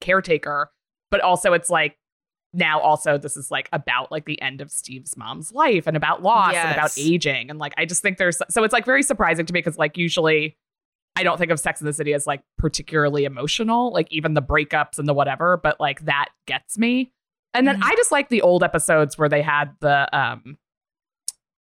caretaker 0.00 0.70
but 1.10 1.20
also 1.20 1.52
it's 1.52 1.68
like 1.70 1.96
now 2.52 2.80
also 2.80 3.16
this 3.18 3.36
is 3.36 3.50
like 3.50 3.68
about 3.72 4.10
like 4.10 4.24
the 4.24 4.40
end 4.42 4.60
of 4.60 4.70
Steve's 4.70 5.16
mom's 5.16 5.52
life 5.52 5.86
and 5.86 5.96
about 5.96 6.22
loss 6.22 6.54
and 6.54 6.72
about 6.72 6.92
aging 6.98 7.50
and 7.50 7.58
like 7.58 7.72
I 7.78 7.84
just 7.84 8.02
think 8.02 8.18
there's 8.18 8.40
so 8.48 8.64
it's 8.64 8.72
like 8.72 8.84
very 8.86 9.02
surprising 9.02 9.46
to 9.46 9.52
me 9.52 9.58
because 9.60 9.78
like 9.78 9.96
usually 9.96 10.56
I 11.16 11.22
don't 11.22 11.38
think 11.38 11.50
of 11.50 11.60
Sex 11.60 11.80
in 11.80 11.86
the 11.86 11.92
City 11.92 12.12
as 12.14 12.26
like 12.26 12.40
particularly 12.58 13.24
emotional 13.24 13.92
like 13.92 14.08
even 14.10 14.34
the 14.34 14.42
breakups 14.42 14.98
and 14.98 15.06
the 15.06 15.14
whatever 15.14 15.58
but 15.62 15.78
like 15.78 16.00
that 16.06 16.28
gets 16.46 16.76
me 16.78 17.12
and 17.54 17.68
then 17.68 17.78
Mhm. 17.80 17.84
I 17.84 17.94
just 17.96 18.10
like 18.10 18.30
the 18.30 18.42
old 18.42 18.64
episodes 18.64 19.16
where 19.18 19.28
they 19.28 19.42
had 19.42 19.66
the 19.80 20.08
um 20.18 20.56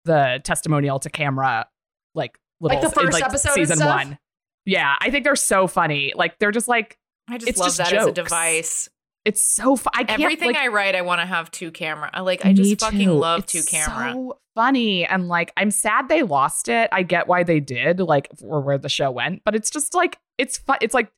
the 0.04 0.40
testimonial 0.44 0.98
to 1.00 1.10
camera 1.10 1.66
like 2.14 2.38
little 2.60 2.80
like 2.80 2.92
the 2.94 3.00
in, 3.00 3.06
first 3.06 3.22
episode 3.22 3.48
and 3.50 3.54
season 3.56 3.76
stuff? 3.76 3.96
one 3.96 4.18
yeah 4.66 4.96
I 5.00 5.10
think 5.10 5.24
they're 5.24 5.36
so 5.36 5.66
funny 5.66 6.12
like 6.16 6.38
they're 6.38 6.50
just 6.52 6.68
like 6.68 6.98
I 7.28 7.38
just 7.38 7.48
It's 7.48 7.58
love 7.58 7.68
just 7.68 7.78
that 7.78 7.92
as 7.92 8.06
a 8.06 8.12
device. 8.12 8.88
it's 9.24 9.44
so 9.44 9.76
fu- 9.76 9.88
I 9.94 10.02
can't 10.02 10.20
Everything 10.20 10.48
like, 10.48 10.56
I 10.56 10.66
write, 10.68 10.96
I 10.96 11.02
want 11.02 11.20
to 11.20 11.26
have 11.26 11.48
two 11.52 11.70
camera. 11.70 12.10
I 12.12 12.22
like. 12.22 12.44
I 12.44 12.52
just 12.52 12.80
fucking 12.80 12.98
too. 13.06 13.12
love 13.12 13.44
It's 13.44 13.52
two 13.52 13.62
camera. 13.62 14.12
So 14.12 14.38
funny 14.56 15.04
and 15.06 15.28
like 15.28 15.52
I'm 15.56 15.70
sad 15.70 16.08
they 16.08 16.24
lost 16.24 16.68
it. 16.68 16.88
I 16.90 17.04
get 17.04 17.28
why 17.28 17.44
they 17.44 17.60
did, 17.60 18.00
like 18.00 18.28
or 18.42 18.60
where 18.62 18.78
the 18.78 18.88
show 18.88 19.12
went, 19.12 19.42
but 19.44 19.54
it's 19.54 19.70
just 19.70 19.94
like 19.94 20.18
it's 20.38 20.58
fun. 20.58 20.78
It's 20.80 20.94
like 20.94 21.12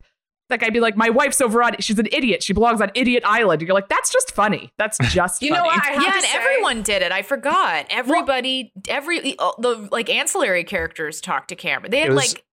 like 0.50 0.62
I'd 0.62 0.72
be 0.72 0.80
like, 0.80 0.96
my 0.96 1.08
wife's 1.10 1.40
over 1.40 1.62
on. 1.62 1.76
She's 1.80 1.98
an 1.98 2.08
idiot. 2.12 2.42
She 2.42 2.52
belongs 2.52 2.80
on 2.80 2.90
Idiot 2.94 3.22
Island. 3.26 3.62
And 3.62 3.66
you're 3.68 3.74
like, 3.74 3.88
that's 3.88 4.12
just 4.12 4.32
funny. 4.34 4.70
That's 4.78 4.98
just 5.12 5.42
You 5.42 5.50
know 5.52 5.64
what? 5.64 5.80
I 5.82 5.92
have 5.92 6.02
yeah, 6.02 6.08
to 6.10 6.16
and 6.16 6.24
say- 6.24 6.38
everyone 6.38 6.82
did 6.82 7.02
it. 7.02 7.10
I 7.12 7.22
forgot. 7.22 7.86
Everybody, 7.90 8.72
every 8.88 9.38
uh, 9.38 9.52
the 9.58 9.88
like 9.90 10.10
ancillary 10.10 10.64
characters 10.64 11.20
talked 11.20 11.48
to 11.48 11.56
camera. 11.56 11.88
They 11.88 12.00
had 12.00 12.08
was- 12.12 12.34
like. 12.34 12.44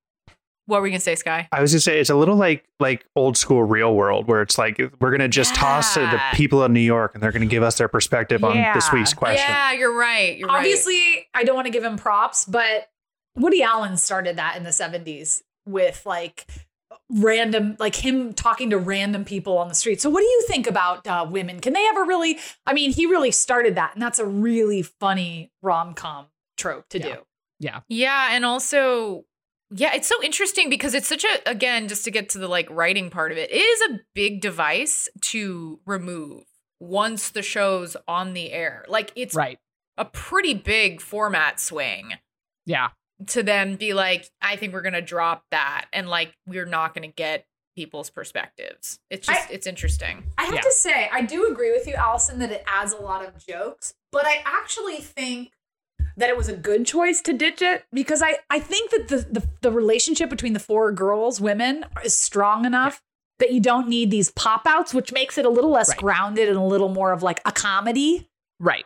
What 0.66 0.82
were 0.82 0.86
you 0.88 0.92
gonna 0.92 1.00
say, 1.00 1.16
Sky? 1.16 1.48
I 1.52 1.62
was 1.62 1.72
gonna 1.72 1.82
say 1.82 2.00
it's 2.00 2.12
a 2.12 2.16
little 2.16 2.36
like 2.36 2.64
like 2.80 3.04
old 3.16 3.36
school 3.38 3.64
real 3.64 3.96
world 3.96 4.28
where 4.28 4.44
it's 4.44 4.56
like 4.56 4.80
we're 5.02 5.10
gonna 5.10 5.28
just 5.28 5.56
toss 5.56 5.96
to 5.96 6.02
the 6.02 6.22
people 6.34 6.64
in 6.64 6.74
New 6.74 6.80
York 6.80 7.16
and 7.16 7.24
they're 7.24 7.32
gonna 7.32 7.48
give 7.48 7.64
us 7.64 7.80
their 7.80 7.88
perspective 7.88 8.44
on 8.44 8.56
this 8.76 8.92
week's 8.94 9.16
question. 9.16 9.44
Yeah, 9.50 9.72
you're 9.72 9.98
right. 9.98 10.38
You're 10.38 10.52
Obviously, 10.52 11.28
I 11.34 11.44
don't 11.44 11.56
want 11.56 11.66
to 11.66 11.72
give 11.72 11.84
him 11.84 11.98
props, 11.98 12.46
but 12.46 12.88
Woody 13.36 13.64
Allen 13.64 13.98
started 13.98 14.36
that 14.36 14.58
in 14.58 14.64
the 14.64 14.70
70s 14.70 15.42
with 15.66 16.04
like 16.06 16.46
random, 17.10 17.76
like 17.80 17.96
him 17.96 18.34
talking 18.34 18.70
to 18.70 18.78
random 18.78 19.26
people 19.26 19.58
on 19.58 19.68
the 19.68 19.76
street. 19.76 20.00
So, 20.02 20.10
what 20.10 20.22
do 20.22 20.26
you 20.28 20.44
think 20.48 20.68
about 20.68 21.06
uh, 21.08 21.26
women? 21.30 21.60
Can 21.60 21.74
they 21.74 21.86
ever 21.88 22.04
really? 22.04 22.38
I 22.66 22.74
mean, 22.74 22.92
he 22.92 23.06
really 23.06 23.32
started 23.32 23.76
that, 23.76 23.94
and 23.94 24.02
that's 24.02 24.20
a 24.20 24.26
really 24.26 24.82
funny 24.82 25.52
rom 25.62 25.94
com 25.94 26.28
trope 26.58 26.88
to 26.90 27.00
Yeah. 27.00 27.06
do. 27.16 27.22
yeah 27.60 27.80
Yeah, 27.88 28.30
and 28.32 28.46
also, 28.46 29.26
yeah, 29.72 29.94
it's 29.96 30.08
so 30.08 30.22
interesting 30.24 30.70
because 30.70 30.94
it's 30.94 31.08
such 31.08 31.24
a 31.24 31.50
again, 31.50 31.88
just 31.88 32.04
to 32.06 32.12
get 32.12 32.30
to 32.30 32.38
the 32.40 32.48
like 32.48 32.70
writing 32.70 33.10
part 33.10 33.32
of 33.32 33.38
it, 33.38 33.52
it 33.52 33.56
is 33.56 33.82
a 33.92 34.00
big 34.14 34.42
device 34.42 35.10
to 35.22 35.80
remove 35.86 36.44
once 36.80 37.30
the 37.30 37.42
show's 37.42 37.96
on 38.08 38.34
the 38.34 38.52
air. 38.52 38.86
Like 38.88 39.12
it's 39.16 39.36
right. 39.36 39.58
a 39.98 40.06
pretty 40.06 40.54
big 40.54 41.02
format 41.02 41.60
swing. 41.60 42.14
Yeah. 42.66 42.90
To 43.28 43.44
then 43.44 43.76
be 43.76 43.94
like, 43.94 44.30
I 44.42 44.56
think 44.56 44.74
we're 44.74 44.82
gonna 44.82 45.02
drop 45.02 45.44
that, 45.52 45.86
and 45.92 46.08
like 46.10 46.34
we're 46.48 46.66
not 46.66 46.94
gonna 46.94 47.08
get 47.08 47.46
people's 47.76 48.10
perspectives. 48.10 49.00
It's 49.10 49.28
just 49.28 49.50
I- 49.50 49.54
it's 49.54 49.68
interesting. 49.68 50.24
I 50.38 50.46
have 50.46 50.56
Yeah. 50.56 50.62
to 50.62 50.72
say, 50.72 51.10
I 51.12 51.22
do 51.22 51.48
agree 51.52 51.72
with 51.72 51.86
you, 51.88 51.94
Alison, 51.96 52.40
that 52.40 52.52
it 52.52 52.64
adds 52.68 52.94
a 52.94 52.98
lot 52.98 53.26
of 53.26 53.46
jokes, 53.46 53.94
but 54.12 54.26
I 54.26 54.42
actually 54.46 54.98
think 54.98 55.52
that 56.18 56.30
it 56.30 56.36
was 56.38 56.50
a 56.50 56.56
good 56.56 56.86
choice 56.86 57.22
to 57.22 57.34
ditch 57.34 57.62
it 57.62 57.86
because 57.94 58.22
I, 58.22 58.38
I 58.50 58.60
think 58.60 58.92
that 58.92 59.08
the, 59.10 59.18
the 59.40 59.48
the 59.62 59.72
relationship 59.72 60.30
between 60.30 60.54
the 60.54 60.60
four 60.60 60.92
girls, 60.92 61.40
women, 61.42 61.86
is 62.04 62.16
strong 62.16 62.66
enough 62.66 63.02
that 63.40 63.52
you 63.54 63.60
don't 63.62 63.88
need 63.88 64.12
these 64.12 64.32
pop 64.32 64.64
outs, 64.66 64.94
which 64.94 65.14
makes 65.14 65.38
it 65.38 65.46
a 65.46 65.50
little 65.50 65.70
less 65.72 65.90
Right. 65.90 65.98
grounded 65.98 66.50
and 66.50 66.58
a 66.58 66.62
little 66.64 66.90
more 66.90 67.12
of 67.14 67.24
like 67.24 67.42
a 67.46 67.52
comedy. 67.54 68.30
Right. 68.60 68.86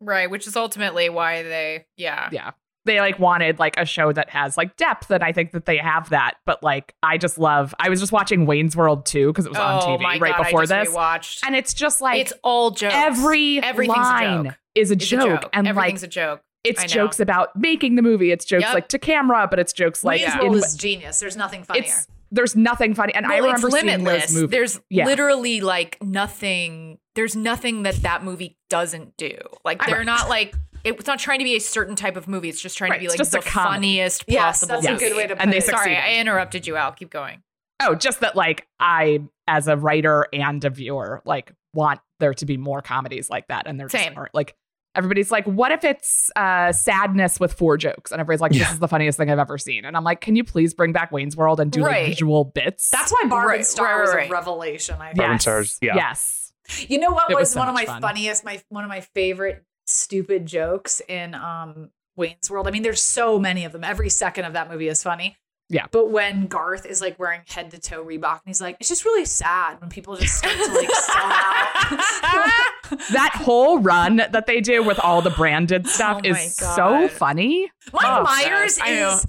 Right, 0.00 0.28
which 0.30 0.46
is 0.48 0.56
ultimately 0.56 1.08
why 1.08 1.42
they, 1.44 1.86
yeah. 1.96 2.28
Yeah. 2.32 2.52
They 2.86 3.00
like 3.00 3.18
wanted 3.18 3.58
like 3.58 3.78
a 3.78 3.84
show 3.84 4.12
that 4.12 4.30
has 4.30 4.56
like 4.56 4.76
depth, 4.76 5.10
and 5.10 5.22
I 5.22 5.32
think 5.32 5.52
that 5.52 5.66
they 5.66 5.76
have 5.76 6.08
that. 6.10 6.36
But 6.46 6.62
like, 6.62 6.94
I 7.02 7.18
just 7.18 7.36
love. 7.38 7.74
I 7.78 7.88
was 7.90 8.00
just 8.00 8.12
watching 8.12 8.46
Wayne's 8.46 8.74
World 8.76 9.04
too 9.04 9.26
because 9.28 9.44
it 9.44 9.50
was 9.50 9.58
on 9.58 9.82
oh 9.82 9.86
TV 9.98 10.00
my 10.02 10.18
right 10.18 10.36
God, 10.36 10.44
before 10.44 10.62
I 10.62 10.66
this, 10.66 10.88
Rewatched. 10.94 11.40
and 11.46 11.54
it's 11.54 11.74
just 11.74 12.00
like 12.00 12.20
it's 12.20 12.32
all 12.42 12.70
jokes. 12.70 12.94
every 12.96 13.60
line 13.60 14.40
a 14.40 14.44
joke. 14.50 14.58
is 14.74 14.90
a 14.90 14.94
It's 14.94 15.06
joke, 15.06 15.50
and 15.52 15.66
like 15.66 15.70
everything's 15.76 16.02
a 16.02 16.08
joke. 16.08 16.42
it's 16.64 16.84
jokes 16.84 17.20
about 17.20 17.54
making 17.56 17.96
the 17.96 18.02
movie. 18.02 18.30
It's 18.32 18.44
jokes 18.44 18.62
Yep. 18.64 18.74
like 18.74 18.88
to 18.88 18.98
camera, 18.98 19.46
but 19.50 19.58
it's 19.58 19.72
jokes 19.72 20.02
like 20.04 20.20
yeah. 20.20 20.40
Is 20.42 20.76
genius. 20.76 21.20
There's 21.20 21.36
nothing 21.36 21.64
funnier. 21.64 21.84
there's 22.32 22.56
nothing 22.56 22.92
funny. 22.94 23.14
And 23.14 23.24
I 23.26 23.40
Well, 23.40 23.44
remember 23.46 23.68
it's 23.68 23.76
seeing 23.80 23.86
limitless. 23.86 24.32
those. 24.34 24.50
There's 24.50 24.80
Yeah. 24.90 25.06
literally 25.06 25.60
like 25.60 25.96
nothing. 26.02 26.98
There's 27.14 27.36
nothing 27.36 27.84
that 27.84 27.94
that 28.02 28.24
movie 28.24 28.58
doesn't 28.68 29.16
do. 29.16 29.36
Like 29.64 29.84
they're 29.86 29.98
Right. 29.98 30.06
not 30.06 30.28
like 30.28 30.54
it's 30.86 31.06
not 31.06 31.18
trying 31.18 31.38
to 31.40 31.44
be 31.44 31.56
a 31.56 31.60
certain 31.60 31.96
type 31.96 32.16
of 32.16 32.28
movie. 32.28 32.48
It's 32.48 32.60
just 32.60 32.76
trying 32.78 32.90
Right, 32.92 32.96
to 32.98 33.00
be 33.02 33.08
like 33.08 33.18
just 33.18 33.32
the 33.32 33.38
a 33.38 33.42
comedy. 33.42 33.74
funniest 33.74 34.24
Yes, 34.28 34.60
possible. 34.60 34.80
that's 34.80 35.02
a 35.02 35.04
good 35.04 35.16
way 35.16 35.26
to 35.26 35.40
And 35.40 35.52
they 35.52 35.60
put 35.60 35.68
it. 35.68 35.76
Sorry. 35.76 35.96
I 35.96 36.14
interrupted 36.20 36.66
you. 36.66 36.76
Al. 36.76 36.92
Keep 36.92 37.10
going. 37.10 37.42
Oh, 37.80 37.94
just 37.94 38.20
that 38.20 38.34
like 38.36 38.66
I 38.80 39.20
as 39.48 39.68
a 39.68 39.76
writer 39.76 40.26
and 40.32 40.64
a 40.64 40.70
viewer 40.70 41.22
like 41.26 41.52
want 41.74 42.00
there 42.20 42.32
to 42.34 42.46
be 42.46 42.56
more 42.56 42.80
comedies 42.80 43.28
like 43.28 43.46
that 43.48 43.66
and 43.66 43.78
they're 43.78 43.86
just 43.88 44.16
aren't 44.16 44.34
like 44.34 44.56
everybody's 44.94 45.30
like 45.30 45.44
what 45.44 45.70
if 45.70 45.84
it's 45.84 46.30
uh 46.36 46.72
sadness 46.72 47.38
with 47.38 47.52
four 47.52 47.76
jokes 47.76 48.10
and 48.10 48.18
everybody's 48.20 48.40
like 48.40 48.52
this 48.52 48.62
Yeah. 48.62 48.72
is 48.72 48.78
the 48.78 48.88
funniest 48.88 49.18
thing 49.18 49.30
I've 49.30 49.38
ever 49.38 49.58
seen 49.58 49.84
and 49.84 49.94
I'm 49.94 50.02
like 50.04 50.22
can 50.22 50.34
you 50.36 50.42
please 50.42 50.72
bring 50.72 50.92
back 50.92 51.12
Wayne's 51.12 51.36
World 51.36 51.60
and 51.60 51.70
do 51.70 51.84
Right. 51.84 52.04
like 52.04 52.06
visual 52.08 52.44
bits 52.44 52.88
That's 52.90 53.12
why 53.12 53.28
Barb 53.28 53.48
Right, 53.48 53.56
and 53.58 53.66
Star 53.66 53.98
right, 53.98 54.00
was 54.00 54.14
right. 54.14 54.30
a 54.30 54.32
revelation. 54.32 54.96
I 54.98 55.08
think. 55.08 55.18
Yes 55.18 55.42
Stars, 55.42 55.78
yeah. 55.82 55.94
yes 55.96 56.52
You 56.88 56.98
know 56.98 57.10
what 57.10 57.30
It 57.30 57.34
was, 57.34 57.42
was 57.42 57.50
so 57.52 57.58
one 57.60 57.68
of 57.68 57.74
my 57.74 57.84
fun. 57.84 58.00
funniest, 58.00 58.42
my 58.42 58.60
one 58.70 58.82
of 58.84 58.88
my 58.88 59.02
favorite 59.02 59.62
stupid 59.86 60.46
jokes 60.46 61.00
in 61.08 61.34
um 61.34 61.90
Wayne's 62.16 62.50
World. 62.50 62.66
I 62.66 62.70
mean, 62.70 62.82
there's 62.82 63.02
so 63.02 63.38
many 63.38 63.64
of 63.64 63.72
them. 63.72 63.84
Every 63.84 64.08
second 64.10 64.44
of 64.46 64.52
that 64.54 64.70
movie 64.70 64.88
is 64.88 65.02
funny. 65.02 65.36
Yeah. 65.68 65.86
But 65.90 66.10
when 66.12 66.46
Garth 66.46 66.86
is 66.86 67.00
like 67.00 67.18
wearing 67.18 67.40
head 67.48 67.72
to 67.72 67.78
toe 67.78 68.04
Reebok 68.04 68.34
and 68.34 68.42
he's 68.46 68.60
like, 68.60 68.76
it's 68.78 68.88
just 68.88 69.04
really 69.04 69.24
sad 69.24 69.80
when 69.80 69.90
people 69.90 70.16
just 70.16 70.38
start 70.38 70.54
to 70.54 70.72
like 70.72 70.88
sell 70.92 71.24
out. 71.24 73.00
that 73.12 73.32
whole 73.34 73.80
run 73.80 74.16
that 74.16 74.46
they 74.46 74.60
do 74.60 74.82
with 74.84 74.98
all 75.00 75.22
the 75.22 75.30
branded 75.30 75.88
stuff 75.88 76.20
Oh 76.24 76.30
my 76.30 76.38
is 76.38 76.54
so 76.54 77.08
funny 77.08 77.68
Mike 77.92 78.04
Oh, 78.06 78.22
Myers 78.22 78.78
I 78.80 78.90
is 78.90 79.26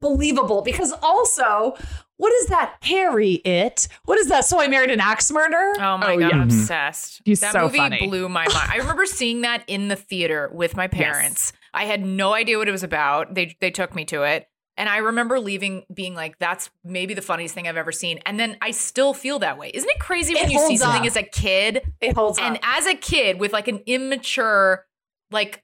unbelievable 0.00 0.62
because 0.62 0.92
also, 1.02 1.74
what 2.18 2.32
is 2.34 2.46
that? 2.48 2.76
Harry 2.82 3.32
it? 3.44 3.88
What 4.04 4.18
is 4.18 4.28
that? 4.28 4.44
So 4.44 4.60
I 4.60 4.68
married 4.68 4.90
an 4.90 5.00
axe 5.00 5.30
murderer? 5.30 5.72
Oh 5.78 5.98
my 5.98 6.12
Oh, 6.14 6.18
god, 6.18 6.20
yeah. 6.20 6.28
I'm 6.28 6.40
Mhm. 6.48 6.60
obsessed. 6.60 7.22
He's 7.24 7.40
that 7.40 7.52
so 7.52 7.62
movie 7.62 7.78
funny. 7.78 7.98
blew 8.06 8.28
my 8.28 8.46
mind. 8.46 8.70
I 8.72 8.76
remember 8.76 9.06
seeing 9.06 9.40
that 9.42 9.64
in 9.66 9.88
the 9.88 9.96
theater 9.96 10.50
with 10.52 10.76
my 10.76 10.86
parents. 10.88 11.52
I 11.74 11.86
had 11.86 12.04
no 12.04 12.34
idea 12.34 12.58
what 12.58 12.68
it 12.68 12.72
was 12.72 12.82
about. 12.82 13.34
They 13.34 13.56
they 13.60 13.70
took 13.70 13.94
me 13.94 14.04
to 14.06 14.22
it. 14.22 14.46
And 14.78 14.88
I 14.88 14.98
remember 14.98 15.38
leaving 15.38 15.84
being 15.92 16.14
like, 16.14 16.38
that's 16.38 16.70
maybe 16.82 17.12
the 17.12 17.20
funniest 17.22 17.54
thing 17.54 17.68
I've 17.68 17.76
ever 17.76 17.92
seen. 17.92 18.20
And 18.24 18.40
then 18.40 18.56
I 18.62 18.70
still 18.70 19.12
feel 19.12 19.38
that 19.40 19.58
way. 19.58 19.70
Isn't 19.74 19.88
it 19.90 19.98
crazy 19.98 20.34
when 20.34 20.44
It 20.44 20.50
you 20.52 20.58
see 20.60 20.64
holds 20.64 20.80
something 20.80 21.00
up. 21.02 21.06
as 21.06 21.16
a 21.16 21.22
kid 21.22 21.82
It 22.00 22.14
holds 22.14 22.38
and 22.38 22.56
up. 22.56 22.62
as 22.64 22.86
a 22.86 22.94
kid 22.94 23.38
with 23.38 23.52
like 23.52 23.68
an 23.68 23.82
immature, 23.84 24.86
like, 25.30 25.62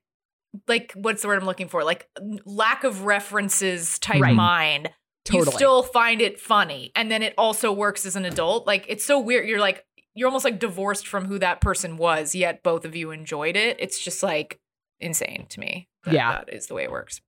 like 0.66 0.92
what's 0.94 1.22
the 1.22 1.28
word 1.28 1.38
I'm 1.40 1.46
looking 1.46 1.68
for? 1.68 1.84
Like 1.84 2.06
lack 2.44 2.84
of 2.84 3.04
references 3.04 3.98
type 3.98 4.20
Right. 4.20 4.34
mind 4.34 4.90
you 5.32 5.44
still 5.46 5.82
find 5.82 6.20
it 6.20 6.38
funny 6.40 6.92
and 6.94 7.10
then 7.10 7.22
it 7.22 7.34
also 7.38 7.72
works 7.72 8.04
as 8.06 8.16
an 8.16 8.24
adult. 8.24 8.66
Like 8.66 8.84
it's 8.88 9.04
so 9.04 9.18
weird. 9.18 9.48
You're 9.48 9.60
like 9.60 9.84
you're 10.14 10.26
almost 10.28 10.44
like 10.44 10.58
divorced 10.58 11.06
from 11.06 11.26
who 11.26 11.38
that 11.38 11.60
person 11.60 11.96
was 11.96 12.34
yet 12.34 12.62
both 12.62 12.84
of 12.84 12.96
you 12.96 13.10
enjoyed 13.10 13.56
it. 13.56 13.76
It's 13.80 13.98
just 14.02 14.22
like 14.22 14.58
insane 15.00 15.46
to 15.50 15.60
me 15.60 15.88
that 16.04 16.14
Yeah. 16.14 16.32
that 16.32 16.52
is 16.52 16.66
the 16.66 16.74
way 16.74 16.82
it 16.84 16.90
works. 16.90 17.20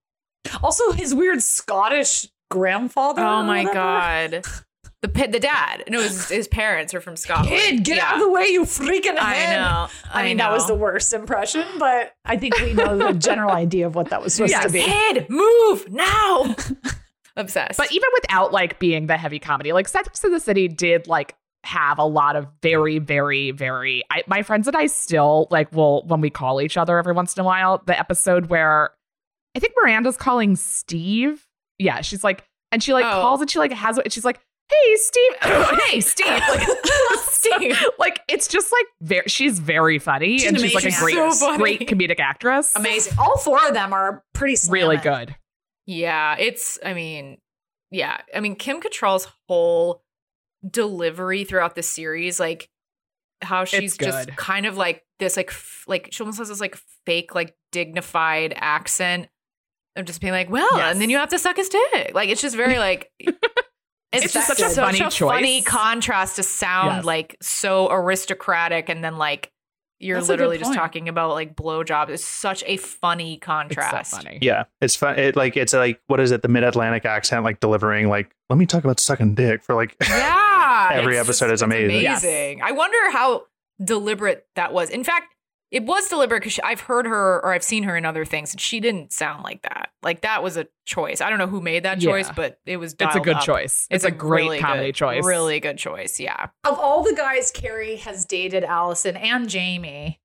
Also, 0.62 0.92
his 0.92 1.14
weird 1.14 1.42
Scottish 1.42 2.26
grandfather. 2.51 3.22
oh 3.22 3.42
my 3.42 3.64
god. 3.64 4.44
The 5.03 5.09
the 5.28 5.40
dad. 5.40 5.84
No 5.88 6.01
his, 6.03 6.28
his 6.28 6.46
parents 6.48 6.92
are 6.92 7.01
from 7.01 7.16
scotland. 7.16 7.48
Kid, 7.48 7.84
get 7.84 7.98
out 8.01 8.16
of 8.16 8.20
the 8.20 8.28
way, 8.30 8.48
you 8.48 8.64
freaking 8.64 9.16
i 9.16 9.32
head. 9.34 9.59
know. 9.59 9.88
I 10.12 10.24
mean, 10.24 10.36
that 10.36 10.51
was 10.53 10.66
the 10.66 10.74
worst 10.74 11.14
impression, 11.14 11.64
but 11.78 12.12
I 12.26 12.36
think 12.36 12.59
we 12.61 12.74
know 12.74 12.98
the 12.98 13.12
general 13.14 13.51
idea 13.51 13.86
of 13.86 13.94
what 13.94 14.11
that 14.11 14.20
was 14.22 14.34
supposed 14.34 14.51
Yes. 14.53 14.64
to 14.66 14.70
be. 14.72 14.82
kid 14.82 15.26
move 15.30 15.90
now 15.90 16.55
obsessed 17.41 17.76
But 17.78 17.91
even 17.93 18.09
without 18.14 18.53
like 18.53 18.78
being 18.78 19.07
the 19.07 19.16
heavy 19.16 19.38
comedy, 19.41 19.72
like 19.72 19.88
Sex 19.88 20.22
in 20.22 20.30
the 20.30 20.41
City 20.41 20.68
did 20.68 21.09
like 21.09 21.34
have 21.64 21.99
a 21.99 22.05
lot 22.05 22.36
of 22.36 22.47
very, 22.62 22.99
very, 22.99 23.51
very. 23.51 24.03
I, 24.11 24.22
my 24.26 24.43
friends 24.43 24.66
and 24.68 24.76
I 24.76 24.86
still 24.86 25.47
like 25.51 25.72
will 25.72 26.05
when 26.07 26.20
we 26.20 26.30
call 26.30 26.61
each 26.62 26.76
other 26.76 26.97
every 26.99 27.12
once 27.12 27.36
in 27.36 27.41
a 27.41 27.45
while. 27.45 27.82
The 27.84 27.99
episode 27.99 28.47
where 28.47 28.91
I 29.57 29.59
think 29.59 29.74
Miranda's 29.82 30.16
calling 30.16 30.57
Steve. 30.57 31.47
Yeah, 31.78 32.01
she's 32.03 32.22
like, 32.24 32.45
and 32.72 32.82
she 32.82 32.93
like 32.93 33.05
Oh. 33.05 33.20
calls 33.20 33.41
and 33.41 33.51
she 33.51 33.59
like 33.59 33.72
has 33.72 33.99
she's 34.11 34.24
like, 34.24 34.38
"Hey, 34.70 34.97
Steve, 34.97 35.32
hey, 35.88 36.01
Steve." 36.01 36.26
Like, 36.49 36.68
Steve. 37.24 37.76
like 37.99 38.20
it's 38.28 38.47
just 38.49 38.70
like 38.72 38.86
very. 39.01 39.24
She's 39.26 39.59
very 39.59 39.99
funny 39.99 40.38
She's 40.38 40.49
and 40.49 40.57
an 40.57 40.62
she's 40.62 40.74
like 40.74 40.84
a 40.84 40.97
great. 40.99 41.32
So 41.34 41.57
great 41.59 41.80
comedic 41.88 42.20
actress. 42.20 42.74
Amazing. 42.76 43.14
All 43.18 43.36
four 43.38 43.66
of 43.66 43.74
them 43.74 43.93
are 43.93 44.22
pretty 44.34 44.57
really 44.70 44.97
good. 44.99 45.34
Yeah, 45.93 46.36
it's 46.38 46.78
I 46.84 46.95
mean, 46.95 47.38
yeah. 47.91 48.18
I 48.32 48.38
mean 48.41 48.55
Kim 48.55 48.80
Cattrall's 48.80 49.26
whole 49.49 50.05
delivery 50.68 51.43
throughout 51.45 51.74
the 51.74 51.82
series, 51.82 52.38
like 52.38 52.68
how 53.43 53.64
she's 53.64 53.97
just 53.97 54.36
kind 54.36 54.66
of 54.66 54.76
like 54.76 55.03
this 55.18 55.36
like 55.36 55.49
f- 55.49 55.84
like 55.88 56.09
she 56.12 56.22
almost 56.22 56.38
has 56.38 56.49
this 56.49 56.61
like 56.61 56.78
fake, 57.07 57.34
like 57.34 57.57
dignified 57.72 58.55
accent 58.57 59.28
of 59.97 60.05
just 60.05 60.20
being 60.20 60.32
like, 60.32 60.49
well, 60.49 60.68
Yes. 60.76 60.93
and 60.93 61.01
then 61.01 61.11
you 61.11 61.16
have 61.16 61.30
to 61.30 61.38
suck 61.38 61.57
his 61.57 61.68
dick. 61.68 62.12
Like 62.14 62.28
it's 62.28 62.41
just 62.43 62.55
very 62.57 62.78
like 62.78 63.11
it's, 63.18 63.32
It's 64.12 64.32
just 64.32 64.47
such 64.47 64.59
such, 64.59 64.72
a 64.78 64.80
funny 64.80 65.01
a 65.01 65.11
funny 65.11 65.62
contrast 65.62 66.36
to 66.36 66.43
sound 66.45 66.99
Yes. 66.99 67.05
like 67.05 67.36
so 67.43 67.91
aristocratic 67.91 68.88
and 68.88 69.03
then 69.03 69.16
like 69.16 69.51
you're 70.01 70.16
That's 70.18 70.28
literally 70.28 70.59
just 70.59 70.74
talking 70.74 71.09
about 71.09 71.30
like 71.30 71.55
blowjobs. 71.55 72.09
It's 72.09 72.24
such 72.24 72.64
a 72.66 72.76
funny 72.78 73.34
It's 73.34 73.44
contrast. 73.44 74.11
so 74.11 74.16
funny. 74.16 74.38
Yeah, 74.40 74.64
it's 74.80 74.96
fun. 74.96 75.18
It 75.18 75.36
like 75.36 75.57
it's 75.57 75.72
like 75.72 76.01
what 76.09 76.18
is 76.20 76.30
it? 76.32 76.42
The 76.42 76.48
Mid 76.48 76.64
Atlantic 76.64 77.05
accent, 77.05 77.44
like 77.44 77.61
delivering 77.61 78.09
like 78.09 78.34
let 78.48 78.59
me 78.59 78.66
talk 78.66 78.82
about 78.82 78.98
sucking 78.98 79.34
dick 79.36 79.62
for 79.62 79.74
like 79.74 79.94
Yeah. 80.09 80.88
Every 80.92 81.16
it's 81.16 81.28
episode 81.28 81.46
just- 81.46 81.53
is 81.53 81.53
it's 81.53 81.62
amazing. 81.62 82.01
Yes. 82.01 82.22
amazing. 82.24 82.62
I 82.62 82.72
wonder 82.72 83.11
how 83.12 83.44
deliberate 83.82 84.46
that 84.57 84.72
was. 84.72 84.90
In 84.90 85.05
fact, 85.05 85.34
it 85.70 85.84
was 85.84 86.08
deliberate 86.08 86.40
because 86.42 86.58
I've 86.64 86.80
heard 86.80 87.06
her 87.06 87.36
or 87.44 87.52
I've 87.52 87.62
seen 87.62 87.84
her 87.84 87.96
in 87.96 88.04
other 88.04 88.24
things, 88.24 88.52
and 88.52 88.60
she 88.60 88.80
didn't 88.80 89.12
sound 89.12 89.44
like 89.44 89.62
that. 89.62 89.90
Like 90.02 90.22
that 90.22 90.42
was 90.42 90.56
a 90.56 90.66
choice. 90.84 91.20
I 91.20 91.30
don't 91.30 91.38
know 91.38 91.46
who 91.46 91.60
made 91.60 91.84
that 91.84 92.00
choice, 92.00 92.26
Yeah. 92.26 92.32
but 92.34 92.58
it 92.66 92.76
was. 92.78 92.94
It's 92.98 93.14
a 93.16 93.20
good 93.20 93.36
up. 93.36 93.42
choice. 93.44 93.86
It's, 93.90 94.04
a, 94.04 94.10
great 94.10 94.42
really 94.44 94.58
comedy 94.58 94.86
good- 94.88 94.94
choice. 94.96 95.24
Really 95.24 95.60
good 95.60 95.78
choice. 95.78 96.18
Yeah. 96.18 96.48
Of 96.64 96.78
all 96.78 97.02
the 97.04 97.14
guys 97.14 97.50
Carrie 97.50 97.96
has 97.96 98.24
dated, 98.24 98.64
Alison 98.64 99.16
and 99.16 99.48
Jamie, 99.48 100.20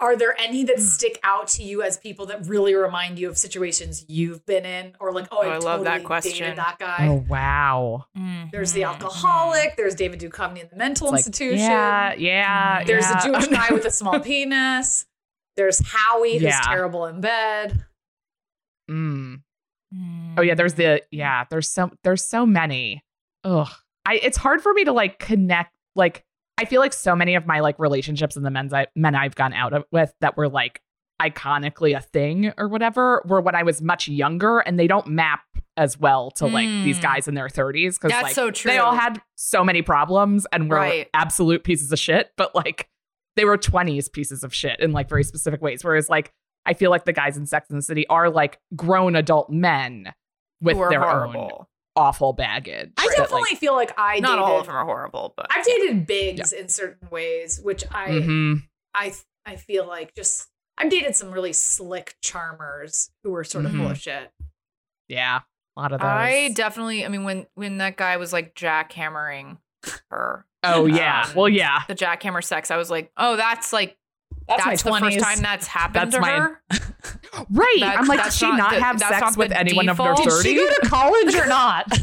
are 0.00 0.16
there 0.16 0.34
any 0.40 0.62
Hmm. 0.62 0.66
that 0.68 0.80
stick 0.80 1.20
out 1.22 1.46
to 1.48 1.62
you 1.62 1.82
as 1.82 1.96
people 1.98 2.26
that 2.26 2.46
really 2.46 2.74
remind 2.74 3.18
you 3.18 3.28
of 3.28 3.36
situations 3.38 4.04
you've 4.08 4.44
been 4.46 4.64
in, 4.64 4.96
or 4.98 5.12
like, 5.12 5.28
oh, 5.30 5.38
Oh, 5.42 5.48
I, 5.48 5.54
I 5.54 5.58
love 5.58 5.84
that 5.84 5.90
totally 5.90 6.06
question. 6.06 6.32
dated 6.40 6.56
that 6.58 6.78
guy? 6.78 7.06
Oh 7.08 7.24
wow. 7.28 8.06
There's 8.50 8.72
the 8.72 8.80
Mhm. 8.82 8.88
alcoholic. 8.94 9.76
There's 9.76 9.94
David 9.94 10.20
Duchovny 10.20 10.60
in 10.62 10.68
the 10.70 10.76
mental 10.76 11.06
It's 11.08 11.12
like, 11.12 11.18
institution. 11.20 11.58
Yeah, 11.58 12.14
yeah. 12.14 12.84
There's 12.84 13.04
yeah. 13.04 13.20
the 13.20 13.26
Jewish 13.28 13.46
guy 13.58 13.68
with 13.74 13.84
a 13.84 13.90
small 13.90 14.18
penis. 14.20 15.06
There's 15.56 15.80
Howie, 15.86 16.34
who's 16.34 16.42
Yeah. 16.42 16.60
terrible 16.62 17.06
in 17.06 17.20
bed. 17.20 17.84
Mm. 18.90 19.42
Oh 20.38 20.42
yeah, 20.42 20.54
there's 20.54 20.74
the 20.74 21.02
yeah. 21.10 21.44
There's 21.50 21.68
so 21.68 21.90
there's 22.04 22.24
so 22.24 22.46
many. 22.46 23.02
Ugh, 23.44 23.68
I 24.06 24.14
it's 24.14 24.36
hard 24.38 24.62
for 24.62 24.72
me 24.72 24.84
to 24.84 24.92
like 24.92 25.18
connect. 25.18 25.72
Like 25.96 26.24
I 26.60 26.64
feel 26.66 26.80
like 26.80 26.92
so 26.92 27.16
many 27.16 27.34
of 27.34 27.46
my 27.46 27.60
like 27.60 27.78
relationships 27.78 28.36
and 28.36 28.44
the 28.44 28.50
men's 28.50 28.72
I, 28.72 28.86
men 28.94 29.14
I've 29.14 29.34
gone 29.34 29.52
out 29.54 29.86
with 29.90 30.12
that 30.20 30.36
were 30.36 30.48
like 30.48 30.82
iconically 31.20 31.96
a 31.96 32.00
thing 32.00 32.52
or 32.56 32.68
whatever 32.68 33.22
were 33.26 33.40
when 33.40 33.54
I 33.54 33.62
was 33.62 33.80
much 33.82 34.08
younger, 34.08 34.58
and 34.60 34.78
they 34.78 34.86
don't 34.86 35.06
map 35.06 35.40
as 35.76 35.98
well 35.98 36.30
to 36.32 36.46
like 36.46 36.66
these 36.84 36.98
Mm. 36.98 37.02
guys 37.02 37.28
in 37.28 37.34
their 37.34 37.48
30s 37.48 37.94
because 37.96 38.10
That's 38.10 38.22
like 38.24 38.34
so 38.34 38.50
true. 38.50 38.70
they 38.70 38.78
all 38.78 38.94
had 38.94 39.22
so 39.36 39.64
many 39.64 39.80
problems 39.82 40.46
and 40.52 40.68
were 40.68 40.76
Right. 40.76 41.08
absolute 41.14 41.64
pieces 41.64 41.90
of 41.92 41.98
shit, 41.98 42.30
but 42.36 42.54
like 42.54 42.88
they 43.36 43.44
were 43.46 43.56
20s 43.56 44.12
pieces 44.12 44.44
of 44.44 44.52
shit 44.54 44.80
in 44.80 44.92
like 44.92 45.08
very 45.08 45.24
specific 45.24 45.62
ways. 45.62 45.82
Whereas 45.84 46.10
like 46.10 46.32
I 46.66 46.74
feel 46.74 46.90
like 46.90 47.06
the 47.06 47.12
guys 47.14 47.38
in 47.38 47.46
Sex 47.46 47.70
and 47.70 47.78
the 47.78 47.82
City 47.82 48.06
are 48.08 48.28
like 48.28 48.58
grown 48.76 49.16
adult 49.16 49.48
men 49.48 50.12
with 50.60 50.76
their 50.90 51.02
own 51.08 51.32
horrible. 51.32 51.69
Awful 51.96 52.32
baggage. 52.32 52.90
I 52.96 53.06
that, 53.08 53.16
definitely 53.16 53.42
like, 53.50 53.58
feel 53.58 53.74
like 53.74 53.92
I 53.98 54.20
Not 54.20 54.30
dated. 54.36 54.44
all 54.44 54.60
of 54.60 54.66
them 54.66 54.76
are 54.76 54.84
horrible, 54.84 55.34
but 55.36 55.46
I've 55.54 55.64
dated 55.64 56.06
bigs 56.06 56.52
in 56.52 56.68
certain 56.68 57.08
ways, 57.10 57.60
which 57.62 57.84
I 57.90 58.08
mhm. 58.10 58.62
I 58.94 59.12
I 59.46 59.56
feel 59.56 59.86
like 59.86 60.14
just 60.14 60.48
I've 60.78 60.90
dated 60.90 61.14
some 61.16 61.30
really 61.30 61.52
slick 61.52 62.14
charmers 62.22 63.10
who 63.24 63.30
were 63.32 63.44
sort 63.44 63.64
of 63.66 63.72
full 63.72 63.80
Mhm. 63.86 63.90
of 63.90 63.98
shit. 63.98 64.30
Yeah, 65.08 65.40
a 65.76 65.80
lot 65.80 65.92
of 65.92 66.00
those. 66.00 66.06
I 66.06 66.52
definitely. 66.54 67.04
I 67.04 67.08
mean, 67.08 67.24
when 67.24 67.46
when 67.54 67.78
that 67.78 67.96
guy 67.96 68.16
was 68.16 68.32
like 68.32 68.54
jackhammering 68.54 69.58
her, 70.10 70.46
oh 70.62 70.86
yeah, 70.86 71.24
um, 71.28 71.34
well 71.34 71.48
yeah. 71.48 71.82
the 71.88 71.94
jackhammer 71.94 72.42
sex, 72.44 72.70
I 72.70 72.76
was 72.76 72.90
like, 72.90 73.10
oh, 73.16 73.36
that's 73.36 73.72
like 73.72 73.96
That's, 74.50 74.64
that's, 74.64 74.84
my 74.84 75.00
the 75.00 75.06
first 75.06 75.20
time 75.24 75.40
that's 75.40 75.66
happened 75.66 76.12
That's 76.12 76.14
to 76.16 76.20
my- 76.20 76.30
her. 76.38 76.62
Right. 77.48 77.76
That's- 77.80 77.96
I'm 78.00 78.06
like, 78.06 78.18
did 78.18 78.24
that's 78.26 78.36
she 78.36 78.46
not 78.46 78.58
not 78.58 78.72
have 78.74 78.98
sex 79.00 79.20
not 79.20 79.36
with 79.36 79.48
the 79.50 79.58
anyone 79.58 79.88
of 79.88 79.96
her 79.98 80.14
default. 80.16 80.42
Did 80.42 80.42
she 80.42 80.54
go 80.56 80.68
to 80.68 80.88
college 80.88 81.34
or 81.36 81.46
not? 81.46 81.86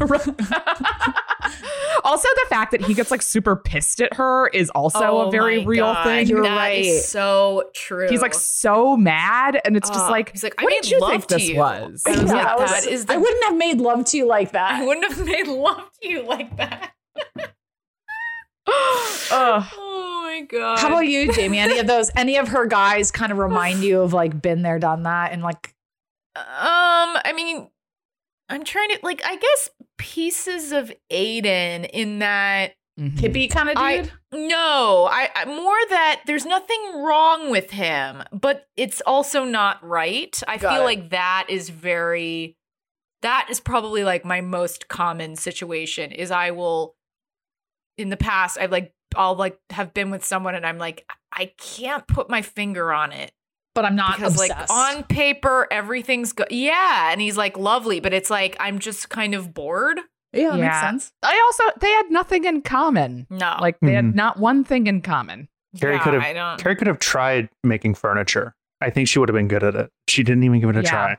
also, 2.04 2.28
the 2.34 2.46
fact 2.48 2.72
that 2.72 2.80
he 2.82 2.94
gets 2.94 3.10
like 3.10 3.22
super 3.22 3.54
pissed 3.56 4.00
at 4.00 4.14
her 4.14 4.48
is 4.48 4.70
also 4.70 5.04
Oh 5.06 5.28
a 5.28 5.30
very 5.30 5.64
real 5.64 5.84
God, 5.92 6.04
thing. 6.04 6.26
You're 6.26 6.42
that 6.42 6.72
is 6.72 6.86
right. 6.96 7.02
so 7.04 7.70
true. 7.74 8.08
He's 8.08 8.22
like 8.22 8.34
so 8.34 8.96
mad, 8.96 9.60
and 9.64 9.76
it's 9.76 9.88
just 9.90 10.06
Oh, 10.06 10.10
like, 10.10 10.32
he's 10.32 10.42
like, 10.42 10.54
I 10.58 10.64
what 10.64 10.70
made 10.70 10.82
did 10.82 10.90
you 10.90 11.00
love 11.00 11.10
think 11.10 11.26
to 11.26 11.34
this 11.36 11.48
you. 11.48 11.56
was? 11.58 12.02
I 12.06 12.10
was 12.10 12.18
Yeah, 12.22 12.32
like, 12.34 12.46
I 12.46 12.56
was- 12.56 12.70
that 12.70 12.86
is 12.86 13.04
the 13.06 13.14
I 13.14 13.16
wouldn't 13.18 13.44
have 13.44 13.56
made 13.56 13.78
love 13.80 14.04
to 14.06 14.16
you 14.16 14.26
like 14.26 14.52
that. 14.52 14.80
I 14.80 14.84
wouldn't 14.84 15.12
have 15.12 15.24
made 15.26 15.46
love 15.46 15.90
to 16.02 16.08
you 16.08 16.22
like 16.22 16.56
that. 16.56 16.92
Ugh. 18.68 19.64
Oh 19.76 20.20
my 20.24 20.42
god. 20.48 20.78
How 20.78 20.88
about 20.88 21.06
you, 21.06 21.32
Jamie? 21.32 21.58
Any 21.58 21.78
of 21.78 21.86
those, 21.88 22.10
any 22.16 22.36
of 22.36 22.48
her 22.48 22.66
guys 22.66 23.10
kind 23.10 23.32
of 23.32 23.38
remind 23.38 23.82
you 23.82 24.00
of 24.02 24.12
like 24.12 24.40
been 24.40 24.62
there, 24.62 24.78
done 24.78 25.04
that, 25.04 25.32
and 25.32 25.42
like 25.42 25.74
Um, 26.36 26.44
I 27.24 27.32
mean, 27.34 27.68
I'm 28.48 28.64
trying 28.64 28.88
to 28.90 28.98
like 29.02 29.22
I 29.24 29.36
guess 29.36 29.70
pieces 29.98 30.72
of 30.72 30.92
Aiden 31.10 31.88
in 31.92 32.20
that 32.20 32.74
Mhm. 32.98 33.16
hippie 33.16 33.48
kind 33.50 33.68
of 33.68 33.76
I- 33.76 33.98
dude? 34.02 34.12
no, 34.32 35.08
I, 35.10 35.30
I 35.34 35.44
more 35.44 35.76
that 35.90 36.22
there's 36.26 36.44
nothing 36.44 36.94
wrong 36.96 37.48
with 37.50 37.70
him, 37.70 38.24
but 38.32 38.66
it's 38.76 39.00
also 39.06 39.44
not 39.44 39.82
right. 39.84 40.40
I 40.48 40.56
Got 40.58 40.72
feel 40.72 40.82
it. 40.82 40.84
like 40.84 41.10
that 41.10 41.46
is 41.48 41.68
very 41.70 42.56
that 43.22 43.46
is 43.50 43.58
probably 43.60 44.02
like 44.04 44.24
my 44.24 44.40
most 44.40 44.88
common 44.88 45.34
situation 45.36 46.10
is 46.12 46.30
I 46.32 46.50
will 46.52 46.94
in 47.98 48.08
the 48.10 48.16
past 48.16 48.58
I've 48.58 48.70
like 48.72 48.92
I'll 49.16 49.34
like 49.34 49.58
have 49.70 49.92
been 49.94 50.10
with 50.10 50.24
someone 50.24 50.54
and 50.54 50.64
I'm 50.66 50.78
like 50.78 51.04
I 51.32 51.52
can't 51.58 52.06
put 52.06 52.28
my 52.30 52.42
finger 52.42 52.92
on 52.92 53.12
it 53.12 53.32
but 53.74 53.84
I'm 53.84 53.96
not 53.96 54.16
because 54.16 54.34
obsessed. 54.40 54.70
like 54.70 54.96
on 54.96 55.04
paper 55.04 55.66
everything's 55.70 56.32
good 56.32 56.48
yeah 56.50 57.10
and 57.12 57.20
he's 57.20 57.36
like 57.36 57.56
lovely 57.56 58.00
but 58.00 58.12
it's 58.12 58.28
like 58.30 58.56
i'm 58.58 58.78
just 58.80 59.08
kind 59.08 59.34
of 59.34 59.54
bored 59.54 59.98
yeah, 60.34 60.50
that 60.50 60.58
makes 60.58 60.80
sense. 60.80 61.12
I 61.22 61.40
also 61.46 61.62
they 61.80 61.90
had 61.90 62.10
nothing 62.10 62.44
in 62.44 62.60
common. 62.60 63.26
no 63.30 63.56
Like 63.62 63.78
they 63.80 63.94
had 63.94 64.04
Mhm. 64.04 64.14
not 64.14 64.38
one 64.38 64.62
thing 64.62 64.86
in 64.86 65.00
common. 65.00 65.48
Carrie 65.80 65.94
yeah, 65.94 66.02
could 66.02 66.12
have- 66.14 66.22
i 66.22 66.32
don't 66.34 66.60
Carrie 66.60 66.76
could 66.76 66.86
have 66.86 66.98
tried 66.98 67.48
making 67.64 67.94
furniture. 67.94 68.54
I 68.80 68.90
think 68.90 69.08
she 69.08 69.18
would 69.18 69.28
have 69.28 69.34
been 69.34 69.48
good 69.48 69.64
at 69.64 69.74
it. 69.74 69.90
She 70.08 70.22
didn't 70.22 70.44
even 70.44 70.60
give 70.60 70.70
it 70.70 70.76
a 70.76 70.82
Yeah. 70.82 70.90
try. 70.90 71.16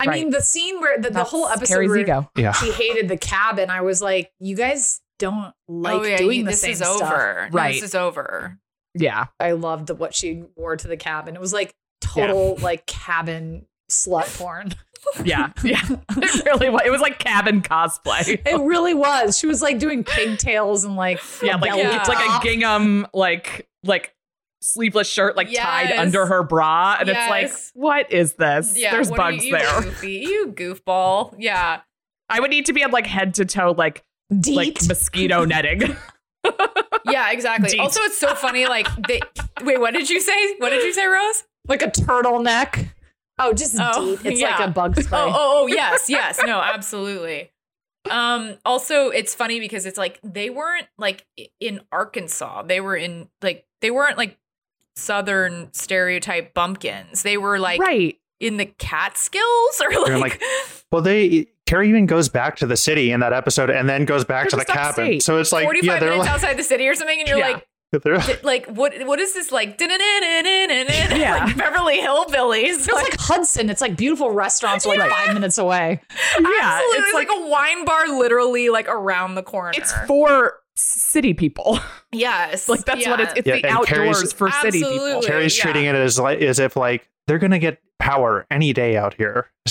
I 0.00 0.04
Right. 0.06 0.10
mean, 0.20 0.30
the 0.30 0.40
scene 0.40 0.80
where 0.80 0.98
the, 0.98 1.10
the 1.10 1.24
whole 1.24 1.48
episode 1.48 1.88
where 1.88 1.96
ego. 1.98 2.30
Yeah. 2.36 2.52
she 2.52 2.70
hated 2.72 3.08
the 3.08 3.16
cabin, 3.16 3.70
I 3.70 3.80
was 3.82 4.02
like, 4.02 4.32
you 4.40 4.56
guys 4.56 5.00
don't 5.18 5.52
oh, 5.68 5.72
like 5.72 5.94
oh, 5.94 6.02
yeah, 6.04 6.16
doing 6.18 6.38
you- 6.40 6.44
the 6.44 6.50
this 6.50 6.60
same 6.60 6.72
is 6.72 6.78
stuff. 6.78 7.00
over 7.02 7.48
No, 7.52 7.56
Right. 7.56 7.74
this 7.74 7.82
is 7.84 7.94
over 7.94 8.58
Yeah. 8.94 9.26
I 9.38 9.52
loved 9.52 9.86
the, 9.86 9.94
what 9.94 10.14
she 10.14 10.44
wore 10.56 10.76
to 10.76 10.88
the 10.88 10.96
cabin. 10.96 11.34
It 11.36 11.40
was 11.40 11.52
like 11.52 11.74
total 12.00 12.56
like 12.60 12.86
cabin 12.86 13.66
slut 13.90 14.36
porn. 14.38 14.72
Yeah. 15.24 15.50
Yeah. 15.62 15.80
it 16.16 16.44
really 16.46 16.68
was. 16.68 16.82
It 16.84 16.90
was 16.90 17.00
like 17.00 17.20
cabin 17.20 17.62
cosplay. 17.62 18.40
It 18.44 18.60
really 18.60 18.92
was. 18.94 19.38
She 19.38 19.46
was 19.46 19.62
like 19.62 19.78
doing 19.78 20.02
pigtails 20.02 20.82
and 20.84 20.96
like 20.96 21.20
Yeah, 21.40 21.54
like 21.56 21.70
belly 21.70 21.82
it's 21.82 22.08
like 22.08 22.18
a 22.28 22.42
gingham, 22.42 23.06
like 23.14 23.68
like 23.84 24.12
sleeveless 24.66 25.08
shirt, 25.08 25.36
like 25.36 25.52
tied 25.52 25.92
under 25.92 26.26
her 26.26 26.42
bra, 26.42 26.96
and 27.00 27.08
it's 27.08 27.30
like, 27.30 27.52
what 27.74 28.12
is 28.12 28.34
this? 28.34 28.76
yeah 28.78 28.90
There's 28.92 29.10
what 29.10 29.20
are 29.20 29.32
bugs 29.32 29.44
you, 29.44 29.50
you 29.56 29.58
there. 29.58 29.80
goofy 29.82 30.12
you 30.12 30.52
goofball 30.54 31.34
yeah 31.38 31.80
I 32.28 32.40
would 32.40 32.50
need 32.50 32.66
to 32.66 32.72
be 32.72 32.82
on 32.82 32.90
like 32.90 33.06
head 33.06 33.34
to 33.34 33.44
toe, 33.44 33.72
like 33.76 34.04
like 34.48 34.78
mosquito 34.88 35.44
netting. 35.46 35.96
yeah 37.06 37.30
exactly 37.30 37.70
Deet. 37.70 37.80
also 37.80 38.00
it's 38.02 38.18
so 38.18 38.34
funny 38.34 38.66
like 38.66 38.86
they 39.08 39.20
wait 39.62 39.80
what 39.80 39.92
did 39.94 40.08
you 40.10 40.20
say 40.20 40.54
what 40.58 40.70
did 40.70 40.82
you 40.82 40.92
say 40.92 41.06
rose 41.06 41.44
like 41.68 41.82
a 41.82 41.90
turtleneck. 41.90 42.90
Oh, 43.38 43.52
just 43.52 43.76
Oh, 43.78 44.16
deep. 44.16 44.24
It's 44.24 44.40
yeah. 44.40 44.56
like 44.56 44.68
a 44.68 44.70
bug 44.72 44.96
spray. 44.96 45.18
Oh, 45.18 45.28
oh, 45.28 45.52
oh, 45.62 45.66
yes, 45.66 46.08
yes, 46.08 46.40
no, 46.44 46.60
absolutely. 46.60 47.50
Um, 48.10 48.54
also, 48.64 49.08
it's 49.10 49.34
funny 49.34 49.60
because 49.60 49.84
it's 49.84 49.98
like 49.98 50.20
they 50.22 50.48
weren't 50.48 50.86
like 50.96 51.26
in 51.60 51.80
Arkansas. 51.92 52.62
They 52.62 52.80
were 52.80 52.96
in 52.96 53.28
like 53.42 53.66
they 53.82 53.90
weren't 53.90 54.16
like 54.16 54.38
southern 54.96 55.72
stereotype 55.72 56.54
bumpkins. 56.54 57.22
They 57.22 57.36
were 57.36 57.58
like 57.58 57.80
right. 57.80 58.18
in 58.40 58.56
the 58.56 58.66
Catskills 58.66 59.80
or 59.82 59.90
like, 60.10 60.20
like- 60.20 60.42
Well, 60.90 61.02
they 61.02 61.46
Carrie 61.66 61.88
even 61.88 62.06
goes 62.06 62.28
back 62.28 62.56
to 62.56 62.66
the 62.66 62.76
city 62.76 63.10
in 63.10 63.20
that 63.20 63.32
episode, 63.32 63.70
and 63.70 63.88
then 63.88 64.04
goes 64.04 64.24
back 64.24 64.48
to 64.50 64.56
the 64.56 64.64
cabin. 64.64 64.88
upstate. 64.88 65.22
So 65.22 65.38
it's 65.38 65.50
like, 65.52 65.64
45 65.64 65.84
yeah, 65.84 65.98
they're 66.00 66.10
minutes 66.10 66.26
like, 66.26 66.34
outside 66.34 66.56
the 66.56 66.62
city 66.62 66.86
or 66.88 66.94
something, 66.94 67.18
and 67.18 67.28
you're 67.28 67.38
Yeah. 67.38 67.48
like, 67.54 67.66
they're 68.02 68.18
like 68.42 68.66
what? 68.66 68.92
What 69.06 69.18
is 69.20 69.32
this 69.34 69.50
like? 69.52 69.80
Yeah. 69.80 71.44
like 71.46 71.56
Beverly 71.56 71.98
Hillbillies. 72.00 72.64
It's 72.86 72.92
like 72.92 73.16
Hudson. 73.18 73.70
It's 73.70 73.80
like 73.80 73.96
beautiful 73.96 74.30
restaurants 74.30 74.86
are 74.86 74.96
like 74.96 75.10
five 75.10 75.34
minutes 75.34 75.58
away. 75.58 76.00
Yeah. 76.38 76.48
Absolutely. 76.62 76.98
It's 76.98 77.06
It's 77.08 77.14
like, 77.14 77.28
a 77.32 77.46
wine 77.48 77.84
bar 77.84 78.08
literally 78.18 78.68
like 78.68 78.88
around 78.88 79.34
the 79.34 79.42
corner. 79.42 79.72
it's 79.76 79.92
for 80.06 80.54
city 80.76 81.34
people. 81.34 81.78
yes. 82.12 82.68
like 82.68 82.84
that's 82.84 83.06
what 83.06 83.20
it's. 83.20 83.32
It's 83.36 83.46
Yeah, 83.46 83.56
the 83.60 83.68
and 83.68 83.86
Carrie's- 83.86 84.16
outdoors 84.16 84.32
for 84.32 84.50
city 84.50 84.78
people. 84.80 84.92
Absolutely. 84.94 85.26
Carrie's 85.26 85.56
yeah. 85.58 85.62
treating 85.62 85.84
it 85.86 85.94
as 85.94 86.18
like 86.18 86.40
as 86.40 86.58
if 86.58 86.76
like 86.76 87.08
they're 87.26 87.38
gonna 87.38 87.58
get 87.58 87.78
power 87.98 88.46
any 88.50 88.72
day 88.72 88.96
out 88.96 89.14
here. 89.14 89.50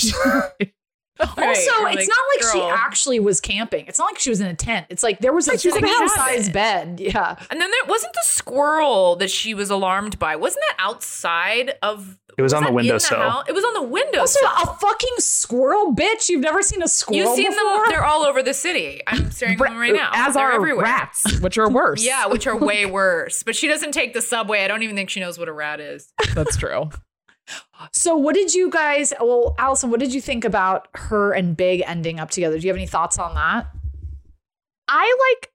Right, 1.36 1.48
also, 1.48 1.70
you're 1.80 1.88
it's 1.90 1.96
like, 1.96 2.08
not 2.08 2.18
like 2.34 2.52
she 2.52 2.60
actually 2.84 3.20
was 3.20 3.40
camping. 3.40 3.86
It's 3.86 3.98
not 3.98 4.06
like 4.06 4.18
she 4.18 4.30
was 4.30 4.40
in 4.40 4.46
a 4.48 4.54
tent. 4.54 4.86
It's 4.90 5.02
like 5.02 5.18
there 5.20 5.32
was 5.32 5.48
a 5.48 5.52
Right, 5.52 5.60
she 5.60 5.68
was 5.70 5.78
king 5.78 6.08
size 6.08 6.50
bed. 6.50 7.00
Yeah. 7.00 7.36
And 7.50 7.60
then 7.60 7.70
there 7.70 7.88
wasn't 7.88 8.12
the 8.12 8.22
squirrel 8.24 9.16
that 9.16 9.30
she 9.30 9.54
was 9.54 9.70
alarmed 9.70 10.18
by. 10.18 10.36
Wasn't 10.36 10.62
that 10.70 10.76
outside 10.84 11.74
of? 11.82 12.18
It 12.36 12.42
was 12.42 12.52
on 12.52 12.62
the 12.64 12.68
in 12.68 12.74
windowsill. 12.74 13.18
house? 13.18 13.44
It 13.48 13.52
was 13.54 13.64
on 13.64 13.72
the 13.72 13.82
window. 13.82 14.20
Also, 14.20 14.44
a 14.44 14.66
fucking 14.78 15.14
squirrel, 15.18 15.94
bitch. 15.94 16.28
You've 16.28 16.42
never 16.42 16.60
seen 16.60 16.82
a 16.82 16.88
squirrel 16.88 17.18
You've 17.18 17.34
seen 17.34 17.50
before? 17.50 17.62
them. 17.76 17.82
They're 17.88 18.04
all 18.04 18.24
over 18.24 18.42
the 18.42 18.52
city. 18.52 19.00
I'm 19.06 19.30
staring 19.30 19.54
at 19.58 19.64
them 19.64 19.78
right 19.78 19.94
now. 19.94 20.10
As 20.12 20.34
They're 20.34 20.44
are 20.48 20.52
everywhere. 20.52 20.84
rats, 20.84 21.40
which 21.40 21.56
are 21.56 21.70
worse. 21.70 22.04
Yeah, 22.04 22.26
which 22.26 22.46
are 22.46 22.56
way 22.56 22.84
worse. 22.84 23.42
But 23.42 23.56
she 23.56 23.68
doesn't 23.68 23.92
take 23.92 24.12
the 24.12 24.20
subway. 24.20 24.64
I 24.64 24.68
don't 24.68 24.82
even 24.82 24.96
think 24.96 25.08
she 25.08 25.20
knows 25.20 25.38
what 25.38 25.48
a 25.48 25.52
rat 25.52 25.80
is. 25.80 26.12
that's 26.34 26.58
true. 26.58 26.90
So, 27.92 28.16
what 28.16 28.34
did 28.34 28.54
you 28.54 28.70
guys? 28.70 29.12
Well, 29.20 29.54
Alison, 29.58 29.90
what 29.90 30.00
did 30.00 30.12
you 30.12 30.20
think 30.20 30.44
about 30.44 30.88
her 30.94 31.32
and 31.32 31.56
Big 31.56 31.82
ending 31.86 32.18
up 32.18 32.30
together? 32.30 32.58
Do 32.58 32.66
you 32.66 32.70
have 32.70 32.76
any 32.76 32.86
thoughts 32.86 33.18
on 33.18 33.34
that? 33.34 33.68
I 34.88 35.16
like 35.30 35.52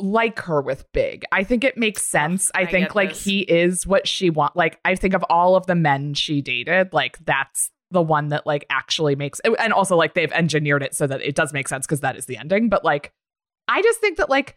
like 0.00 0.38
her 0.40 0.60
with 0.60 0.84
Big. 0.92 1.24
I 1.32 1.44
think 1.44 1.64
it 1.64 1.76
makes 1.76 2.02
oh, 2.02 2.18
sense. 2.18 2.50
I, 2.54 2.62
I 2.62 2.66
think 2.66 2.94
like 2.94 3.10
this. 3.10 3.24
he 3.24 3.40
is 3.40 3.86
what 3.86 4.06
she 4.06 4.30
want. 4.30 4.56
Like 4.56 4.78
I 4.84 4.94
think 4.94 5.14
of 5.14 5.24
all 5.28 5.56
of 5.56 5.66
the 5.66 5.74
men 5.74 6.14
she 6.14 6.40
dated, 6.40 6.92
like 6.92 7.18
that's 7.24 7.70
the 7.90 8.02
one 8.02 8.28
that 8.28 8.46
like 8.46 8.66
actually 8.68 9.16
makes 9.16 9.40
and 9.40 9.72
also 9.72 9.96
like 9.96 10.12
they've 10.12 10.32
engineered 10.32 10.82
it 10.82 10.94
so 10.94 11.06
that 11.06 11.22
it 11.22 11.34
does 11.34 11.54
make 11.54 11.68
sense 11.68 11.86
because 11.86 12.00
that 12.00 12.16
is 12.16 12.26
the 12.26 12.36
ending. 12.36 12.68
But 12.68 12.84
like 12.84 13.12
I 13.66 13.82
just 13.82 14.00
think 14.00 14.18
that 14.18 14.30
like 14.30 14.56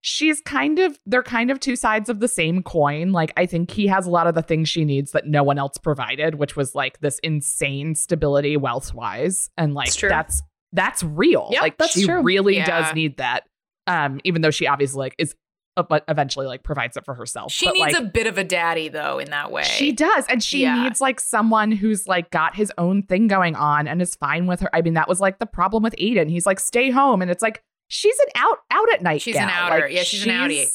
she's 0.00 0.40
kind 0.42 0.78
of 0.78 0.98
they're 1.06 1.22
kind 1.22 1.50
of 1.50 1.58
two 1.60 1.76
sides 1.76 2.08
of 2.08 2.20
the 2.20 2.28
same 2.28 2.62
coin. 2.62 3.12
Like 3.12 3.32
I 3.36 3.46
think 3.46 3.70
he 3.70 3.86
has 3.88 4.06
a 4.06 4.10
lot 4.10 4.26
of 4.26 4.34
the 4.34 4.42
things 4.42 4.68
she 4.68 4.84
needs 4.84 5.12
that 5.12 5.26
no 5.26 5.42
one 5.42 5.58
else 5.58 5.76
provided, 5.78 6.36
which 6.36 6.56
was 6.56 6.74
like 6.74 7.00
this 7.00 7.18
insane 7.20 7.94
stability 7.94 8.56
wealth 8.56 8.94
wise. 8.94 9.50
And 9.56 9.74
like 9.74 9.92
that's 9.94 10.42
that's 10.72 11.02
real. 11.02 11.48
Yep, 11.50 11.62
like 11.62 11.78
that's 11.78 11.92
she 11.92 12.04
true. 12.04 12.22
really 12.22 12.56
Yeah. 12.56 12.66
does 12.66 12.94
need 12.94 13.16
that. 13.16 13.44
Um, 13.86 14.20
even 14.24 14.42
though 14.42 14.50
she 14.50 14.66
obviously 14.66 14.98
like 14.98 15.14
is 15.18 15.34
uh, 15.78 15.82
but 15.82 16.02
eventually 16.08 16.46
like 16.46 16.62
provides 16.64 16.96
it 16.96 17.04
for 17.04 17.14
herself. 17.14 17.52
She 17.52 17.66
But, 17.66 17.74
needs 17.74 17.92
like, 17.94 18.02
a 18.02 18.06
bit 18.06 18.26
of 18.26 18.36
a 18.36 18.42
daddy 18.44 18.88
though 18.88 19.18
in 19.20 19.30
that 19.30 19.50
way. 19.52 19.62
she 19.62 19.92
does. 19.92 20.26
And 20.28 20.42
she 20.42 20.62
Yeah. 20.62 20.82
needs 20.82 21.00
like 21.00 21.20
someone 21.20 21.70
who's 21.72 22.06
like 22.08 22.30
got 22.30 22.56
his 22.56 22.72
own 22.78 23.02
thing 23.04 23.28
going 23.28 23.54
on 23.54 23.86
and 23.86 24.02
is 24.02 24.14
fine 24.16 24.46
with 24.46 24.60
her. 24.60 24.70
I 24.74 24.82
mean, 24.82 24.94
that 24.94 25.08
was 25.08 25.20
like 25.20 25.38
the 25.38 25.46
problem 25.46 25.82
with 25.84 25.94
Aiden. 25.96 26.28
He's 26.30 26.46
like, 26.46 26.58
stay 26.60 26.90
home. 26.90 27.22
And 27.22 27.30
it's 27.30 27.42
like, 27.42 27.62
she's 27.88 28.18
an 28.18 28.26
out 28.36 28.58
out 28.70 28.92
at 28.92 29.02
night. 29.02 29.22
She's 29.22 29.36
an 29.36 29.48
gal. 29.48 29.72
outer. 29.72 29.80
Like, 29.86 29.92
Yeah, 29.92 30.02
she's 30.02 30.24
an 30.24 30.30
outie. 30.30 30.66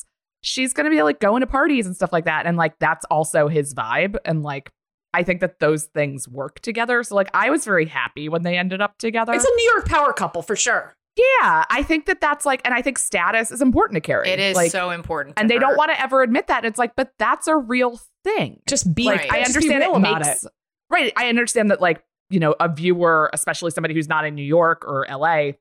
She's 0.41 0.74
gonna 0.74 0.89
be 0.89 1.01
like 1.03 1.20
going 1.20 1.41
to 1.41 1.47
parties 1.47 1.86
and 1.86 1.95
stuff 1.95 2.11
like 2.11 2.26
that. 2.26 2.45
And 2.45 2.57
like 2.57 2.78
that's 2.80 3.05
also 3.05 3.47
his 3.47 3.74
vibe. 3.74 4.18
And 4.26 4.43
like 4.43 4.72
I 5.14 5.24
think 5.24 5.41
that 5.41 5.59
those 5.59 5.86
things 5.86 6.28
work 6.28 6.59
together. 6.59 7.03
So 7.03 7.16
like 7.16 7.30
I 7.34 7.49
was 7.49 7.64
very 7.66 7.86
happy 7.86 8.30
when 8.30 8.41
they 8.41 8.57
ended 8.57 8.82
up 8.82 8.97
together. 8.97 9.34
It's 9.34 9.45
a 9.45 9.55
New 9.55 9.72
York 9.72 9.88
power 9.88 10.11
couple 10.11 10.41
for 10.41 10.55
sure. 10.55 10.95
yeah, 11.16 11.64
I 11.70 11.84
think 11.84 12.07
that 12.07 12.20
that's 12.20 12.45
like, 12.45 12.61
and 12.66 12.74
I 12.74 12.82
think 12.82 12.97
status 12.97 13.51
is 13.51 13.61
important 13.61 13.97
to 13.97 14.01
Carrie. 14.01 14.28
It 14.28 14.39
is 14.39 14.55
like, 14.55 14.72
so 14.72 14.89
important. 14.89 15.36
to 15.36 15.41
and 15.41 15.49
they 15.49 15.55
her. 15.55 15.59
don't 15.59 15.78
want 15.78 15.91
to 15.91 16.01
ever 16.01 16.24
admit 16.24 16.47
that. 16.47 16.66
It's 16.66 16.80
like, 16.80 16.95
but 16.95 17.11
that's 17.20 17.47
a 17.47 17.55
real 17.55 17.99
thing. 18.24 18.61
Just 18.68 18.93
be. 18.95 19.07
Right. 19.07 19.32
I 19.32 19.43
just 19.43 19.53
be 19.53 19.59
understand 19.59 19.82
real 19.82 19.95
it 19.95 19.99
about 19.99 20.26
makes 20.26 20.45
right. 20.89 21.14
I 21.16 21.30
understand 21.30 21.70
that 21.72 21.80
like 21.80 22.03
you 22.32 22.39
know 22.39 22.55
a 22.59 22.68
viewer, 22.68 23.30
especially 23.34 23.72
somebody 23.72 23.93
who's 23.93 24.09
not 24.09 24.26
in 24.26 24.34
New 24.34 24.43
York 24.43 24.84
or 24.86 25.07
L.A. 25.07 25.59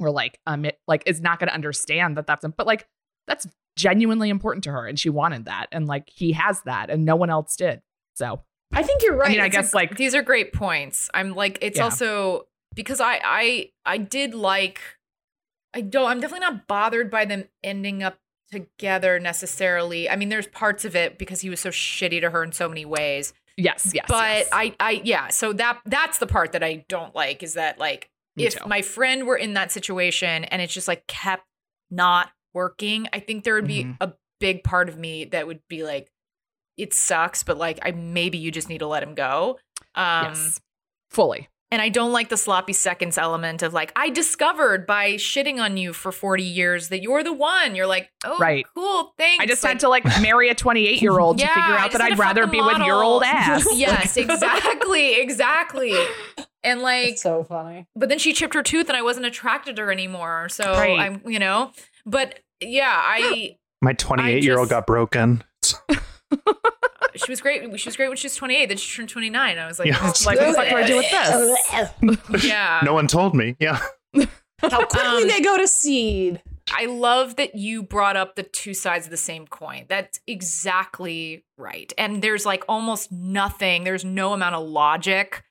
or 0.00 0.10
like 0.10 0.38
um 0.46 0.64
it, 0.64 0.78
like 0.86 1.02
is 1.06 1.20
not 1.20 1.38
going 1.38 1.48
to 1.48 1.54
understand 1.54 2.16
that 2.16 2.26
that's 2.26 2.44
but 2.56 2.66
like 2.66 2.86
that's 3.26 3.46
genuinely 3.76 4.28
important 4.30 4.64
to 4.64 4.70
her 4.72 4.86
and 4.86 4.98
she 4.98 5.08
wanted 5.10 5.44
that 5.44 5.66
and 5.72 5.86
like 5.86 6.08
he 6.12 6.32
has 6.32 6.60
that 6.62 6.90
and 6.90 7.04
no 7.04 7.14
one 7.16 7.30
else 7.30 7.54
did. 7.56 7.80
So 8.14 8.42
I 8.72 8.82
think 8.82 9.02
you're 9.02 9.16
right. 9.16 9.28
I 9.28 9.32
mean, 9.32 9.40
I 9.40 9.46
It's 9.46 9.56
a- 9.56 9.58
guess 9.60 9.74
like 9.74 9.96
these 9.96 10.14
are 10.14 10.22
great 10.22 10.52
points. 10.52 11.08
I'm 11.14 11.34
like, 11.34 11.58
it's 11.62 11.78
Yeah. 11.78 11.84
also 11.84 12.48
because 12.74 13.00
I 13.00 13.20
I 13.24 13.70
I 13.86 13.98
did 13.98 14.34
like 14.34 14.80
I 15.74 15.80
don't 15.82 16.08
I'm 16.10 16.20
definitely 16.20 16.46
not 16.46 16.66
bothered 16.66 17.10
by 17.10 17.24
them 17.24 17.44
ending 17.62 18.02
up 18.02 18.18
together 18.50 19.20
necessarily. 19.20 20.08
I 20.08 20.16
mean, 20.16 20.28
there's 20.28 20.46
parts 20.48 20.84
of 20.84 20.96
it 20.96 21.18
because 21.18 21.40
he 21.42 21.50
was 21.50 21.60
so 21.60 21.70
shitty 21.70 22.20
to 22.22 22.30
her 22.30 22.42
in 22.42 22.52
so 22.52 22.68
many 22.68 22.84
ways. 22.84 23.32
yes, 23.56 23.90
yes. 23.94 24.06
but 24.08 24.22
yes. 24.38 24.48
I 24.52 24.74
I 24.80 25.00
yeah, 25.04 25.28
so 25.28 25.52
that 25.54 25.80
that's 25.86 26.18
the 26.18 26.26
part 26.26 26.52
that 26.52 26.62
I 26.62 26.84
don't 26.88 27.14
like 27.14 27.42
is 27.42 27.54
that 27.54 27.78
like 27.78 28.10
Me 28.38 28.46
if 28.46 28.54
too. 28.56 28.66
my 28.68 28.82
friend 28.82 29.26
were 29.26 29.36
in 29.36 29.54
that 29.54 29.70
situation 29.72 30.44
and 30.44 30.62
it's 30.62 30.72
just 30.72 30.88
like 30.88 31.06
kept 31.06 31.44
not 31.90 32.30
working, 32.54 33.08
I 33.12 33.20
think 33.20 33.44
there 33.44 33.54
would 33.54 33.66
be 33.66 33.84
Mhm. 33.84 33.96
a 34.00 34.12
big 34.40 34.64
part 34.64 34.88
of 34.88 34.96
me 34.98 35.24
that 35.26 35.46
would 35.46 35.60
be 35.68 35.82
like 35.84 36.10
it 36.76 36.94
sucks, 36.94 37.42
but 37.42 37.58
like 37.58 37.78
I 37.82 37.90
maybe 37.90 38.38
you 38.38 38.50
just 38.50 38.68
need 38.68 38.78
to 38.78 38.86
let 38.86 39.02
him 39.02 39.14
go. 39.14 39.58
Um 39.94 40.26
yes, 40.34 40.60
fully. 41.10 41.48
and 41.72 41.82
I 41.82 41.88
don't 41.90 42.12
like 42.12 42.28
the 42.30 42.36
sloppy 42.36 42.72
seconds 42.72 43.18
element 43.18 43.62
of 43.62 43.74
like, 43.74 43.92
I 43.96 44.08
discovered 44.10 44.86
by 44.86 45.14
shitting 45.14 45.58
on 45.60 45.76
you 45.76 45.92
for 45.92 46.12
40 46.12 46.42
years 46.44 46.88
that 46.88 47.02
you're 47.02 47.22
the 47.24 47.32
one. 47.32 47.74
You're 47.74 47.86
like, 47.88 48.10
oh, 48.24 48.38
Right. 48.38 48.64
cool, 48.74 49.12
thanks. 49.18 49.42
I 49.42 49.46
just 49.46 49.62
like, 49.64 49.72
had 49.72 49.80
to 49.80 49.88
like 49.88 50.04
marry 50.22 50.48
a 50.50 50.54
28 50.54 51.02
year 51.02 51.18
old 51.18 51.38
to 51.38 51.44
Yeah, 51.44 51.54
figure 51.54 51.76
out 51.78 51.92
that 51.92 52.00
I'd 52.00 52.18
rather 52.18 52.46
be 52.46 52.60
with 52.62 52.78
your 52.78 53.02
old 53.02 53.22
ass. 53.24 53.66
Yes, 53.74 54.16
exactly, 54.16 55.20
exactly. 55.20 55.94
And 56.64 56.80
like, 56.82 57.18
so 57.18 57.44
funny. 57.44 57.86
but 57.94 58.08
then 58.08 58.18
she 58.18 58.32
chipped 58.32 58.54
her 58.54 58.62
tooth 58.62 58.88
and 58.88 58.96
I 58.96 59.02
wasn't 59.02 59.26
attracted 59.26 59.76
to 59.76 59.82
her 59.82 59.92
anymore. 59.92 60.48
So 60.48 60.72
Right. 60.72 60.98
I'm, 60.98 61.22
you 61.26 61.38
know, 61.38 61.72
but 62.04 62.40
yeah, 62.60 62.92
I, 62.92 63.56
My 63.82 63.92
28 63.92 64.42
year 64.42 64.58
old 64.58 64.68
got 64.68 64.86
broken. 64.86 65.44
she 67.14 67.30
was 67.30 67.40
great. 67.40 67.78
She 67.80 67.88
was 67.88 67.96
great 67.96 68.08
when 68.08 68.16
she 68.16 68.26
was 68.26 68.34
28. 68.36 68.66
Then 68.66 68.76
she 68.76 68.96
turned 68.96 69.08
29. 69.08 69.58
I 69.58 69.66
was 69.66 69.78
like, 69.78 69.88
Yeah. 69.88 69.98
oh, 70.00 70.12
like, 70.26 70.38
what 70.38 70.46
the 70.48 70.52
fuck 70.54 70.68
do 70.68 70.76
I 70.76 70.86
do 70.86 70.96
with 70.96 72.30
this? 72.30 72.44
yeah. 72.44 72.80
No 72.84 72.94
one 72.94 73.06
told 73.06 73.34
me. 73.34 73.56
Yeah. 73.60 73.78
How 74.60 74.84
quickly 74.84 75.22
Um, 75.22 75.28
they 75.28 75.40
go 75.40 75.56
to 75.56 75.68
seed. 75.68 76.42
I 76.76 76.86
love 76.86 77.36
that 77.36 77.54
you 77.54 77.82
brought 77.82 78.16
up 78.16 78.34
the 78.36 78.42
two 78.42 78.74
sides 78.74 79.06
of 79.06 79.10
the 79.10 79.16
same 79.16 79.46
coin. 79.46 79.86
That's 79.88 80.20
exactly 80.26 81.44
right. 81.56 81.92
And 81.96 82.20
there's 82.20 82.44
like 82.44 82.64
almost 82.68 83.10
nothing, 83.10 83.84
there's 83.84 84.04
no 84.04 84.32
amount 84.34 84.54
of 84.56 84.66
logic 84.68 85.44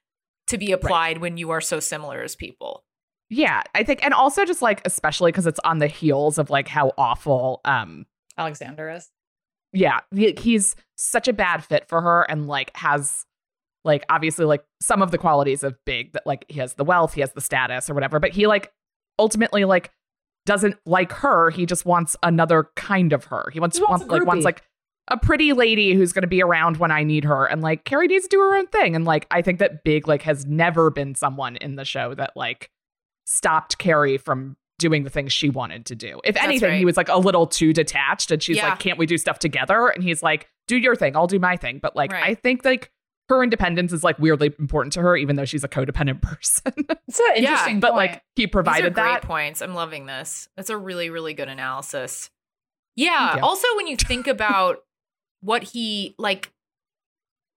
to 0.48 0.58
be 0.58 0.72
applied 0.72 1.20
when 1.20 1.38
you 1.38 1.52
are 1.52 1.62
so 1.62 1.80
similar 1.80 2.22
as 2.22 2.36
people. 2.36 2.84
Yeah, 3.30 3.64
I 3.76 3.84
think, 3.84 4.04
and 4.06 4.14
also 4.14 4.46
just 4.46 4.62
like, 4.62 4.82
especially 4.86 5.32
because 5.32 5.48
it's 5.48 5.60
on 5.66 5.80
the 5.80 5.88
heels 5.88 6.38
of 6.38 6.50
like 6.50 6.68
how 6.68 6.94
awful, 6.98 7.60
um, 7.66 8.06
Alexander 8.38 8.90
is. 8.90 9.10
yeah, 9.74 10.00
he, 10.16 10.34
he's 10.38 10.76
such 10.96 11.28
a 11.28 11.34
bad 11.34 11.64
fit 11.64 11.88
for 11.90 12.02
her 12.02 12.24
and 12.24 12.48
like 12.48 12.76
has 12.78 13.26
like 13.84 14.06
obviously 14.10 14.46
like 14.46 14.64
some 14.82 15.02
of 15.02 15.12
the 15.12 15.18
qualities 15.18 15.64
of 15.64 15.76
Big 15.86 16.14
that 16.14 16.26
like 16.26 16.46
he 16.50 16.60
has 16.60 16.76
the 16.76 16.84
wealth, 16.84 17.14
he 17.14 17.22
has 17.22 17.32
the 17.34 17.42
status 17.42 17.90
or 17.90 17.94
whatever, 17.94 18.20
but 18.20 18.32
he 18.32 18.48
like 18.48 18.72
ultimately 19.20 19.66
like 19.66 19.92
doesn't 20.46 20.78
like 20.86 21.12
her. 21.12 21.50
He 21.50 21.66
just 21.66 21.86
wants 21.86 22.16
another 22.24 22.70
kind 22.76 23.12
of 23.12 23.26
her. 23.26 23.50
He 23.52 23.60
wants, 23.60 23.78
He 23.78 23.84
wants 23.84 24.06
wants 24.06 24.12
like 24.12 24.26
wants 24.26 24.46
like 24.46 24.62
a 25.10 25.18
pretty 25.18 25.54
lady 25.54 25.94
who's 25.94 26.12
going 26.14 26.24
to 26.24 26.28
be 26.28 26.42
around 26.44 26.78
when 26.78 26.92
I 26.92 27.04
need 27.04 27.24
her. 27.24 27.46
And 27.46 27.62
like 27.62 27.86
Carrie 27.86 28.08
needs 28.08 28.26
to 28.26 28.30
do 28.30 28.40
her 28.42 28.56
own 28.58 28.68
thing. 28.68 28.96
And 28.96 29.06
like 29.06 29.26
I 29.32 29.42
think 29.42 29.60
that 29.60 29.84
Big 29.84 30.08
like 30.08 30.22
has 30.24 30.46
never 30.46 30.90
been 30.90 31.16
someone 31.16 31.56
in 31.58 31.76
the 31.76 31.86
show 31.86 32.14
that 32.16 32.32
like 32.36 32.70
stopped 33.26 33.78
Carrie 33.78 34.18
from 34.18 34.58
doing 34.80 35.04
the 35.04 35.10
things 35.10 35.34
she 35.34 35.50
wanted 35.50 35.86
to 35.88 35.96
do. 35.96 36.20
If 36.24 36.36
That's 36.36 36.46
anything, 36.46 36.70
right. 36.72 36.78
he 36.78 36.86
was 36.86 36.98
like 36.98 37.10
a 37.10 37.18
little 37.18 37.48
too 37.48 37.74
detached 37.74 38.32
and 38.32 38.42
she's 38.44 38.58
Yeah. 38.58 38.70
like, 38.70 38.80
Can't 38.80 38.98
we 39.00 39.06
do 39.06 39.18
stuff 39.18 39.40
together? 39.40 39.88
And 39.88 40.04
he's 40.04 40.22
like, 40.22 40.48
Do 40.68 40.78
your 40.78 40.96
thing, 40.96 41.16
I'll 41.16 41.28
do 41.28 41.40
my 41.40 41.58
thing. 41.58 41.80
But 41.82 41.96
like 41.96 42.12
Right. 42.12 42.24
I 42.24 42.36
think 42.36 42.64
like 42.64 42.92
her 43.30 43.44
independence 43.44 43.92
is 43.92 44.04
like 44.04 44.18
weirdly 44.20 44.54
important 44.60 44.94
to 44.94 45.02
her, 45.02 45.18
even 45.18 45.36
though 45.36 45.46
she's 45.46 45.64
a 45.64 45.68
codependent 45.68 46.22
person. 46.22 46.72
It's 47.08 47.20
an 47.20 47.26
Yeah, 47.38 47.52
interesting 47.52 47.80
but 47.80 47.92
point. 47.94 48.12
like 48.12 48.24
he 48.36 48.44
These 48.44 48.46
are 48.46 48.50
provided 48.50 48.94
great 48.94 49.04
that. 49.04 49.22
points. 49.24 49.62
I'm 49.62 49.74
loving 49.74 50.06
this. 50.06 50.48
That's 50.56 50.70
a 50.70 50.78
really, 50.78 51.10
really 51.10 51.34
good 51.34 51.50
analysis. 51.50 52.30
Yeah. 52.96 53.32
Thank. 53.34 53.44
Also, 53.44 53.68
when 53.78 53.88
you 53.88 53.96
think 53.98 54.28
about 54.28 54.78
what 55.42 55.64
he 55.64 56.16
like, 56.18 56.52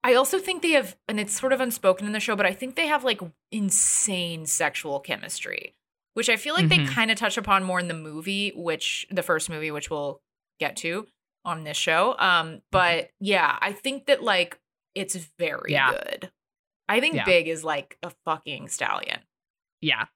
I 0.03 0.15
also 0.15 0.39
think 0.39 0.63
they 0.63 0.71
have, 0.71 0.97
and 1.09 1.21
it's 1.21 1.39
sort 1.39 1.53
of 1.53 1.61
unspoken 1.61 2.07
in 2.07 2.13
the 2.13 2.21
show, 2.21 2.37
but 2.37 2.47
I 2.47 2.53
think 2.53 2.75
they 2.77 2.87
have 2.87 3.05
like 3.05 3.21
insane 3.53 4.47
sexual 4.47 5.01
chemistry, 5.01 5.75
which 6.15 6.29
I 6.29 6.37
feel 6.37 6.55
like 6.55 6.67
Mhm. 6.67 6.69
they 6.69 6.87
kind 6.87 7.11
of 7.11 7.19
touch 7.19 7.37
upon 7.37 7.65
more 7.65 7.79
in 7.81 7.89
the 7.89 7.95
movie, 7.95 8.51
which 8.55 9.07
the 9.11 9.23
first 9.23 9.51
movie, 9.51 9.71
which 9.71 9.91
we'll 9.91 10.23
get 10.59 10.77
to 10.79 11.07
on 11.45 11.65
this 11.65 11.77
show. 11.77 12.17
Um, 12.19 12.63
but 12.71 13.11
yeah, 13.21 13.59
I 13.61 13.73
think 13.73 14.07
that 14.07 14.23
like 14.23 14.59
it's 14.95 15.15
very 15.39 15.73
Yeah. 15.73 15.91
good. 15.93 16.33
I 16.89 17.01
think 17.01 17.15
Yeah. 17.15 17.25
Big 17.25 17.47
is 17.49 17.63
like 17.63 17.97
a 18.03 18.11
fucking 18.25 18.69
stallion. 18.69 19.21
Yeah. 19.81 20.07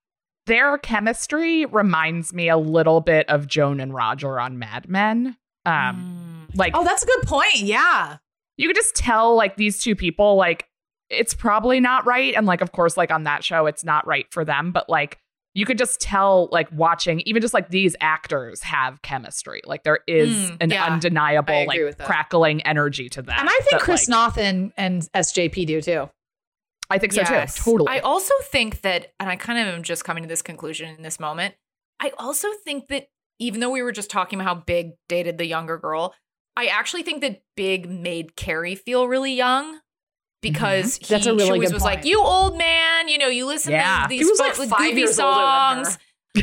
Their 0.47 0.77
chemistry 0.79 1.65
reminds 1.65 2.33
me 2.35 2.49
a 2.49 2.57
little 2.57 3.01
bit 3.01 3.29
of 3.29 3.47
Joan 3.47 3.81
and 3.81 3.95
Roger 3.95 4.39
on 4.41 4.59
Mad 4.59 4.89
Men. 4.89 5.39
Um, 5.65 6.34
Mm. 6.34 6.34
Like 6.57 6.73
oh, 6.77 6.85
that's 6.85 7.03
a 7.03 7.07
good 7.07 7.23
point. 7.27 7.57
Yeah. 7.57 8.19
you 8.57 8.69
could 8.69 8.77
just 8.77 8.95
tell 8.95 9.35
like 9.35 9.57
these 9.57 9.83
two 9.83 9.95
people 9.97 10.37
like 10.37 10.67
it's 11.11 11.35
probably 11.35 11.81
not 11.81 12.07
right 12.07 12.35
and 12.35 12.47
like 12.47 12.61
of 12.61 12.73
course 12.73 12.97
like 12.97 13.11
on 13.11 13.25
that 13.25 13.45
show 13.45 13.67
it's 13.67 13.85
not 13.85 14.07
right 14.07 14.27
for 14.31 14.45
them 14.45 14.73
but 14.73 14.89
like 14.89 15.19
you 15.57 15.65
could 15.67 15.79
just 15.79 16.01
tell 16.01 16.49
like 16.51 16.69
watching 16.73 17.21
even 17.27 17.41
just 17.41 17.55
like 17.55 17.69
these 17.71 17.95
actors 18.01 18.63
have 18.63 19.01
chemistry 19.03 19.61
like 19.67 19.85
there 19.85 20.01
is 20.09 20.31
Mm, 20.51 20.57
an 20.61 20.71
yeah. 20.71 20.85
undeniable 20.87 21.67
like 21.67 21.99
crackling 21.99 22.61
energy 22.63 23.09
to 23.11 23.23
that 23.23 23.39
And 23.39 23.49
I 23.49 23.53
think 23.59 23.71
that, 23.73 23.81
Chris 23.83 24.09
like, 24.09 24.17
Noth 24.17 24.39
and, 24.39 24.73
and 24.77 25.03
SJP 25.15 25.67
do 25.67 25.81
too. 25.83 26.09
I 26.91 26.99
think 26.99 27.13
so 27.13 27.21
Yes. 27.21 27.57
too 27.57 27.71
totally 27.73 27.89
I 27.91 28.01
also 28.01 28.35
think 28.45 28.81
that, 28.83 29.13
and 29.21 29.29
I 29.31 29.37
kind 29.37 29.59
of 29.59 29.75
am 29.75 29.83
just 29.83 30.05
coming 30.05 30.23
to 30.25 30.29
this 30.29 30.43
conclusion 30.43 30.95
in 30.95 31.03
this 31.03 31.21
moment. 31.21 31.55
I 32.01 32.13
also 32.19 32.49
think 32.65 32.89
that 32.89 33.07
even 33.39 33.61
though 33.61 33.71
we 33.71 33.83
were 33.83 33.93
just 33.93 34.11
talking 34.11 34.41
about 34.41 34.49
how 34.49 34.63
Big 34.65 34.93
dated 35.09 35.39
the 35.39 35.47
younger 35.47 35.77
girl, 35.79 36.15
I 36.57 36.67
actually 36.67 37.03
think 37.03 37.21
that 37.23 37.43
Big 37.57 37.89
made 37.89 38.37
Carrie 38.37 38.75
feel 38.77 39.09
really 39.09 39.35
young 39.35 39.81
because 40.43 40.97
he, 40.97 41.05
Mm-hmm. 41.05 41.15
That's 41.15 41.27
a 41.27 41.31
really 41.33 41.45
she 41.47 41.51
always 41.53 41.73
was 41.73 41.83
like, 41.83 42.05
"You 42.05 42.21
old 42.23 42.57
man, 42.59 43.09
you 43.09 43.19
know, 43.19 43.29
you 43.29 43.47
listen 43.47 43.73
Yeah. 43.73 44.03
to 44.05 44.09
these 44.09 44.27
He 44.29 44.35
like, 44.39 44.55
five 44.55 44.79
goofy 44.79 44.99
years 45.01 45.19
older 45.19 45.35
than 45.41 45.79
her. 45.79 45.85
songs 45.85 45.99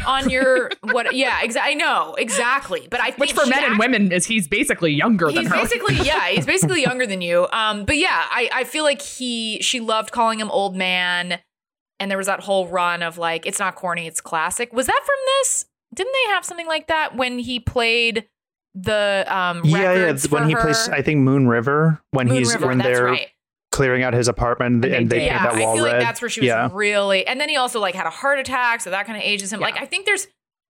on 0.07 0.29
your 0.29 0.71
what? 0.81 1.13
Yeah, 1.15 1.41
exactly. 1.43 1.71
I 1.71 1.75
know 1.75 2.15
exactly, 2.17 2.87
but 2.89 2.99
I 2.99 3.07
think 3.07 3.19
which 3.19 3.33
for 3.33 3.45
men 3.45 3.63
and 3.63 3.77
women 3.79 4.11
is 4.11 4.25
he's 4.25 4.47
basically 4.47 4.91
younger 4.93 5.27
than 5.31 5.43
He's 5.43 5.49
her 5.51 5.55
basically 5.55 5.95
yeah, 6.03 6.27
he's 6.29 6.45
basically 6.45 6.81
younger 6.81 7.05
than 7.05 7.21
you. 7.21 7.47
Um, 7.51 7.85
but 7.85 7.97
yeah, 7.97 8.25
I 8.31 8.49
I 8.53 8.63
feel 8.63 8.83
like 8.83 9.01
he 9.01 9.61
she 9.61 9.79
loved 9.79 10.11
calling 10.11 10.39
him 10.39 10.49
old 10.51 10.75
man, 10.75 11.39
and 11.99 12.09
there 12.09 12.17
was 12.17 12.27
that 12.27 12.39
whole 12.41 12.67
run 12.67 13.03
of 13.03 13.17
like 13.17 13.45
it's 13.45 13.59
not 13.59 13.75
corny, 13.75 14.07
it's 14.07 14.21
classic. 14.21 14.73
Was 14.73 14.87
that 14.87 15.01
from 15.05 15.15
this? 15.39 15.65
Didn't 15.93 16.13
they 16.13 16.31
have 16.33 16.43
something 16.45 16.67
like 16.67 16.87
that 16.87 17.15
when 17.17 17.37
he 17.39 17.59
played 17.59 18.27
the 18.75 19.25
um 19.27 19.61
Yeah, 19.65 19.93
yeah. 19.93 20.17
When 20.29 20.47
he 20.47 20.53
her? 20.53 20.61
plays, 20.61 20.87
I 20.89 21.01
think 21.01 21.19
Moon 21.21 21.47
River. 21.47 22.01
When 22.11 22.27
Moon 22.27 22.37
he's 22.37 22.53
River, 22.53 22.67
when 22.67 22.77
they're 22.77 23.05
right. 23.05 23.27
clearing 23.71 24.03
out 24.03 24.13
his 24.13 24.27
apartment 24.27 24.83
And 24.85 24.93
and, 24.93 25.09
they 25.09 25.19
they, 25.19 25.25
did. 25.25 25.29
paint 25.31 25.41
Yeah, 25.41 25.51
that 25.51 25.55
I 25.61 25.65
wall 25.65 25.75
feel 25.75 25.85
red. 25.85 25.91
like 25.97 26.01
that's 26.01 26.21
where 26.21 26.29
she 26.29 26.41
was 26.41 26.47
yeah. 26.47 26.69
really. 26.71 27.25
And 27.27 27.39
then 27.39 27.49
he 27.49 27.57
also 27.57 27.79
like 27.79 27.95
had 27.95 28.05
a 28.07 28.11
heart 28.11 28.39
attack, 28.39 28.81
so 28.81 28.89
that 28.91 29.05
kind 29.05 29.17
of 29.17 29.23
ages 29.23 29.51
him. 29.51 29.59
Like 29.59 29.79
I 29.81 29.85
think 29.85 30.05
there's 30.05 30.27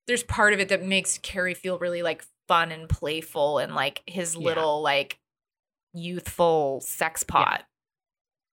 there's 0.08 0.24
part 0.24 0.54
of 0.54 0.60
it 0.60 0.70
that 0.70 0.84
makes 0.84 1.18
Carrie 1.20 1.54
feel 1.54 1.78
really 1.78 2.02
like 2.02 2.24
fun 2.48 2.72
and 2.72 2.90
playful 2.90 3.60
and 3.60 3.76
like 3.76 4.02
his 4.08 4.36
Yeah. 4.36 4.42
little 4.46 4.82
like 4.82 5.20
youthful 5.94 6.82
sex 6.82 7.24
pot. 7.24 7.64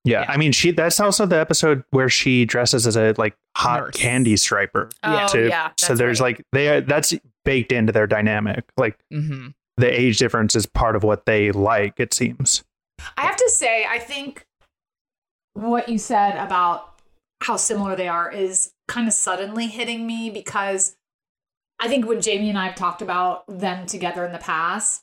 yeah. 0.05 0.23
Yeah. 0.23 0.27
I 0.29 0.37
mean, 0.37 0.53
she. 0.53 0.71
That's 0.71 1.01
also 1.01 1.27
the 1.27 1.39
episode 1.39 1.85
where 1.91 2.09
she 2.09 2.45
dresses 2.45 2.87
as 2.87 2.97
a 2.97 3.15
like 3.19 3.37
hot 3.57 3.81
Nurse. 3.81 3.97
candy 3.97 4.37
striper. 4.37 4.89
Oh 5.03 5.27
too. 5.29 5.49
yeah. 5.49 5.71
so 5.77 5.95
there's 5.95 6.21
right. 6.21 6.37
like 6.39 6.47
they 6.53 6.69
are 6.69 6.81
that's 6.81 7.13
baked 7.49 7.73
into 7.73 7.93
their 7.93 8.07
dynamic. 8.07 8.65
Like 8.77 8.99
hmm 9.11 9.49
the 9.79 9.89
age 10.01 10.19
difference 10.19 10.57
is 10.57 10.67
part 10.67 10.97
of 10.97 11.05
what 11.05 11.25
they 11.25 11.53
like. 11.53 12.01
It 12.01 12.13
seems. 12.13 12.65
I 13.17 13.23
have 13.23 13.37
to 13.37 13.49
say, 13.49 13.87
I 13.89 13.99
think 14.01 14.45
what 15.55 15.89
you 15.89 15.99
said 15.99 16.37
about 16.37 17.01
how 17.43 17.57
similar 17.57 17.95
they 17.95 18.09
are 18.09 18.29
is 18.31 18.73
kind 18.89 19.07
of 19.07 19.15
suddenly 19.15 19.69
hitting 19.69 20.05
me 20.05 20.31
because 20.31 20.97
I 21.79 21.87
think 21.87 22.07
when 22.09 22.21
Jamie 22.21 22.49
and 22.49 22.59
I 22.59 22.67
have 22.67 22.75
talked 22.75 23.03
about 23.03 23.45
them 23.47 23.87
together 23.87 24.25
in 24.25 24.33
the 24.33 24.39
past, 24.39 25.03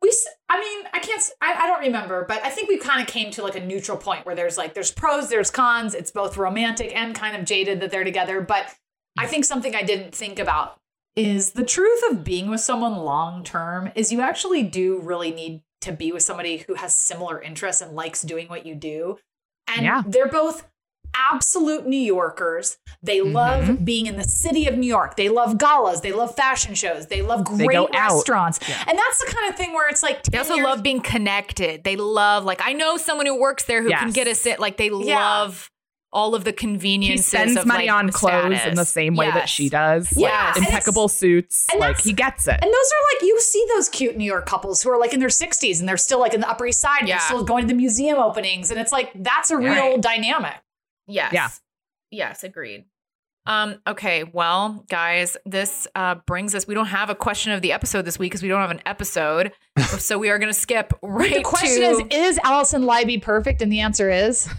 we, 0.00 0.08
s- 0.10 0.26
I 0.48 0.60
mean, 0.60 0.86
I 0.92 1.00
can't—I 1.00 1.66
don't 1.66 1.80
remember, 1.80 2.24
but 2.28 2.40
I 2.44 2.50
think 2.50 2.68
we 2.68 2.78
kind 2.78 3.00
of 3.00 3.08
came 3.08 3.32
to 3.32 3.42
like 3.42 3.56
a 3.56 3.66
neutral 3.66 3.98
point 3.98 4.24
where 4.24 4.36
there's 4.36 4.56
like, 4.56 4.74
there's 4.74 4.92
pros, 4.92 5.28
there's 5.30 5.50
cons. 5.50 5.94
It's 5.96 6.12
both 6.12 6.36
romantic 6.36 6.94
and 6.94 7.12
kind 7.12 7.36
of 7.36 7.44
jaded 7.44 7.80
that 7.80 7.90
they're 7.90 8.04
together. 8.04 8.40
But 8.40 8.72
I 9.18 9.26
think 9.26 9.44
something 9.44 9.74
I 9.74 9.82
didn't 9.82 10.14
think 10.14 10.38
about 10.38 10.78
is 11.16 11.52
the 11.52 11.64
truth 11.64 12.00
of 12.10 12.24
being 12.24 12.48
with 12.48 12.60
someone 12.60 12.96
long 12.96 13.42
term 13.44 13.90
is 13.94 14.12
you 14.12 14.20
actually 14.20 14.62
do 14.62 15.00
really 15.00 15.30
need 15.30 15.62
to 15.80 15.92
be 15.92 16.12
with 16.12 16.22
somebody 16.22 16.58
who 16.58 16.74
has 16.74 16.94
similar 16.96 17.40
interests 17.40 17.80
and 17.82 17.94
likes 17.94 18.22
doing 18.22 18.48
what 18.48 18.66
you 18.66 18.74
do. 18.74 19.18
And 19.66 19.84
Yeah. 19.84 20.02
they're 20.06 20.28
both 20.28 20.66
absolute 21.14 21.86
New 21.86 21.96
Yorkers. 21.98 22.78
They 23.02 23.18
mm-hmm. 23.18 23.32
love 23.32 23.84
being 23.84 24.06
in 24.06 24.16
the 24.16 24.24
city 24.24 24.66
of 24.66 24.76
New 24.76 24.86
York. 24.86 25.16
They 25.16 25.28
love 25.28 25.58
galas. 25.58 26.00
They 26.00 26.12
love 26.12 26.34
fashion 26.34 26.74
shows. 26.74 27.06
They 27.06 27.22
love 27.22 27.44
great 27.44 27.76
out. 27.76 27.90
restaurants. 27.92 28.58
And 28.86 28.98
that's 28.98 29.18
the 29.24 29.30
kind 29.32 29.48
of 29.50 29.56
thing 29.56 29.72
where 29.72 29.88
it's 29.88 30.02
like, 30.02 30.22
They 30.24 30.38
also 30.38 30.54
years- 30.54 30.64
love 30.64 30.82
being 30.82 31.00
connected. 31.00 31.84
They 31.84 31.96
love 31.96 32.44
like 32.44 32.60
I 32.64 32.72
know 32.72 32.96
someone 32.96 33.26
who 33.26 33.38
works 33.40 33.64
there 33.64 33.82
who 33.82 33.90
can 33.90 34.10
get 34.10 34.26
us 34.28 34.46
it. 34.46 34.60
Like 34.60 34.76
they 34.76 34.90
Yeah. 34.90 35.16
love 35.18 35.70
all 36.12 36.34
of 36.34 36.44
the 36.44 36.52
conveniences. 36.52 37.30
He 37.30 37.36
conveniences. 37.36 37.54
spends 37.54 37.56
of, 37.58 37.66
money 37.66 37.86
like, 37.88 37.94
on 37.96 38.06
the 38.06 38.12
clothes 38.12 38.58
in 38.66 38.74
the 38.76 38.84
same 38.84 39.14
way 39.14 39.30
that 39.30 39.48
she 39.48 39.68
does. 39.68 40.10
Yeah, 40.16 40.52
Like 40.54 40.58
impeccable 40.64 41.08
suits. 41.08 41.66
and 41.70 41.80
Like 41.80 42.00
he 42.00 42.12
gets 42.12 42.46
it. 42.48 42.54
And 42.54 42.62
those 42.62 42.70
are 42.72 43.14
like 43.14 43.22
you 43.22 43.38
see 43.40 43.64
those 43.74 43.88
cute 43.88 44.16
New 44.16 44.24
York 44.24 44.46
couples 44.46 44.82
who 44.82 44.90
are 44.90 44.98
like 44.98 45.12
in 45.12 45.20
their 45.20 45.28
60s 45.28 45.80
and 45.80 45.88
they're 45.88 45.96
still 45.98 46.18
like 46.20 46.32
in 46.34 46.40
the 46.40 46.48
Upper 46.48 46.66
East 46.66 46.80
Side. 46.80 47.00
and 47.00 47.08
Yeah. 47.08 47.18
They're 47.18 47.26
still 47.26 47.44
going 47.44 47.62
to 47.64 47.68
the 47.68 47.74
museum 47.74 48.18
openings, 48.18 48.70
and 48.70 48.80
it's 48.80 48.92
like 48.92 49.10
that's 49.14 49.50
a 49.50 49.56
real 49.58 49.68
Right. 49.72 50.00
dynamic. 50.00 50.54
Yes. 51.06 51.32
Yeah. 51.32 51.48
Yes, 52.10 52.42
agreed. 52.44 52.86
Um, 53.48 53.80
okay, 53.86 54.24
well, 54.24 54.84
guys, 54.90 55.38
this 55.46 55.88
uh, 55.94 56.16
brings 56.26 56.54
us. 56.54 56.66
We 56.66 56.74
don't 56.74 56.86
have 56.86 57.08
a 57.08 57.14
question 57.14 57.52
of 57.52 57.62
the 57.62 57.72
episode 57.72 58.04
this 58.04 58.18
week 58.18 58.30
because 58.30 58.42
we 58.42 58.48
don't 58.50 58.60
have 58.60 58.70
an 58.70 58.82
episode, 58.84 59.52
so 59.98 60.18
we 60.18 60.28
are 60.28 60.38
going 60.38 60.52
to 60.52 60.58
skip 60.58 60.92
right 61.02 61.32
The 61.34 61.42
question 61.42 61.80
to 61.80 62.14
is: 62.14 62.34
Is 62.36 62.40
Alison 62.44 62.82
Leiby 62.82 63.22
perfect? 63.22 63.62
And 63.62 63.72
the 63.72 63.80
answer 63.80 64.10
is 64.10 64.50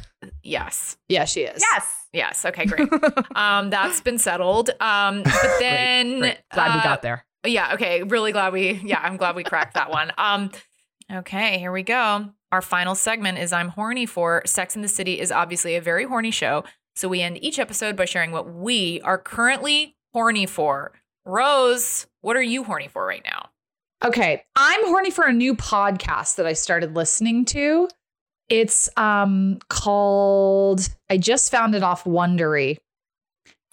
yes, 0.44 0.98
yeah, 1.08 1.26
she 1.26 1.42
is. 1.42 1.62
yes. 1.72 2.08
yes. 2.14 2.46
Okay, 2.46 2.66
great. 2.66 2.90
um, 3.36 3.70
that's 3.70 4.02
been 4.02 4.18
settled. 4.18 4.72
Um, 4.80 5.22
but 5.24 5.60
then 5.60 6.20
Great. 6.20 6.40
Glad 6.52 6.74
we 6.74 6.80
uh, 6.80 6.84
got 6.84 7.02
there. 7.04 7.26
Yeah, 7.46 7.76
okay. 7.76 8.02
Really 8.02 8.32
glad 8.32 8.54
we 8.54 8.72
yeah, 8.84 9.00
I'm 9.02 9.18
glad 9.18 9.36
we 9.36 9.44
cracked 9.44 9.76
that 9.76 9.92
one. 9.92 10.12
Um 10.18 10.50
okay, 11.14 11.60
here 11.60 11.72
we 11.72 11.84
go. 11.84 12.32
Our 12.52 12.64
final 12.64 12.96
segment 12.96 13.38
is 13.38 13.54
I'm 13.54 13.70
horny 13.70 14.08
for. 14.08 14.42
Sex 14.46 14.76
in 14.76 14.82
the 14.82 14.88
City 14.88 15.20
is 15.20 15.32
obviously 15.32 15.76
a 15.76 15.82
very 15.82 16.06
horny 16.06 16.32
show. 16.32 16.64
So 16.96 17.08
we 17.08 17.22
end 17.22 17.42
each 17.44 17.60
episode 17.60 17.96
by 17.96 18.06
sharing 18.06 18.32
what 18.32 18.54
we 18.54 19.00
are 19.02 19.18
currently 19.18 19.96
horny 20.14 20.46
for. 20.46 20.92
Rose, 21.26 22.08
what 22.22 22.36
are 22.36 22.42
you 22.42 22.64
horny 22.64 22.88
for 22.88 23.06
right 23.06 23.24
now? 23.24 23.50
Okay, 24.04 24.44
I'm 24.56 24.86
horny 24.88 25.12
for 25.12 25.26
a 25.26 25.34
new 25.34 25.56
podcast 25.56 26.36
that 26.36 26.46
I 26.46 26.54
started 26.54 26.96
listening 26.96 27.46
to. 27.46 27.90
It's 28.50 28.90
um 28.98 29.60
called. 29.70 30.90
I 31.10 31.18
just 31.18 31.52
found 31.52 31.76
it 31.76 31.84
off 31.84 32.04
Wondery, 32.06 32.78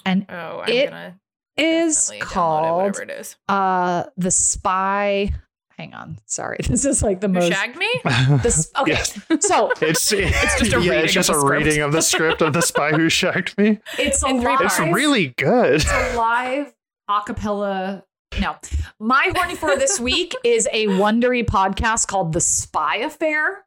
and 0.04 0.26
Oh, 0.28 0.60
I'm 0.60 0.68
It 0.68 0.90
gonna 0.90 1.18
is 1.56 2.10
it, 2.10 2.20
called 2.20 2.76
whatever 2.76 3.02
it 3.02 3.10
is. 3.10 3.36
uh 3.48 4.04
the 4.16 4.30
Spy. 4.30 5.32
Hang 5.78 5.92
on, 5.94 6.18
sorry, 6.24 6.56
this 6.68 6.84
is 6.86 7.02
like 7.02 7.20
the 7.20 7.26
Who 7.28 7.34
most. 7.34 7.52
shagged 7.52 7.76
me? 7.76 7.88
This 8.42 8.70
okay, 8.78 8.92
Yes. 8.92 9.20
so 9.40 9.70
It's 9.82 10.10
it's 10.12 10.58
just 10.58 10.72
a 10.72 10.80
yeah, 10.80 10.90
reading 10.90 11.04
it's 11.04 11.12
just 11.12 11.28
of 11.28 11.36
a 11.36 11.38
the 11.38 11.44
script. 11.46 11.64
reading 11.66 11.82
of 11.82 11.92
the 11.92 12.00
script 12.02 12.42
of 12.42 12.52
the 12.54 12.62
spy 12.62 12.92
who 12.92 13.08
shagged 13.08 13.56
me. 13.58 13.78
it's 13.98 14.22
a 14.22 14.28
In 14.28 14.42
live. 14.42 14.60
It's 14.62 14.78
really 14.80 15.28
good. 15.36 15.74
It's 15.76 15.90
a 15.90 16.16
live 16.16 16.72
acapella. 17.10 18.04
No, 18.40 18.56
my 18.98 19.30
horny 19.34 19.54
for 19.54 19.76
this 19.76 19.98
week 20.00 20.34
is 20.44 20.68
a 20.72 20.86
Wondery 20.88 21.44
podcast 21.44 22.06
called 22.08 22.32
The 22.32 22.40
Spy 22.40 22.96
Affair. 22.96 23.64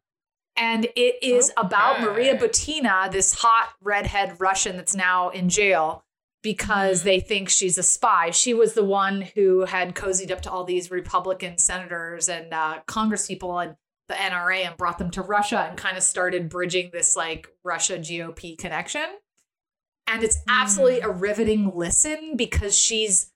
And 0.56 0.86
it 0.96 1.24
is 1.24 1.52
about 1.58 2.02
Maria 2.02 2.38
Butina, 2.38 3.10
this 3.10 3.34
hot 3.34 3.70
redhead 3.82 4.36
Russian 4.42 4.76
that's 4.76 4.94
now 4.96 5.30
in 5.30 5.48
jail 5.50 6.04
because 6.42 7.04
they 7.04 7.20
think 7.20 7.50
she's 7.50 7.78
a 7.78 7.84
spy. 7.84 8.32
She 8.32 8.54
was 8.54 8.74
the 8.74 8.84
one 8.84 9.22
who 9.22 9.66
had 9.66 9.96
cozied 9.96 10.32
up 10.32 10.42
to 10.42 10.52
all 10.52 10.64
these 10.64 10.90
Republican 10.90 11.58
senators 11.58 12.30
and 12.30 12.54
uh, 12.54 12.80
congresspeople 12.88 13.66
and 13.66 13.76
the 14.08 14.16
NRA 14.16 14.66
and 14.66 14.78
brought 14.78 14.98
them 14.98 15.12
to 15.12 15.22
Russia 15.22 15.68
and 15.70 15.78
kind 15.78 15.98
of 15.98 16.04
started 16.04 16.50
bridging 16.50 16.90
this 16.92 17.16
like 17.16 17.48
Russia 17.64 17.98
GOP 18.00 18.58
connection. 18.58 19.06
And 20.08 20.24
it's 20.24 20.38
absolutely 20.48 21.02
a 21.02 21.10
riveting 21.10 21.72
listen 21.76 22.36
because 22.36 22.78
she's 22.78 23.32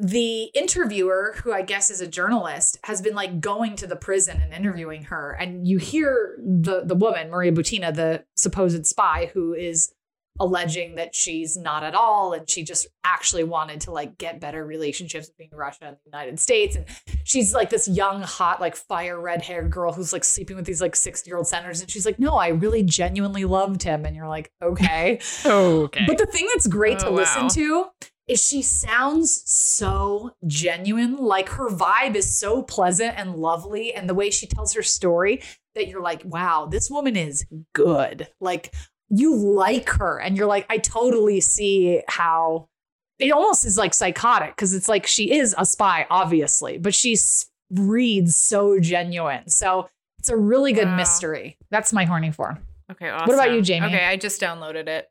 the 0.00 0.44
interviewer, 0.54 1.36
who 1.42 1.52
I 1.52 1.62
guess 1.62 1.90
is 1.90 2.00
a 2.00 2.06
journalist, 2.06 2.78
has 2.84 3.00
been 3.02 3.14
like 3.14 3.40
going 3.40 3.76
to 3.76 3.86
the 3.86 3.96
prison 3.96 4.40
and 4.40 4.52
interviewing 4.52 5.04
her. 5.04 5.32
And 5.32 5.66
you 5.66 5.78
hear 5.78 6.38
the 6.38 6.82
the 6.84 6.94
woman, 6.94 7.30
Maria 7.30 7.52
Butina, 7.52 7.94
the 7.94 8.24
supposed 8.36 8.86
spy, 8.86 9.30
who 9.34 9.54
is 9.54 9.92
alleging 10.40 10.94
that 10.96 11.14
she's 11.14 11.56
not 11.56 11.82
at 11.82 11.94
all 11.94 12.32
and 12.32 12.48
she 12.48 12.62
just 12.62 12.86
actually 13.04 13.44
wanted 13.44 13.80
to 13.80 13.90
like 13.90 14.16
get 14.18 14.40
better 14.40 14.64
relationships 14.64 15.28
between 15.30 15.50
Russia 15.52 15.78
and 15.86 15.96
the 15.96 16.10
United 16.10 16.38
States 16.38 16.76
and 16.76 16.84
she's 17.24 17.52
like 17.54 17.70
this 17.70 17.88
young 17.88 18.22
hot 18.22 18.60
like 18.60 18.76
fire 18.76 19.20
red 19.20 19.42
haired 19.42 19.70
girl 19.70 19.92
who's 19.92 20.12
like 20.12 20.24
sleeping 20.24 20.56
with 20.56 20.64
these 20.64 20.80
like 20.80 20.94
60 20.96 21.28
year 21.28 21.36
old 21.36 21.46
senators 21.48 21.80
and 21.80 21.90
she's 21.90 22.06
like 22.06 22.18
no 22.18 22.36
I 22.36 22.48
really 22.48 22.82
genuinely 22.82 23.44
loved 23.44 23.82
him 23.82 24.04
and 24.04 24.14
you're 24.14 24.28
like 24.28 24.50
okay 24.62 25.18
Okay. 25.46 26.04
but 26.06 26.18
the 26.18 26.26
thing 26.26 26.46
that's 26.54 26.66
great 26.66 26.98
to 27.00 27.08
Oh, 27.08 27.12
listen 27.12 27.48
to 27.48 27.86
is 28.28 28.46
she 28.46 28.60
sounds 28.60 29.42
so 29.46 30.32
genuine. 30.46 31.16
Like 31.16 31.48
her 31.48 31.70
vibe 31.70 32.14
is 32.14 32.38
so 32.38 32.62
pleasant 32.62 33.14
and 33.16 33.34
lovely. 33.34 33.94
And 33.94 34.06
the 34.06 34.14
way 34.14 34.28
she 34.30 34.46
tells 34.46 34.74
her 34.74 34.82
story 34.82 35.40
that 35.74 35.88
you're 35.88 36.02
like, 36.02 36.22
wow, 36.26 36.68
this 36.70 36.90
woman 36.90 37.16
is 37.16 37.46
good. 37.72 38.28
Like 38.38 38.74
you 39.10 39.34
like 39.36 39.88
her. 39.90 40.18
And 40.20 40.36
you're 40.36 40.46
like, 40.46 40.66
I 40.68 40.78
totally 40.78 41.40
see 41.40 42.02
how 42.08 42.68
it 43.18 43.30
almost 43.32 43.64
is 43.64 43.76
like 43.78 43.94
psychotic 43.94 44.54
because 44.54 44.74
it's 44.74 44.88
like 44.88 45.06
she 45.06 45.32
is 45.32 45.54
a 45.58 45.64
spy, 45.66 46.06
obviously, 46.10 46.78
but 46.78 46.94
she 46.94 47.16
reads 47.70 48.36
so 48.36 48.78
genuine. 48.80 49.48
So 49.48 49.88
it's 50.18 50.28
a 50.28 50.36
really 50.36 50.72
good 50.72 50.86
Wow. 50.86 50.96
mystery. 50.96 51.56
That's 51.70 51.92
my 51.92 52.04
horny 52.04 52.30
for. 52.30 52.58
Okay, 52.90 53.08
awesome. 53.08 53.28
What 53.28 53.34
about 53.34 53.52
you, 53.54 53.62
Jamie? 53.62 53.86
Okay, 53.88 54.04
I 54.04 54.16
just 54.16 54.40
downloaded 54.40 54.88
it. 54.88 55.10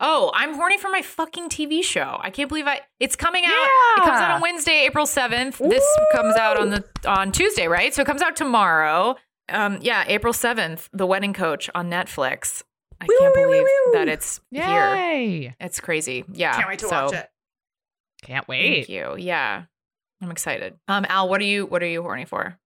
Oh, 0.00 0.32
I'm 0.34 0.54
horny 0.54 0.78
for 0.78 0.88
my 0.90 1.02
fucking 1.02 1.48
TV 1.48 1.82
show. 1.84 2.18
I 2.20 2.30
can't 2.30 2.48
believe 2.48 2.66
I 2.66 2.80
it's 2.98 3.14
coming 3.14 3.44
out. 3.44 3.68
It 3.98 4.04
comes 4.04 4.20
out 4.20 4.30
on 4.32 4.40
Wednesday, 4.40 4.84
April 4.86 5.06
7th. 5.06 5.58
This 5.68 5.84
comes 6.12 6.34
out 6.36 6.56
on 6.58 6.70
the 6.70 6.84
on 7.06 7.30
Tuesday, 7.30 7.68
right? 7.68 7.94
So 7.94 8.02
it 8.02 8.06
comes 8.06 8.22
out 8.22 8.34
tomorrow. 8.34 9.16
Um 9.48 9.78
yeah, 9.80 10.04
April 10.08 10.32
7th, 10.32 10.88
The 10.92 11.06
Wedding 11.06 11.32
Coach 11.34 11.70
on 11.74 11.88
Netflix. 11.90 12.62
I 13.02 13.06
Woo, 13.08 13.16
can't 13.18 13.34
woo, 13.34 13.42
woo, 13.42 13.48
believe 13.48 13.66
woo. 13.86 13.92
that 13.94 14.08
it's 14.08 14.40
here. 14.52 15.54
It's 15.58 15.80
crazy. 15.80 16.24
Yeah. 16.32 16.54
Can't 16.54 16.68
wait 16.68 16.78
to 16.78 16.88
so, 16.88 17.04
watch 17.06 17.14
it. 17.14 17.28
Can't 18.22 18.46
wait. 18.46 18.62
Thank 18.62 18.88
wait. 18.88 18.90
you. 18.90 19.16
Yeah. 19.18 19.64
I'm 20.20 20.30
excited. 20.30 20.78
Um 20.86 21.04
Al, 21.08 21.28
what 21.28 21.40
are 21.40 21.44
you 21.44 21.66
what 21.66 21.82
are 21.82 21.88
you 21.88 22.02
horny 22.02 22.24
for? 22.26 22.56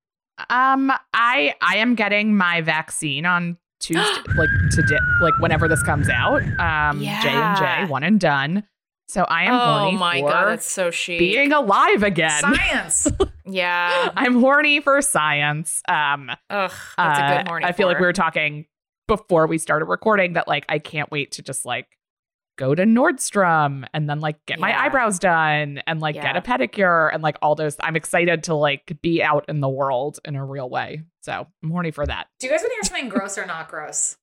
Um, 0.51 0.93
I 1.15 1.55
I 1.63 1.79
am 1.79 1.95
getting 1.95 2.37
my 2.37 2.61
vaccine 2.61 3.25
on 3.25 3.57
Tuesday, 3.81 4.05
like 4.37 4.51
today, 4.71 4.99
like 5.23 5.39
whenever 5.39 5.69
this 5.69 5.83
comes 5.83 6.11
out. 6.11 6.43
Um, 6.61 7.01
J 7.01 7.07
and 7.07 7.59
Yeah. 7.59 7.85
J, 7.87 7.91
one 7.91 8.03
and 8.03 8.21
done. 8.21 8.65
So 9.09 9.23
I 9.23 9.45
am 9.45 9.55
oh 9.55 9.59
horny 9.59 9.97
my 9.97 10.21
for 10.21 10.29
god, 10.29 10.49
that's 10.49 10.71
so 10.71 10.91
chic. 10.91 11.19
being 11.19 11.53
alive 11.53 12.03
again. 12.03 12.41
Science. 12.41 13.09
yeah. 13.47 14.11
I'm 14.17 14.41
horny 14.41 14.81
for 14.81 15.01
science. 15.01 15.81
Um, 15.89 16.29
Ugh, 16.51 16.71
that's 16.99 17.19
a 17.19 17.23
uh, 17.23 17.37
good 17.39 17.49
horny. 17.49 17.65
I 17.65 17.73
feel 17.73 17.87
like 17.87 17.99
we 18.01 18.05
were 18.05 18.13
talking 18.13 18.67
before 19.09 19.47
we 19.47 19.59
started 19.59 19.87
recording 19.87 20.35
that 20.35 20.49
like 20.49 20.65
I 20.69 20.79
can't 20.79 21.11
wait 21.11 21.33
to 21.33 21.43
just 21.43 21.65
like 21.65 21.87
go 22.57 22.75
to 22.75 22.85
Nordstrom 22.85 23.87
and 23.93 24.09
then 24.09 24.21
like 24.21 24.45
get 24.47 24.59
my 24.59 24.79
eyebrows 24.79 25.19
done 25.19 25.81
and 25.87 26.01
like 26.01 26.15
get 26.15 26.37
a 26.37 26.41
pedicure 26.41 27.11
and 27.13 27.23
like 27.23 27.37
all 27.43 27.55
those. 27.55 27.77
I'm 27.81 27.97
excited 27.97 28.45
to 28.45 28.55
like 28.55 28.97
be 29.03 29.23
out 29.23 29.45
in 29.49 29.61
the 29.61 29.69
world 29.69 30.19
in 30.25 30.37
a 30.37 30.45
real 30.45 30.69
way. 30.69 31.03
So 31.21 31.47
I'm 31.63 31.71
horny 31.71 31.91
for 31.91 32.07
that. 32.07 32.29
Do 32.41 32.47
you 32.47 32.53
guys 32.53 32.61
want 32.61 32.71
to 32.71 32.75
hear 32.75 32.83
something 32.83 33.09
gross 33.09 33.37
or 33.39 33.47
not 33.47 33.69
gross? 33.69 34.17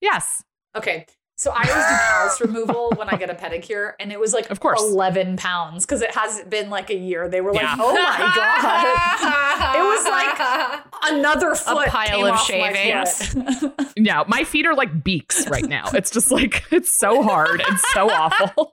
Yes. 0.00 0.42
Okay. 0.76 1.06
So 1.38 1.50
I 1.54 1.68
always 1.68 1.84
do 1.86 1.96
callus 2.08 2.40
removal 2.40 2.92
when 2.96 3.10
I 3.10 3.16
get 3.16 3.28
a 3.28 3.34
pedicure, 3.34 3.92
and 4.00 4.10
it 4.10 4.18
was 4.18 4.32
like 4.32 4.50
Of 4.50 4.58
course. 4.60 4.82
11 4.82 5.36
pounds 5.36 5.84
because 5.84 6.00
it 6.00 6.14
hasn't 6.14 6.48
been 6.48 6.70
like 6.70 6.88
a 6.88 6.96
year. 6.96 7.28
They 7.28 7.42
were 7.42 7.52
like, 7.52 7.62
Yeah. 7.62 7.76
oh 7.78 7.92
my 7.92 8.32
God. 8.34 9.76
It 9.76 9.82
was 9.82 10.04
like 10.06 10.80
another 11.12 11.54
foot 11.54 11.88
pile 11.88 12.06
came 12.08 12.24
of 12.26 12.34
my 12.34 12.36
shavings. 12.38 13.34
foot. 13.34 13.92
No, 13.98 14.24
my 14.28 14.44
feet 14.44 14.66
are 14.66 14.74
like 14.74 15.04
beaks 15.04 15.46
right 15.48 15.64
now. 15.68 15.84
It's 15.92 16.10
just 16.10 16.30
like 16.30 16.64
it's 16.70 16.90
so 16.98 17.22
hard 17.22 17.60
and 17.60 17.78
so 17.92 18.08
awful. 18.10 18.72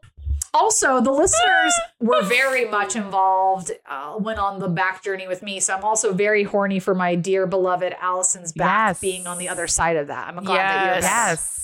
also, 0.54 1.02
the 1.02 1.12
listeners 1.12 1.74
were 2.00 2.22
very 2.24 2.64
much 2.70 2.96
involved, 2.96 3.72
uh, 3.90 4.16
went 4.20 4.40
on 4.40 4.60
the 4.60 4.70
back 4.70 5.04
journey 5.04 5.28
with 5.28 5.44
me. 5.44 5.60
So 5.60 5.74
I'm 5.76 5.84
also 5.84 6.14
very 6.14 6.44
horny 6.44 6.80
for 6.80 6.96
my 6.96 7.16
dear 7.16 7.46
beloved 7.46 7.94
Alison's 8.02 8.54
back 8.54 8.90
Yes. 8.92 9.00
being 9.02 9.28
on 9.28 9.38
the 9.38 9.50
other 9.50 9.68
side 9.68 9.98
of 9.98 10.08
that. 10.08 10.28
I'm 10.30 10.42
glad 10.46 10.58
that 10.58 10.86
you're 10.86 11.02
Yes. 11.04 11.60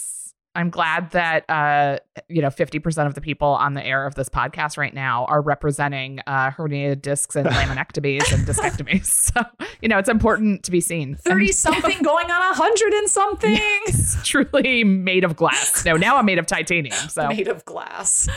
There. 0.53 0.61
Yes. 0.61 0.65
I'm 0.65 0.69
glad 0.69 1.11
that 1.11 1.49
uh 1.49 1.99
you 2.27 2.41
know 2.41 2.49
50% 2.49 3.07
of 3.07 3.13
the 3.13 3.21
people 3.21 3.47
on 3.49 3.73
the 3.75 3.85
air 3.85 4.05
of 4.05 4.15
this 4.15 4.29
podcast 4.29 4.77
right 4.77 4.93
now 4.93 5.25
are 5.25 5.41
representing 5.41 6.19
uh 6.27 6.51
herniated 6.51 7.01
discs 7.01 7.35
and 7.35 7.47
laminectomies 7.49 8.33
and 8.33 8.45
discectomies. 8.47 9.07
So, 9.33 9.41
you 9.81 9.87
know, 9.89 9.97
it's 9.99 10.09
important 10.09 10.63
to 10.63 10.71
be 10.71 10.81
seen. 10.81 11.15
30 11.15 11.51
something 11.51 12.01
going 12.01 12.31
on 12.31 12.39
100 12.57 12.93
and 12.93 13.09
something. 13.09 13.57
It's 13.87 14.27
truly 14.27 14.83
made 14.83 15.23
of 15.23 15.35
glass. 15.35 15.85
No, 15.85 15.95
now 15.97 16.17
I'm 16.17 16.25
made 16.25 16.39
of 16.39 16.45
titanium. 16.47 16.95
So 17.09 17.27
Made 17.27 17.47
of 17.47 17.63
glass. 17.65 18.27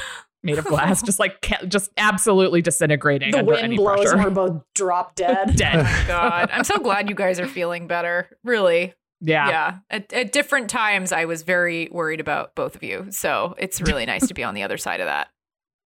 made 0.42 0.58
of 0.58 0.64
glass, 0.64 1.02
just 1.02 1.18
like 1.18 1.40
just 1.68 1.90
absolutely 1.96 2.62
disintegrating 2.62 3.30
The 3.30 3.38
under 3.38 3.52
wind 3.52 3.64
any 3.64 3.76
blows 3.76 4.00
pressure. 4.00 4.14
and 4.16 4.24
we're 4.24 4.30
both 4.30 4.62
drop 4.74 5.14
dead. 5.14 5.56
Dead. 5.56 5.86
God, 6.08 6.50
I'm 6.52 6.64
so 6.64 6.78
glad 6.78 7.08
you 7.08 7.14
guys 7.14 7.38
are 7.40 7.46
feeling 7.48 7.86
better. 7.86 8.28
Really, 8.44 8.94
Yeah. 9.24 9.48
yeah. 9.48 9.78
At, 9.90 10.12
at 10.12 10.32
different 10.32 10.68
times, 10.68 11.12
I 11.12 11.24
was 11.26 11.42
very 11.42 11.88
worried 11.92 12.20
about 12.20 12.54
both 12.54 12.74
of 12.74 12.82
you. 12.82 13.06
So 13.10 13.54
it's 13.56 13.80
really 13.80 14.04
nice 14.04 14.26
to 14.26 14.34
be 14.34 14.42
on 14.42 14.54
the 14.54 14.62
other 14.64 14.76
side 14.76 15.00
of 15.00 15.06
that. 15.06 15.28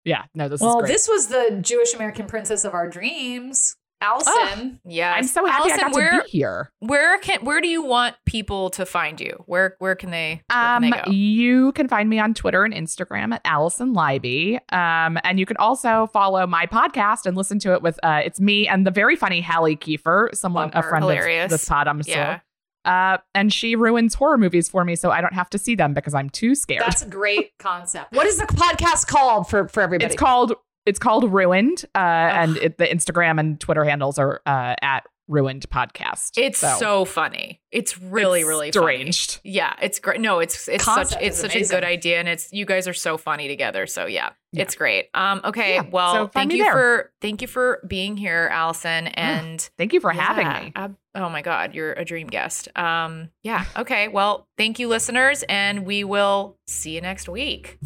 Yeah. 0.04 0.24
No, 0.34 0.48
this 0.48 0.60
well, 0.60 0.78
is 0.78 0.82
great. 0.82 0.92
this 0.92 1.08
was 1.08 1.26
the 1.28 1.58
Jewish 1.60 1.92
American 1.94 2.26
princess 2.26 2.64
of 2.64 2.72
our 2.74 2.88
dreams, 2.88 3.76
Alison. 4.00 4.78
Yeah, 4.84 5.12
I'm 5.14 5.24
so 5.24 5.44
happy 5.46 5.70
Alison, 5.70 5.80
I 5.80 5.82
got 5.88 5.94
where, 5.94 6.10
to 6.12 6.22
be 6.24 6.30
here. 6.30 6.70
Where 6.80 7.18
can 7.18 7.44
where 7.44 7.60
do 7.60 7.66
you 7.68 7.82
want 7.82 8.14
people 8.24 8.70
to 8.70 8.86
find 8.86 9.20
you? 9.20 9.42
Where 9.46 9.74
where 9.78 9.94
can 9.96 10.10
they? 10.10 10.42
Where 10.50 10.58
Um, 10.76 10.82
can 10.82 10.90
they 10.92 11.02
go? 11.02 11.10
you 11.10 11.72
can 11.72 11.88
find 11.88 12.08
me 12.08 12.18
on 12.18 12.34
Twitter 12.34 12.62
and 12.64 12.72
Instagram 12.74 13.34
at 13.34 13.40
Alison 13.44 13.94
Leiby. 13.94 14.60
Um, 14.72 15.18
and 15.24 15.40
you 15.40 15.46
can 15.46 15.56
also 15.56 16.08
follow 16.12 16.46
my 16.46 16.66
podcast 16.66 17.26
and 17.26 17.36
listen 17.36 17.58
to 17.60 17.72
it 17.72 17.82
with 17.82 17.98
uh, 18.02 18.20
it's 18.24 18.38
me 18.40 18.68
and 18.68 18.86
the 18.86 18.90
very 18.90 19.16
funny 19.16 19.40
Hallie 19.40 19.76
Kiefer, 19.76 20.32
someone 20.34 20.70
Love 20.74 20.84
a 20.84 20.88
friend 20.88 21.02
Hilarious. 21.04 21.46
of 21.46 21.50
this 21.50 21.68
pod. 21.68 21.88
I'm 21.88 22.00
Yeah. 22.06 22.40
Sure. 22.86 22.92
Uh, 22.92 23.18
and 23.34 23.52
she 23.52 23.76
ruins 23.76 24.14
horror 24.14 24.38
movies 24.38 24.68
for 24.68 24.84
me, 24.84 24.96
so 24.96 25.10
I 25.10 25.20
don't 25.20 25.34
have 25.34 25.50
to 25.50 25.58
see 25.58 25.74
them 25.74 25.94
because 25.94 26.14
I'm 26.14 26.30
too 26.30 26.54
scared. 26.54 26.82
That's 26.82 27.02
a 27.02 27.08
great 27.08 27.52
concept. 27.58 28.12
What 28.12 28.26
is 28.26 28.38
the 28.38 28.46
podcast 28.46 29.06
called 29.06 29.48
for 29.48 29.68
for 29.68 29.82
everybody? 29.82 30.06
it's 30.06 30.18
called 30.18 30.54
it's 30.84 30.98
called 30.98 31.32
Ruined, 31.32 31.84
uh, 31.94 31.98
and 31.98 32.56
it, 32.58 32.78
the 32.78 32.86
Instagram 32.86 33.40
and 33.40 33.58
Twitter 33.58 33.84
handles 33.84 34.18
are 34.18 34.40
uh, 34.46 34.76
at 34.80 35.04
Ruined 35.28 35.68
Podcast. 35.70 36.32
It's 36.36 36.58
so, 36.58 37.04
funny. 37.04 37.60
It's 37.72 38.00
really 38.00 38.40
It's 38.40 38.48
really 38.48 38.70
funny. 38.72 38.86
deranged. 38.96 39.40
Yeah, 39.44 39.74
it's 39.82 39.98
great. 39.98 40.20
No, 40.20 40.38
it's 40.38 40.68
it's 40.68 40.84
such 40.84 41.14
it's 41.20 41.38
such 41.40 41.54
a 41.56 41.64
good 41.64 41.84
idea, 41.84 42.18
and 42.20 42.28
it's 42.28 42.52
you 42.52 42.64
guys 42.64 42.86
are 42.88 42.94
so 42.94 43.16
funny 43.18 43.48
together. 43.48 43.86
So 43.86 44.06
yeah, 44.06 44.30
Yeah. 44.52 44.62
it's 44.62 44.74
great. 44.74 45.08
Um, 45.14 45.40
okay, 45.44 45.74
Yeah, 45.74 45.82
well, 45.90 46.14
so 46.14 46.26
thank 46.28 46.52
you 46.52 46.62
there. 46.64 46.72
for 46.72 47.12
thank 47.20 47.42
you 47.42 47.48
for 47.48 47.82
being 47.86 48.16
here, 48.16 48.48
Alison, 48.52 49.08
and 49.08 49.60
Thank 49.76 49.92
you 49.92 50.00
for 50.00 50.12
Yeah, 50.12 50.20
having 50.22 50.48
me. 50.48 50.94
oh 51.16 51.28
my 51.28 51.42
God, 51.42 51.74
you're 51.74 51.92
a 51.92 52.04
dream 52.04 52.28
guest. 52.28 52.68
Um, 52.76 53.30
yeah. 53.42 53.64
Okay. 53.76 54.08
Well, 54.08 54.46
thank 54.56 54.78
you, 54.78 54.88
listeners, 54.88 55.42
and 55.48 55.84
we 55.84 56.04
will 56.04 56.56
see 56.66 56.94
you 56.94 57.00
next 57.00 57.28
week. 57.28 57.78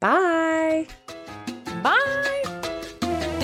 Bye. 0.00 0.86
Bye. 1.82 2.57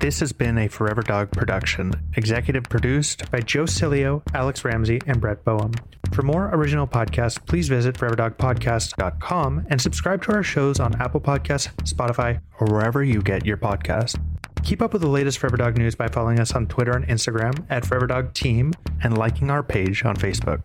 This 0.00 0.20
has 0.20 0.32
been 0.32 0.58
a 0.58 0.68
Forever 0.68 1.00
Dog 1.00 1.30
production, 1.30 1.92
executive 2.14 2.64
produced 2.64 3.30
by 3.30 3.40
Joe 3.40 3.64
Cilio, 3.64 4.22
Alex 4.34 4.62
Ramsey, 4.62 5.00
and 5.06 5.18
Brett 5.20 5.44
Boehm. 5.44 5.72
For 6.12 6.22
more 6.22 6.50
original 6.52 6.86
podcasts, 6.86 7.44
please 7.46 7.68
visit 7.68 7.96
foreverdogpodcast.com 7.96 9.66
and 9.70 9.80
subscribe 9.80 10.22
to 10.24 10.32
our 10.32 10.42
shows 10.42 10.78
on 10.78 11.00
Apple 11.00 11.20
Podcasts, 11.20 11.74
Spotify, 11.84 12.40
or 12.60 12.66
wherever 12.66 13.02
you 13.02 13.22
get 13.22 13.46
your 13.46 13.56
podcast. 13.56 14.20
Keep 14.62 14.82
up 14.82 14.92
with 14.92 15.02
the 15.02 15.08
latest 15.08 15.38
Forever 15.38 15.56
Dog 15.56 15.78
news 15.78 15.94
by 15.94 16.08
following 16.08 16.38
us 16.38 16.52
on 16.52 16.66
Twitter 16.66 16.92
and 16.92 17.06
Instagram 17.06 17.64
at 17.70 17.86
Forever 17.86 18.06
Dog 18.06 18.34
Team 18.34 18.72
and 19.02 19.16
liking 19.16 19.50
our 19.50 19.62
page 19.62 20.04
on 20.04 20.16
Facebook. 20.16 20.64